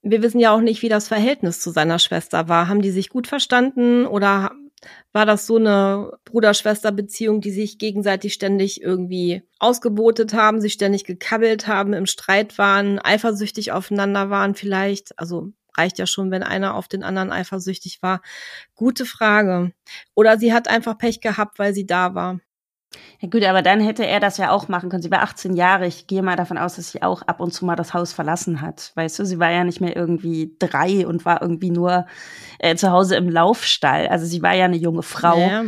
wir 0.00 0.22
wissen 0.22 0.40
ja 0.40 0.52
auch 0.52 0.62
nicht, 0.62 0.80
wie 0.80 0.88
das 0.88 1.06
Verhältnis 1.06 1.60
zu 1.60 1.72
seiner 1.72 1.98
Schwester 1.98 2.48
war. 2.48 2.68
Haben 2.68 2.80
die 2.80 2.90
sich 2.90 3.10
gut 3.10 3.26
verstanden 3.26 4.06
oder 4.06 4.52
war 5.12 5.26
das 5.26 5.46
so 5.46 5.56
eine 5.56 6.10
Bruder-Schwester-Beziehung, 6.24 7.42
die 7.42 7.50
sich 7.50 7.76
gegenseitig 7.76 8.32
ständig 8.32 8.80
irgendwie 8.80 9.42
ausgebotet 9.58 10.32
haben, 10.32 10.62
sich 10.62 10.72
ständig 10.72 11.04
gekabbelt 11.04 11.66
haben, 11.66 11.92
im 11.92 12.06
Streit 12.06 12.56
waren, 12.56 12.98
eifersüchtig 12.98 13.72
aufeinander 13.72 14.30
waren 14.30 14.54
vielleicht? 14.54 15.18
Also 15.18 15.52
reicht 15.76 15.98
ja 15.98 16.06
schon, 16.06 16.30
wenn 16.30 16.42
einer 16.42 16.74
auf 16.74 16.88
den 16.88 17.02
anderen 17.02 17.32
eifersüchtig 17.32 18.02
war. 18.02 18.20
Gute 18.74 19.06
Frage. 19.06 19.72
Oder 20.14 20.38
sie 20.38 20.52
hat 20.52 20.68
einfach 20.68 20.98
Pech 20.98 21.20
gehabt, 21.20 21.58
weil 21.58 21.74
sie 21.74 21.86
da 21.86 22.14
war. 22.14 22.40
Ja 23.20 23.28
gut, 23.28 23.42
aber 23.44 23.62
dann 23.62 23.80
hätte 23.80 24.06
er 24.06 24.20
das 24.20 24.36
ja 24.36 24.50
auch 24.50 24.68
machen 24.68 24.88
können. 24.88 25.02
Sie 25.02 25.10
war 25.10 25.22
18 25.22 25.54
Jahre. 25.54 25.86
Ich 25.86 26.06
gehe 26.06 26.22
mal 26.22 26.36
davon 26.36 26.58
aus, 26.58 26.76
dass 26.76 26.92
sie 26.92 27.02
auch 27.02 27.22
ab 27.22 27.40
und 27.40 27.52
zu 27.52 27.64
mal 27.64 27.76
das 27.76 27.94
Haus 27.94 28.12
verlassen 28.12 28.60
hat. 28.60 28.92
Weißt 28.94 29.18
du, 29.18 29.26
sie 29.26 29.38
war 29.38 29.50
ja 29.50 29.64
nicht 29.64 29.80
mehr 29.80 29.96
irgendwie 29.96 30.54
drei 30.58 31.06
und 31.06 31.24
war 31.24 31.42
irgendwie 31.42 31.70
nur 31.70 32.06
äh, 32.58 32.76
zu 32.76 32.90
Hause 32.90 33.16
im 33.16 33.28
Laufstall. 33.28 34.08
Also 34.08 34.26
sie 34.26 34.42
war 34.42 34.54
ja 34.54 34.66
eine 34.66 34.76
junge 34.76 35.02
Frau. 35.02 35.38
Ja. 35.38 35.64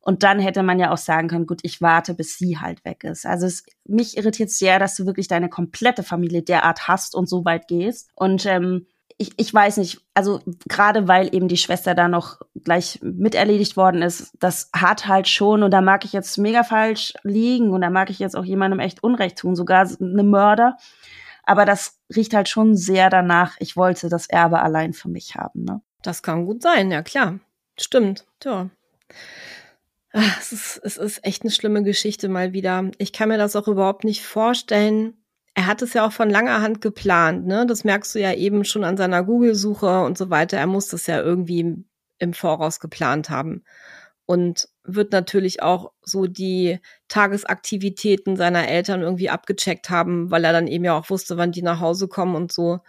Und 0.00 0.22
dann 0.22 0.38
hätte 0.38 0.62
man 0.62 0.78
ja 0.78 0.92
auch 0.92 0.98
sagen 0.98 1.28
können, 1.28 1.46
gut, 1.46 1.60
ich 1.62 1.80
warte, 1.80 2.12
bis 2.12 2.36
sie 2.36 2.58
halt 2.58 2.84
weg 2.84 3.04
ist. 3.04 3.24
Also 3.24 3.46
es, 3.46 3.64
mich 3.86 4.18
irritiert 4.18 4.50
sehr, 4.50 4.78
dass 4.78 4.96
du 4.96 5.06
wirklich 5.06 5.28
deine 5.28 5.48
komplette 5.48 6.02
Familie 6.02 6.42
derart 6.42 6.88
hast 6.88 7.14
und 7.14 7.26
so 7.26 7.46
weit 7.46 7.68
gehst. 7.68 8.10
Und 8.14 8.44
ähm, 8.44 8.86
ich, 9.16 9.32
ich 9.36 9.52
weiß 9.54 9.76
nicht, 9.76 10.00
also 10.14 10.40
gerade 10.68 11.06
weil 11.06 11.34
eben 11.34 11.48
die 11.48 11.56
Schwester 11.56 11.94
da 11.94 12.08
noch 12.08 12.40
gleich 12.62 12.98
miterledigt 13.02 13.76
worden 13.76 14.02
ist, 14.02 14.32
das 14.40 14.70
hat 14.74 15.06
halt 15.06 15.28
schon, 15.28 15.62
und 15.62 15.70
da 15.70 15.80
mag 15.80 16.04
ich 16.04 16.12
jetzt 16.12 16.36
mega 16.38 16.64
falsch 16.64 17.14
liegen 17.22 17.70
und 17.70 17.82
da 17.82 17.90
mag 17.90 18.10
ich 18.10 18.18
jetzt 18.18 18.36
auch 18.36 18.44
jemandem 18.44 18.80
echt 18.80 19.02
Unrecht 19.02 19.38
tun, 19.38 19.54
sogar 19.54 19.88
eine 20.00 20.24
Mörder. 20.24 20.76
Aber 21.44 21.64
das 21.64 21.98
riecht 22.14 22.34
halt 22.34 22.48
schon 22.48 22.76
sehr 22.76 23.10
danach, 23.10 23.56
ich 23.60 23.76
wollte 23.76 24.08
das 24.08 24.26
Erbe 24.26 24.60
allein 24.60 24.92
für 24.94 25.08
mich 25.08 25.36
haben. 25.36 25.64
Ne? 25.64 25.80
Das 26.02 26.22
kann 26.22 26.46
gut 26.46 26.62
sein, 26.62 26.90
ja 26.90 27.02
klar. 27.02 27.38
Stimmt, 27.78 28.24
ja. 28.42 28.70
Es 30.38 30.52
ist, 30.52 30.80
es 30.84 30.96
ist 30.96 31.24
echt 31.24 31.42
eine 31.42 31.50
schlimme 31.50 31.82
Geschichte 31.82 32.28
mal 32.28 32.52
wieder. 32.52 32.88
Ich 32.98 33.12
kann 33.12 33.28
mir 33.28 33.38
das 33.38 33.56
auch 33.56 33.66
überhaupt 33.66 34.04
nicht 34.04 34.22
vorstellen, 34.22 35.23
er 35.54 35.66
hat 35.66 35.82
es 35.82 35.94
ja 35.94 36.06
auch 36.06 36.12
von 36.12 36.30
langer 36.30 36.60
Hand 36.60 36.80
geplant, 36.80 37.46
ne? 37.46 37.66
Das 37.66 37.84
merkst 37.84 38.14
du 38.14 38.20
ja 38.20 38.32
eben 38.34 38.64
schon 38.64 38.84
an 38.84 38.96
seiner 38.96 39.22
Google-Suche 39.24 40.02
und 40.02 40.18
so 40.18 40.30
weiter. 40.30 40.58
Er 40.58 40.66
muss 40.66 40.88
das 40.88 41.06
ja 41.06 41.20
irgendwie 41.20 41.84
im 42.18 42.34
Voraus 42.34 42.80
geplant 42.80 43.30
haben. 43.30 43.64
Und 44.26 44.68
wird 44.84 45.12
natürlich 45.12 45.62
auch 45.62 45.92
so 46.02 46.26
die 46.26 46.80
Tagesaktivitäten 47.08 48.36
seiner 48.36 48.68
Eltern 48.68 49.02
irgendwie 49.02 49.30
abgecheckt 49.30 49.90
haben, 49.90 50.30
weil 50.30 50.44
er 50.44 50.52
dann 50.52 50.66
eben 50.66 50.84
ja 50.84 50.98
auch 50.98 51.10
wusste, 51.10 51.36
wann 51.36 51.52
die 51.52 51.62
nach 51.62 51.80
Hause 51.80 52.08
kommen 52.08 52.34
und 52.36 52.52
so. 52.52 52.80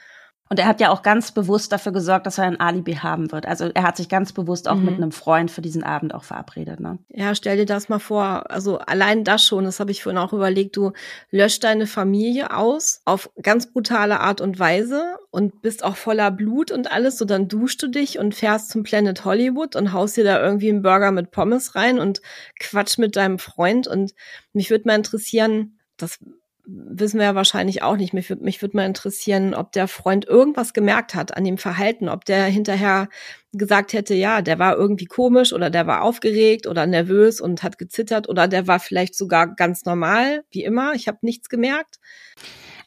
Und 0.48 0.60
er 0.60 0.68
hat 0.68 0.80
ja 0.80 0.92
auch 0.92 1.02
ganz 1.02 1.32
bewusst 1.32 1.72
dafür 1.72 1.92
gesorgt, 1.92 2.28
dass 2.28 2.38
er 2.38 2.44
ein 2.44 2.60
Alibi 2.60 2.94
haben 2.94 3.32
wird. 3.32 3.48
Also 3.48 3.72
er 3.74 3.82
hat 3.82 3.98
sich 3.98 4.10
ganz 4.10 4.32
bewusst 4.32 4.68
auch 4.68 4.76
mhm. 4.76 4.86
mit 4.86 4.96
einem 4.96 5.12
Freund 5.12 5.50
für 5.50 5.64
diesen 5.64 5.84
Abend 5.84 6.14
auch 6.14 6.24
verabredet. 6.24 6.80
Ne? 6.80 7.00
Ja, 7.10 7.34
stell 7.34 7.58
dir 7.58 7.66
das 7.66 7.90
mal 7.90 7.98
vor. 7.98 8.52
Also 8.52 8.78
allein 8.78 9.24
das 9.24 9.44
schon, 9.44 9.64
das 9.64 9.80
habe 9.80 9.90
ich 9.90 10.04
vorhin 10.04 10.20
auch 10.20 10.34
überlegt. 10.34 10.78
Du 10.78 10.92
löscht 11.32 11.64
deine 11.64 11.88
Familie 11.88 12.56
aus 12.56 13.02
auf 13.06 13.32
ganz 13.42 13.72
brutale 13.72 14.20
Art 14.20 14.40
und 14.40 14.60
Weise 14.60 15.18
und 15.32 15.64
bist 15.64 15.84
auch 15.84 15.96
voller 15.96 16.30
Blut 16.30 16.70
und 16.70 16.92
alles. 16.92 17.18
So 17.18 17.26
dann 17.26 17.48
duschst 17.48 17.82
du 17.82 17.88
dich 17.88 18.20
und 18.20 18.36
fährst 18.36 18.70
zum 18.70 18.84
Planet 18.84 19.26
Hollywood 19.26 19.76
und 19.76 19.94
haust 19.94 20.16
dir 20.16 20.26
da 20.26 20.40
irgendwie 20.40 20.70
einen 20.70 20.84
Burger 20.84 21.12
mit 21.12 21.32
Pommes 21.32 21.74
rein 21.74 21.98
und 21.98 22.22
quatsch 22.60 23.00
mit 23.00 23.16
deinem 23.16 23.40
Freund. 23.40 23.88
Und 23.88 24.14
mich 24.54 24.70
würde 24.70 24.88
mal 24.88 24.96
interessieren, 24.96 25.80
das 25.98 26.20
wissen 26.68 27.20
wir 27.20 27.28
ja 27.28 27.36
wahrscheinlich 27.36 27.84
auch 27.84 27.98
nicht. 27.98 28.14
Mich, 28.14 28.30
mich 28.40 28.62
würde 28.62 28.78
mal 28.78 28.86
interessieren, 28.86 29.54
ob 29.54 29.72
der 29.72 29.88
Freund 29.88 30.26
irgendwas 30.26 30.74
gemerkt 30.74 31.16
hat 31.16 31.36
an 31.36 31.44
dem 31.44 31.58
Verhalten, 31.58 32.10
ob 32.10 32.26
der 32.26 32.46
hinterher 32.46 33.10
gesagt 33.54 33.94
hätte, 33.94 34.14
ja, 34.14 34.42
der 34.42 34.60
war 34.60 34.76
irgendwie 34.76 35.06
komisch 35.06 35.54
oder 35.54 35.70
der 35.70 35.88
war 35.88 36.02
aufgeregt 36.02 36.68
oder 36.68 36.86
nervös 36.86 37.40
und 37.40 37.64
hat 37.64 37.78
gezittert 37.78 38.28
oder 38.28 38.48
der 38.48 38.68
war 38.68 38.80
vielleicht 38.80 39.16
sogar 39.16 39.56
ganz 39.56 39.86
normal, 39.86 40.44
wie 40.52 40.64
immer. 40.64 40.94
Ich 40.94 41.08
habe 41.08 41.20
nichts 41.22 41.50
gemerkt. 41.50 41.98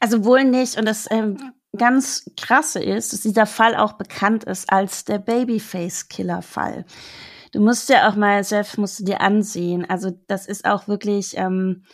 Also 0.01 0.24
wohl 0.24 0.45
nicht. 0.45 0.76
Und 0.79 0.85
das 0.85 1.07
ähm, 1.11 1.53
ganz 1.76 2.31
krasse 2.37 2.83
ist, 2.83 3.12
dass 3.12 3.20
dieser 3.20 3.47
Fall 3.47 3.74
auch 3.74 3.95
bekannt 3.95 4.45
ist 4.45 4.70
als 4.72 5.05
der 5.05 5.18
Babyface-Killer-Fall. 5.18 6.85
Du 7.53 7.61
musst 7.61 7.89
ja 7.89 8.09
auch 8.09 8.16
mal 8.16 8.45
selbst 8.45 8.79
musst 8.79 9.01
du 9.01 9.05
dir 9.05 9.20
ansehen. 9.20 9.89
Also 9.89 10.11
das 10.26 10.47
ist 10.47 10.66
auch 10.66 10.87
wirklich 10.89 11.37
ähm, 11.37 11.85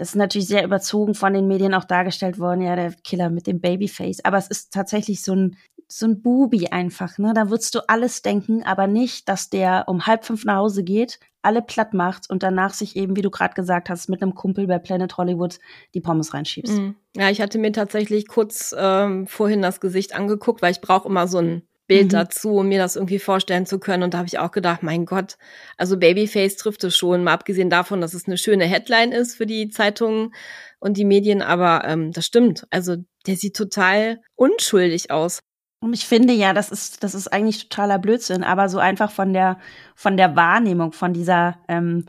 das 0.00 0.10
ist 0.10 0.16
natürlich 0.16 0.48
sehr 0.48 0.64
überzogen 0.64 1.14
von 1.14 1.34
den 1.34 1.46
Medien 1.46 1.74
auch 1.74 1.84
dargestellt 1.84 2.38
worden, 2.38 2.62
ja, 2.62 2.74
der 2.74 2.94
Killer 3.04 3.28
mit 3.28 3.46
dem 3.46 3.60
Babyface. 3.60 4.24
Aber 4.24 4.38
es 4.38 4.48
ist 4.48 4.72
tatsächlich 4.72 5.22
so 5.22 5.34
ein 5.34 5.56
so 5.92 6.06
ein 6.06 6.22
Bubi 6.22 6.68
einfach, 6.68 7.18
ne? 7.18 7.32
Da 7.34 7.50
würdest 7.50 7.74
du 7.74 7.80
alles 7.86 8.22
denken, 8.22 8.62
aber 8.62 8.86
nicht, 8.86 9.28
dass 9.28 9.50
der 9.50 9.84
um 9.88 10.06
halb 10.06 10.24
fünf 10.24 10.44
nach 10.44 10.56
Hause 10.56 10.84
geht, 10.84 11.18
alle 11.42 11.60
platt 11.60 11.92
macht 11.92 12.30
und 12.30 12.42
danach 12.42 12.72
sich 12.72 12.96
eben, 12.96 13.14
wie 13.16 13.22
du 13.22 13.30
gerade 13.30 13.54
gesagt 13.54 13.90
hast, 13.90 14.08
mit 14.08 14.22
einem 14.22 14.34
Kumpel 14.34 14.66
bei 14.66 14.78
Planet 14.78 15.18
Hollywood 15.18 15.58
die 15.92 16.00
Pommes 16.00 16.32
reinschiebst. 16.32 16.78
Mhm. 16.78 16.94
Ja, 17.14 17.28
ich 17.28 17.42
hatte 17.42 17.58
mir 17.58 17.72
tatsächlich 17.72 18.26
kurz 18.26 18.74
ähm, 18.78 19.26
vorhin 19.26 19.60
das 19.60 19.80
Gesicht 19.80 20.14
angeguckt, 20.14 20.62
weil 20.62 20.72
ich 20.72 20.80
brauche 20.80 21.08
immer 21.08 21.26
so 21.26 21.38
ein 21.38 21.62
Bild 21.90 22.12
mhm. 22.12 22.18
dazu, 22.18 22.52
um 22.54 22.68
mir 22.68 22.78
das 22.78 22.94
irgendwie 22.94 23.18
vorstellen 23.18 23.66
zu 23.66 23.80
können. 23.80 24.04
Und 24.04 24.14
da 24.14 24.18
habe 24.18 24.28
ich 24.28 24.38
auch 24.38 24.52
gedacht, 24.52 24.84
mein 24.84 25.06
Gott, 25.06 25.36
also 25.76 25.96
Babyface 25.96 26.56
trifft 26.56 26.84
es 26.84 26.96
schon, 26.96 27.24
mal 27.24 27.32
abgesehen 27.32 27.68
davon, 27.68 28.00
dass 28.00 28.14
es 28.14 28.28
eine 28.28 28.38
schöne 28.38 28.64
Headline 28.64 29.10
ist 29.10 29.34
für 29.34 29.44
die 29.44 29.70
Zeitungen 29.70 30.32
und 30.78 30.96
die 30.96 31.04
Medien, 31.04 31.42
aber 31.42 31.82
ähm, 31.84 32.12
das 32.12 32.26
stimmt. 32.26 32.64
Also 32.70 32.94
der 33.26 33.34
sieht 33.34 33.56
total 33.56 34.20
unschuldig 34.36 35.10
aus. 35.10 35.40
Und 35.80 35.92
ich 35.92 36.06
finde 36.06 36.32
ja, 36.32 36.52
das 36.52 36.70
ist, 36.70 37.02
das 37.02 37.16
ist 37.16 37.26
eigentlich 37.26 37.68
totaler 37.68 37.98
Blödsinn, 37.98 38.44
aber 38.44 38.68
so 38.68 38.78
einfach 38.78 39.10
von 39.10 39.32
der, 39.32 39.58
von 39.96 40.16
der 40.16 40.36
Wahrnehmung, 40.36 40.92
von 40.92 41.12
dieser, 41.12 41.58
ähm, 41.66 42.04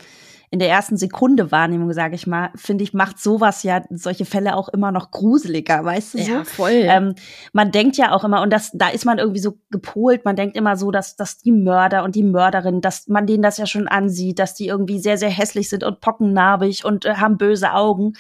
in 0.54 0.60
der 0.60 0.70
ersten 0.70 0.97
Sekunde 0.97 1.49
Wahrnehmung, 1.49 1.93
sage 1.93 2.14
ich 2.14 2.28
mal, 2.28 2.49
finde 2.56 2.84
ich, 2.84 2.93
macht 2.93 3.20
sowas 3.20 3.64
ja 3.64 3.84
solche 3.89 4.26
Fälle 4.26 4.58
auch 4.58 4.68
immer 4.68 4.91
noch 4.91 5.10
gruseliger, 5.10 5.86
weißt 5.86 6.14
du 6.14 6.18
so? 6.18 6.32
Ja, 6.32 6.43
voll. 6.43 6.74
Ähm, 6.74 7.16
man 7.54 7.72
denkt 7.72 7.95
ja 7.95 8.12
auch 8.12 8.26
immer, 8.26 8.41
und 8.41 8.52
das, 8.52 8.70
da 8.74 8.89
ist 8.89 9.06
man 9.06 9.18
irgendwie 9.18 9.39
so 9.39 9.58
gepolt, 9.70 10.26
man 10.26 10.36
denkt 10.36 10.58
immer 10.58 10.76
so, 10.76 10.91
dass, 10.91 11.16
dass 11.16 11.38
die 11.38 11.54
Mörder 11.54 12.04
und 12.04 12.16
die 12.16 12.24
Mörderin, 12.24 12.82
dass 12.82 13.08
man 13.08 13.28
denen 13.28 13.41
das 13.41 13.58
ja 13.58 13.66
schon 13.66 13.88
ansieht, 13.88 14.39
dass 14.39 14.54
die 14.54 14.68
irgendwie 14.68 14.99
sehr, 14.99 15.18
sehr 15.18 15.30
hässlich 15.30 15.70
sind 15.70 15.86
und 15.86 16.02
pockennarbig 16.02 16.84
und 16.84 17.06
äh, 17.06 17.14
haben 17.16 17.38
böse 17.38 17.72
Augen. 17.72 18.14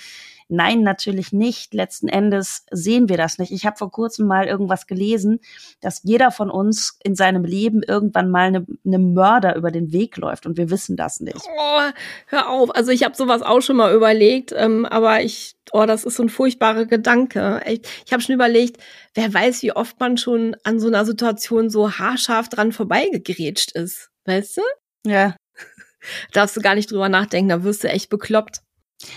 Nein, 0.53 0.81
natürlich 0.81 1.31
nicht. 1.31 1.73
Letzten 1.73 2.09
Endes 2.09 2.65
sehen 2.71 3.07
wir 3.07 3.15
das 3.15 3.37
nicht. 3.37 3.53
Ich 3.53 3.65
habe 3.65 3.77
vor 3.77 3.89
kurzem 3.89 4.27
mal 4.27 4.47
irgendwas 4.47 4.85
gelesen, 4.85 5.39
dass 5.79 6.03
jeder 6.03 6.29
von 6.29 6.51
uns 6.51 6.99
in 7.05 7.15
seinem 7.15 7.45
Leben 7.45 7.83
irgendwann 7.83 8.29
mal 8.29 8.47
eine, 8.47 8.65
eine 8.85 8.99
Mörder 8.99 9.55
über 9.55 9.71
den 9.71 9.93
Weg 9.93 10.17
läuft 10.17 10.45
und 10.45 10.57
wir 10.57 10.69
wissen 10.69 10.97
das 10.97 11.21
nicht. 11.21 11.37
Oh, 11.37 11.81
hör 12.25 12.49
auf. 12.49 12.75
Also 12.75 12.91
ich 12.91 13.05
habe 13.05 13.15
sowas 13.15 13.43
auch 13.43 13.61
schon 13.61 13.77
mal 13.77 13.95
überlegt, 13.95 14.53
ähm, 14.53 14.85
aber 14.85 15.23
ich, 15.23 15.55
oh, 15.71 15.85
das 15.85 16.03
ist 16.03 16.17
so 16.17 16.23
ein 16.23 16.29
furchtbarer 16.29 16.85
Gedanke. 16.85 17.61
Ich, 17.65 17.83
ich 18.05 18.11
habe 18.11 18.21
schon 18.21 18.35
überlegt, 18.35 18.75
wer 19.13 19.33
weiß, 19.33 19.63
wie 19.63 19.71
oft 19.71 20.01
man 20.01 20.17
schon 20.17 20.57
an 20.65 20.81
so 20.81 20.87
einer 20.87 21.05
Situation 21.05 21.69
so 21.69 21.97
haarscharf 21.97 22.49
dran 22.49 22.73
vorbeigegrätscht 22.73 23.71
ist. 23.71 24.09
Weißt 24.25 24.57
du? 24.57 24.61
Ja. 25.09 25.37
Darfst 26.33 26.57
du 26.57 26.61
gar 26.61 26.75
nicht 26.75 26.91
drüber 26.91 27.07
nachdenken, 27.07 27.47
da 27.47 27.63
wirst 27.63 27.85
du 27.85 27.87
echt 27.87 28.09
bekloppt. 28.09 28.59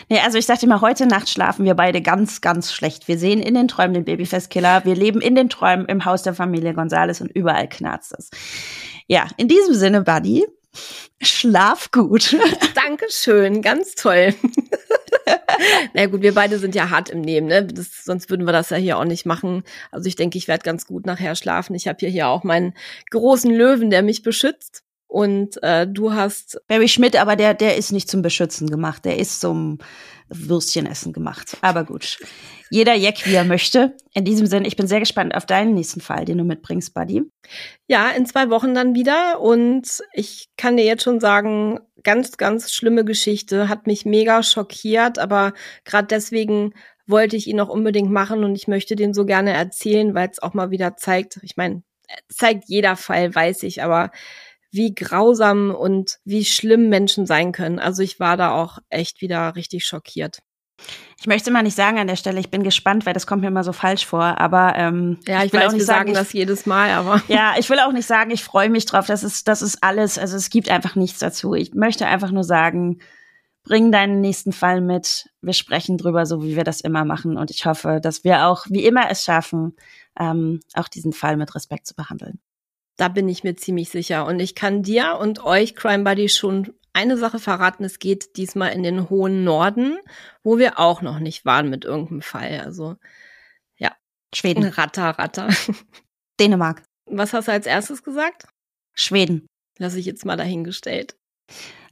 Nee, 0.09 0.21
also 0.21 0.39
ich 0.39 0.47
sagte 0.47 0.67
mal, 0.67 0.81
heute 0.81 1.07
Nacht 1.07 1.29
schlafen 1.29 1.65
wir 1.65 1.75
beide 1.75 2.03
ganz, 2.03 2.41
ganz 2.41 2.73
schlecht. 2.73 3.09
Wir 3.09 3.19
sehen 3.19 3.41
in 3.41 3.55
den 3.55 3.69
Träumen 3.69 3.95
den 3.95 4.05
Babyfestkiller. 4.05 4.85
Wir 4.85 4.95
leben 4.95 5.21
in 5.21 5.35
den 5.35 5.49
Träumen 5.49 5.87
im 5.87 6.05
Haus 6.05 6.23
der 6.23 6.35
Familie 6.35 6.75
Gonzales 6.75 7.21
und 7.21 7.31
überall 7.31 7.69
knarzt 7.69 8.15
es. 8.17 8.31
Ja, 9.07 9.27
in 9.37 9.49
diesem 9.49 9.75
Sinne, 9.75 10.03
Buddy, 10.03 10.47
schlaf 11.21 11.91
gut. 11.91 12.37
Dankeschön, 12.75 13.63
ganz 13.63 13.95
toll. 13.95 14.35
Na 15.95 16.07
gut, 16.07 16.23
wir 16.23 16.35
beide 16.35 16.59
sind 16.59 16.75
ja 16.75 16.91
hart 16.91 17.11
im 17.11 17.21
Nehmen, 17.21 17.47
ne? 17.47 17.65
Das, 17.65 18.05
sonst 18.05 18.31
würden 18.31 18.47
wir 18.47 18.53
das 18.53 18.71
ja 18.71 18.77
hier 18.77 18.99
auch 18.99 19.05
nicht 19.05 19.27
machen. 19.27 19.63
Also 19.91 20.09
ich 20.09 20.17
denke, 20.17 20.39
ich 20.39 20.49
werde 20.49 20.65
ganz 20.65 20.87
gut 20.87 21.07
nachher 21.07 21.37
schlafen. 21.37 21.75
Ich 21.75 21.89
habe 21.89 21.99
hier, 22.01 22.09
hier 22.09 22.29
auch 22.29 22.45
meinen 22.45 22.75
großen 23.11 23.51
Löwen, 23.53 23.91
der 23.91 24.03
mich 24.03 24.23
beschützt. 24.23 24.84
Und 25.15 25.63
äh, 25.63 25.87
du 25.87 26.13
hast. 26.13 26.61
Barry 26.67 26.89
Schmidt, 26.89 27.15
aber 27.15 27.37
der, 27.37 27.55
der 27.55 27.77
ist 27.77 27.93
nicht 27.93 28.11
zum 28.11 28.21
Beschützen 28.21 28.69
gemacht. 28.69 29.05
Der 29.05 29.17
ist 29.17 29.41
zum 29.41 29.79
Würstchenessen 30.29 31.13
gemacht. 31.13 31.57
Aber 31.61 31.85
gut. 31.85 32.19
Jeder 32.69 32.95
Jack, 32.95 33.25
wie 33.25 33.35
er 33.35 33.45
möchte. 33.45 33.97
In 34.13 34.25
diesem 34.25 34.49
Sinne, 34.49 34.67
ich 34.67 34.75
bin 34.75 34.89
sehr 34.89 34.99
gespannt 34.99 35.37
auf 35.37 35.47
deinen 35.47 35.73
nächsten 35.73 36.01
Fall, 36.01 36.25
den 36.25 36.39
du 36.39 36.43
mitbringst, 36.43 36.95
Buddy. 36.95 37.23
Ja, 37.87 38.11
in 38.11 38.27
zwei 38.27 38.51
Wochen 38.51 38.75
dann 38.75 38.97
wieder. 38.97 39.41
Und 39.41 40.03
ich 40.15 40.49
kann 40.57 40.77
dir 40.77 40.85
jetzt 40.85 41.05
schon 41.05 41.21
sagen, 41.21 41.79
ganz, 42.03 42.37
ganz 42.37 42.73
schlimme 42.73 43.05
Geschichte. 43.05 43.69
Hat 43.69 43.87
mich 43.87 44.05
mega 44.05 44.43
schockiert. 44.43 45.21
Aber 45.21 45.53
gerade 45.85 46.09
deswegen 46.09 46.75
wollte 47.07 47.37
ich 47.37 47.47
ihn 47.47 47.61
auch 47.61 47.69
unbedingt 47.69 48.11
machen 48.11 48.43
und 48.43 48.57
ich 48.57 48.67
möchte 48.67 48.97
den 48.97 49.15
so 49.15 49.25
gerne 49.25 49.53
erzählen, 49.53 50.13
weil 50.13 50.29
es 50.29 50.43
auch 50.43 50.55
mal 50.55 50.73
wieder 50.73 50.97
zeigt. 50.97 51.39
Ich 51.43 51.57
meine, 51.57 51.85
zeigt 52.29 52.65
jeder 52.67 52.97
Fall, 52.97 53.33
weiß 53.33 53.63
ich, 53.63 53.81
aber 53.81 54.11
wie 54.75 54.95
grausam 54.95 55.75
und 55.75 56.19
wie 56.25 56.45
schlimm 56.45 56.89
Menschen 56.89 57.27
sein 57.27 57.53
können. 57.53 57.79
Also 57.79 58.03
ich 58.03 58.21
war 58.21 58.37
da 58.37 58.53
auch 58.53 58.79
echt 58.89 59.21
wieder 59.21 59.57
richtig 59.57 59.87
schockiert. 59.87 60.41
Ich 61.21 61.27
möchte 61.27 61.51
mal 61.51 61.63
nicht 61.63 61.77
sagen 61.77 61.99
an 61.99 62.09
der 62.09 62.17
Stelle, 62.17 62.41
ich 62.41 62.51
bin 62.51 62.65
gespannt, 62.65 63.07
weil 63.07 63.15
das 63.15 63.27
kommt 63.27 63.43
mir 63.43 63.49
immer 63.49 63.65
so 63.65 63.73
falsch 63.73 64.05
vor. 64.05 64.41
Aber 64.41 64.75
ähm, 64.77 65.19
ja, 65.27 65.39
ich, 65.39 65.47
ich 65.47 65.53
will 65.53 65.61
weiß, 65.61 65.69
auch 65.69 65.73
nicht 65.73 65.87
sagen, 65.87 66.09
ich, 66.11 66.19
das 66.19 66.33
jedes 66.33 66.67
Mal, 66.67 66.91
aber 66.91 67.23
ja, 67.29 67.55
ich 67.59 67.71
will 67.71 67.79
auch 67.79 67.93
nicht 67.93 68.07
sagen, 68.07 68.31
ich 68.31 68.43
freue 68.43 68.69
mich 68.69 68.85
drauf. 68.85 69.07
Das 69.07 69.23
ist 69.23 69.49
das 69.49 69.63
ist 69.63 69.83
alles. 69.83 70.19
Also 70.19 70.37
es 70.37 70.51
gibt 70.51 70.69
einfach 70.69 70.97
nichts 70.97 71.21
dazu. 71.21 71.55
Ich 71.55 71.75
möchte 71.75 72.07
einfach 72.07 72.33
nur 72.33 72.45
sagen, 72.45 72.99
bring 73.63 73.93
deinen 73.93 74.21
nächsten 74.21 74.53
Fall 74.53 74.81
mit. 74.81 75.31
Wir 75.41 75.55
sprechen 75.55 75.97
drüber, 75.97 76.27
so 76.27 76.43
wie 76.43 76.57
wir 76.57 76.65
das 76.65 76.81
immer 76.81 77.05
machen. 77.05 77.39
Und 77.39 77.51
ich 77.51 77.65
hoffe, 77.65 78.01
dass 78.03 78.25
wir 78.25 78.47
auch 78.47 78.67
wie 78.69 78.85
immer 78.85 79.11
es 79.11 79.25
schaffen, 79.25 79.77
ähm, 80.19 80.61
auch 80.75 80.89
diesen 80.89 81.13
Fall 81.13 81.37
mit 81.37 81.55
Respekt 81.55 81.87
zu 81.87 81.95
behandeln. 81.95 82.41
Da 82.97 83.09
bin 83.09 83.29
ich 83.29 83.45
mir 83.45 83.57
ziemlich 83.57 83.91
sicher. 83.91 84.27
Und 84.27 84.41
ich 84.41 84.55
kann 84.55 84.83
dir 84.83 85.19
und 85.21 85.45
euch, 85.45 85.75
Crime 85.75 86.05
Buddy, 86.05 86.29
schon 86.29 86.75
eine 86.93 87.17
Sache 87.17 87.39
verraten. 87.39 87.85
Es 87.85 87.99
geht 87.99 88.37
diesmal 88.37 88.73
in 88.73 88.83
den 88.83 89.11
hohen 89.11 89.45
Norden, 89.45 89.99
wo 90.43 90.59
wir 90.59 90.79
auch 90.79 91.03
noch 91.03 91.19
nicht 91.19 91.45
waren 91.45 91.69
mit 91.69 91.85
irgendeinem 91.85 92.23
Fall. 92.23 92.61
Also, 92.65 92.97
ja. 93.77 93.93
Schweden. 94.35 94.65
Ratter, 94.65 95.11
Ratter. 95.11 95.49
Dänemark. 96.41 96.83
Was 97.07 97.33
hast 97.33 97.49
du 97.49 97.53
als 97.53 97.67
erstes 97.67 98.03
gesagt? 98.03 98.47
Schweden. 98.95 99.47
Lass 99.79 99.97
ich 99.97 100.07
jetzt 100.07 100.25
mal 100.25 100.37
dahingestellt. 100.37 101.17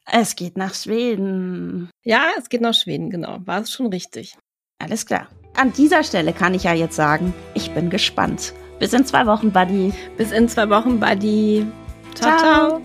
Es 0.05 0.37
geht 0.37 0.57
nach 0.57 0.75
Schweden. 0.75 1.91
Ja, 2.05 2.31
es 2.39 2.49
geht 2.49 2.61
nach 2.61 2.75
Schweden, 2.75 3.11
genau. 3.11 3.39
War 3.45 3.61
es 3.61 3.71
schon 3.71 3.87
richtig. 3.89 4.37
Alles 4.79 5.07
klar. 5.07 5.29
An 5.55 5.73
dieser 5.73 6.03
Stelle 6.03 6.33
kann 6.33 6.55
ich 6.55 6.65
ja 6.65 6.75
jetzt 6.75 6.97
sagen, 6.97 7.35
ich 7.55 7.73
bin 7.73 7.91
gespannt. 7.91 8.55
Bis 8.83 8.93
in 8.93 9.07
zwei 9.07 9.25
Wochen, 9.27 9.53
Buddy. 9.53 9.93
Bis 10.17 10.33
in 10.33 10.49
zwei 10.49 10.69
Wochen, 10.69 10.99
Buddy. 10.99 11.65
ciao. 12.17 12.37
ciao. 12.37 12.69
ciao. 12.69 12.83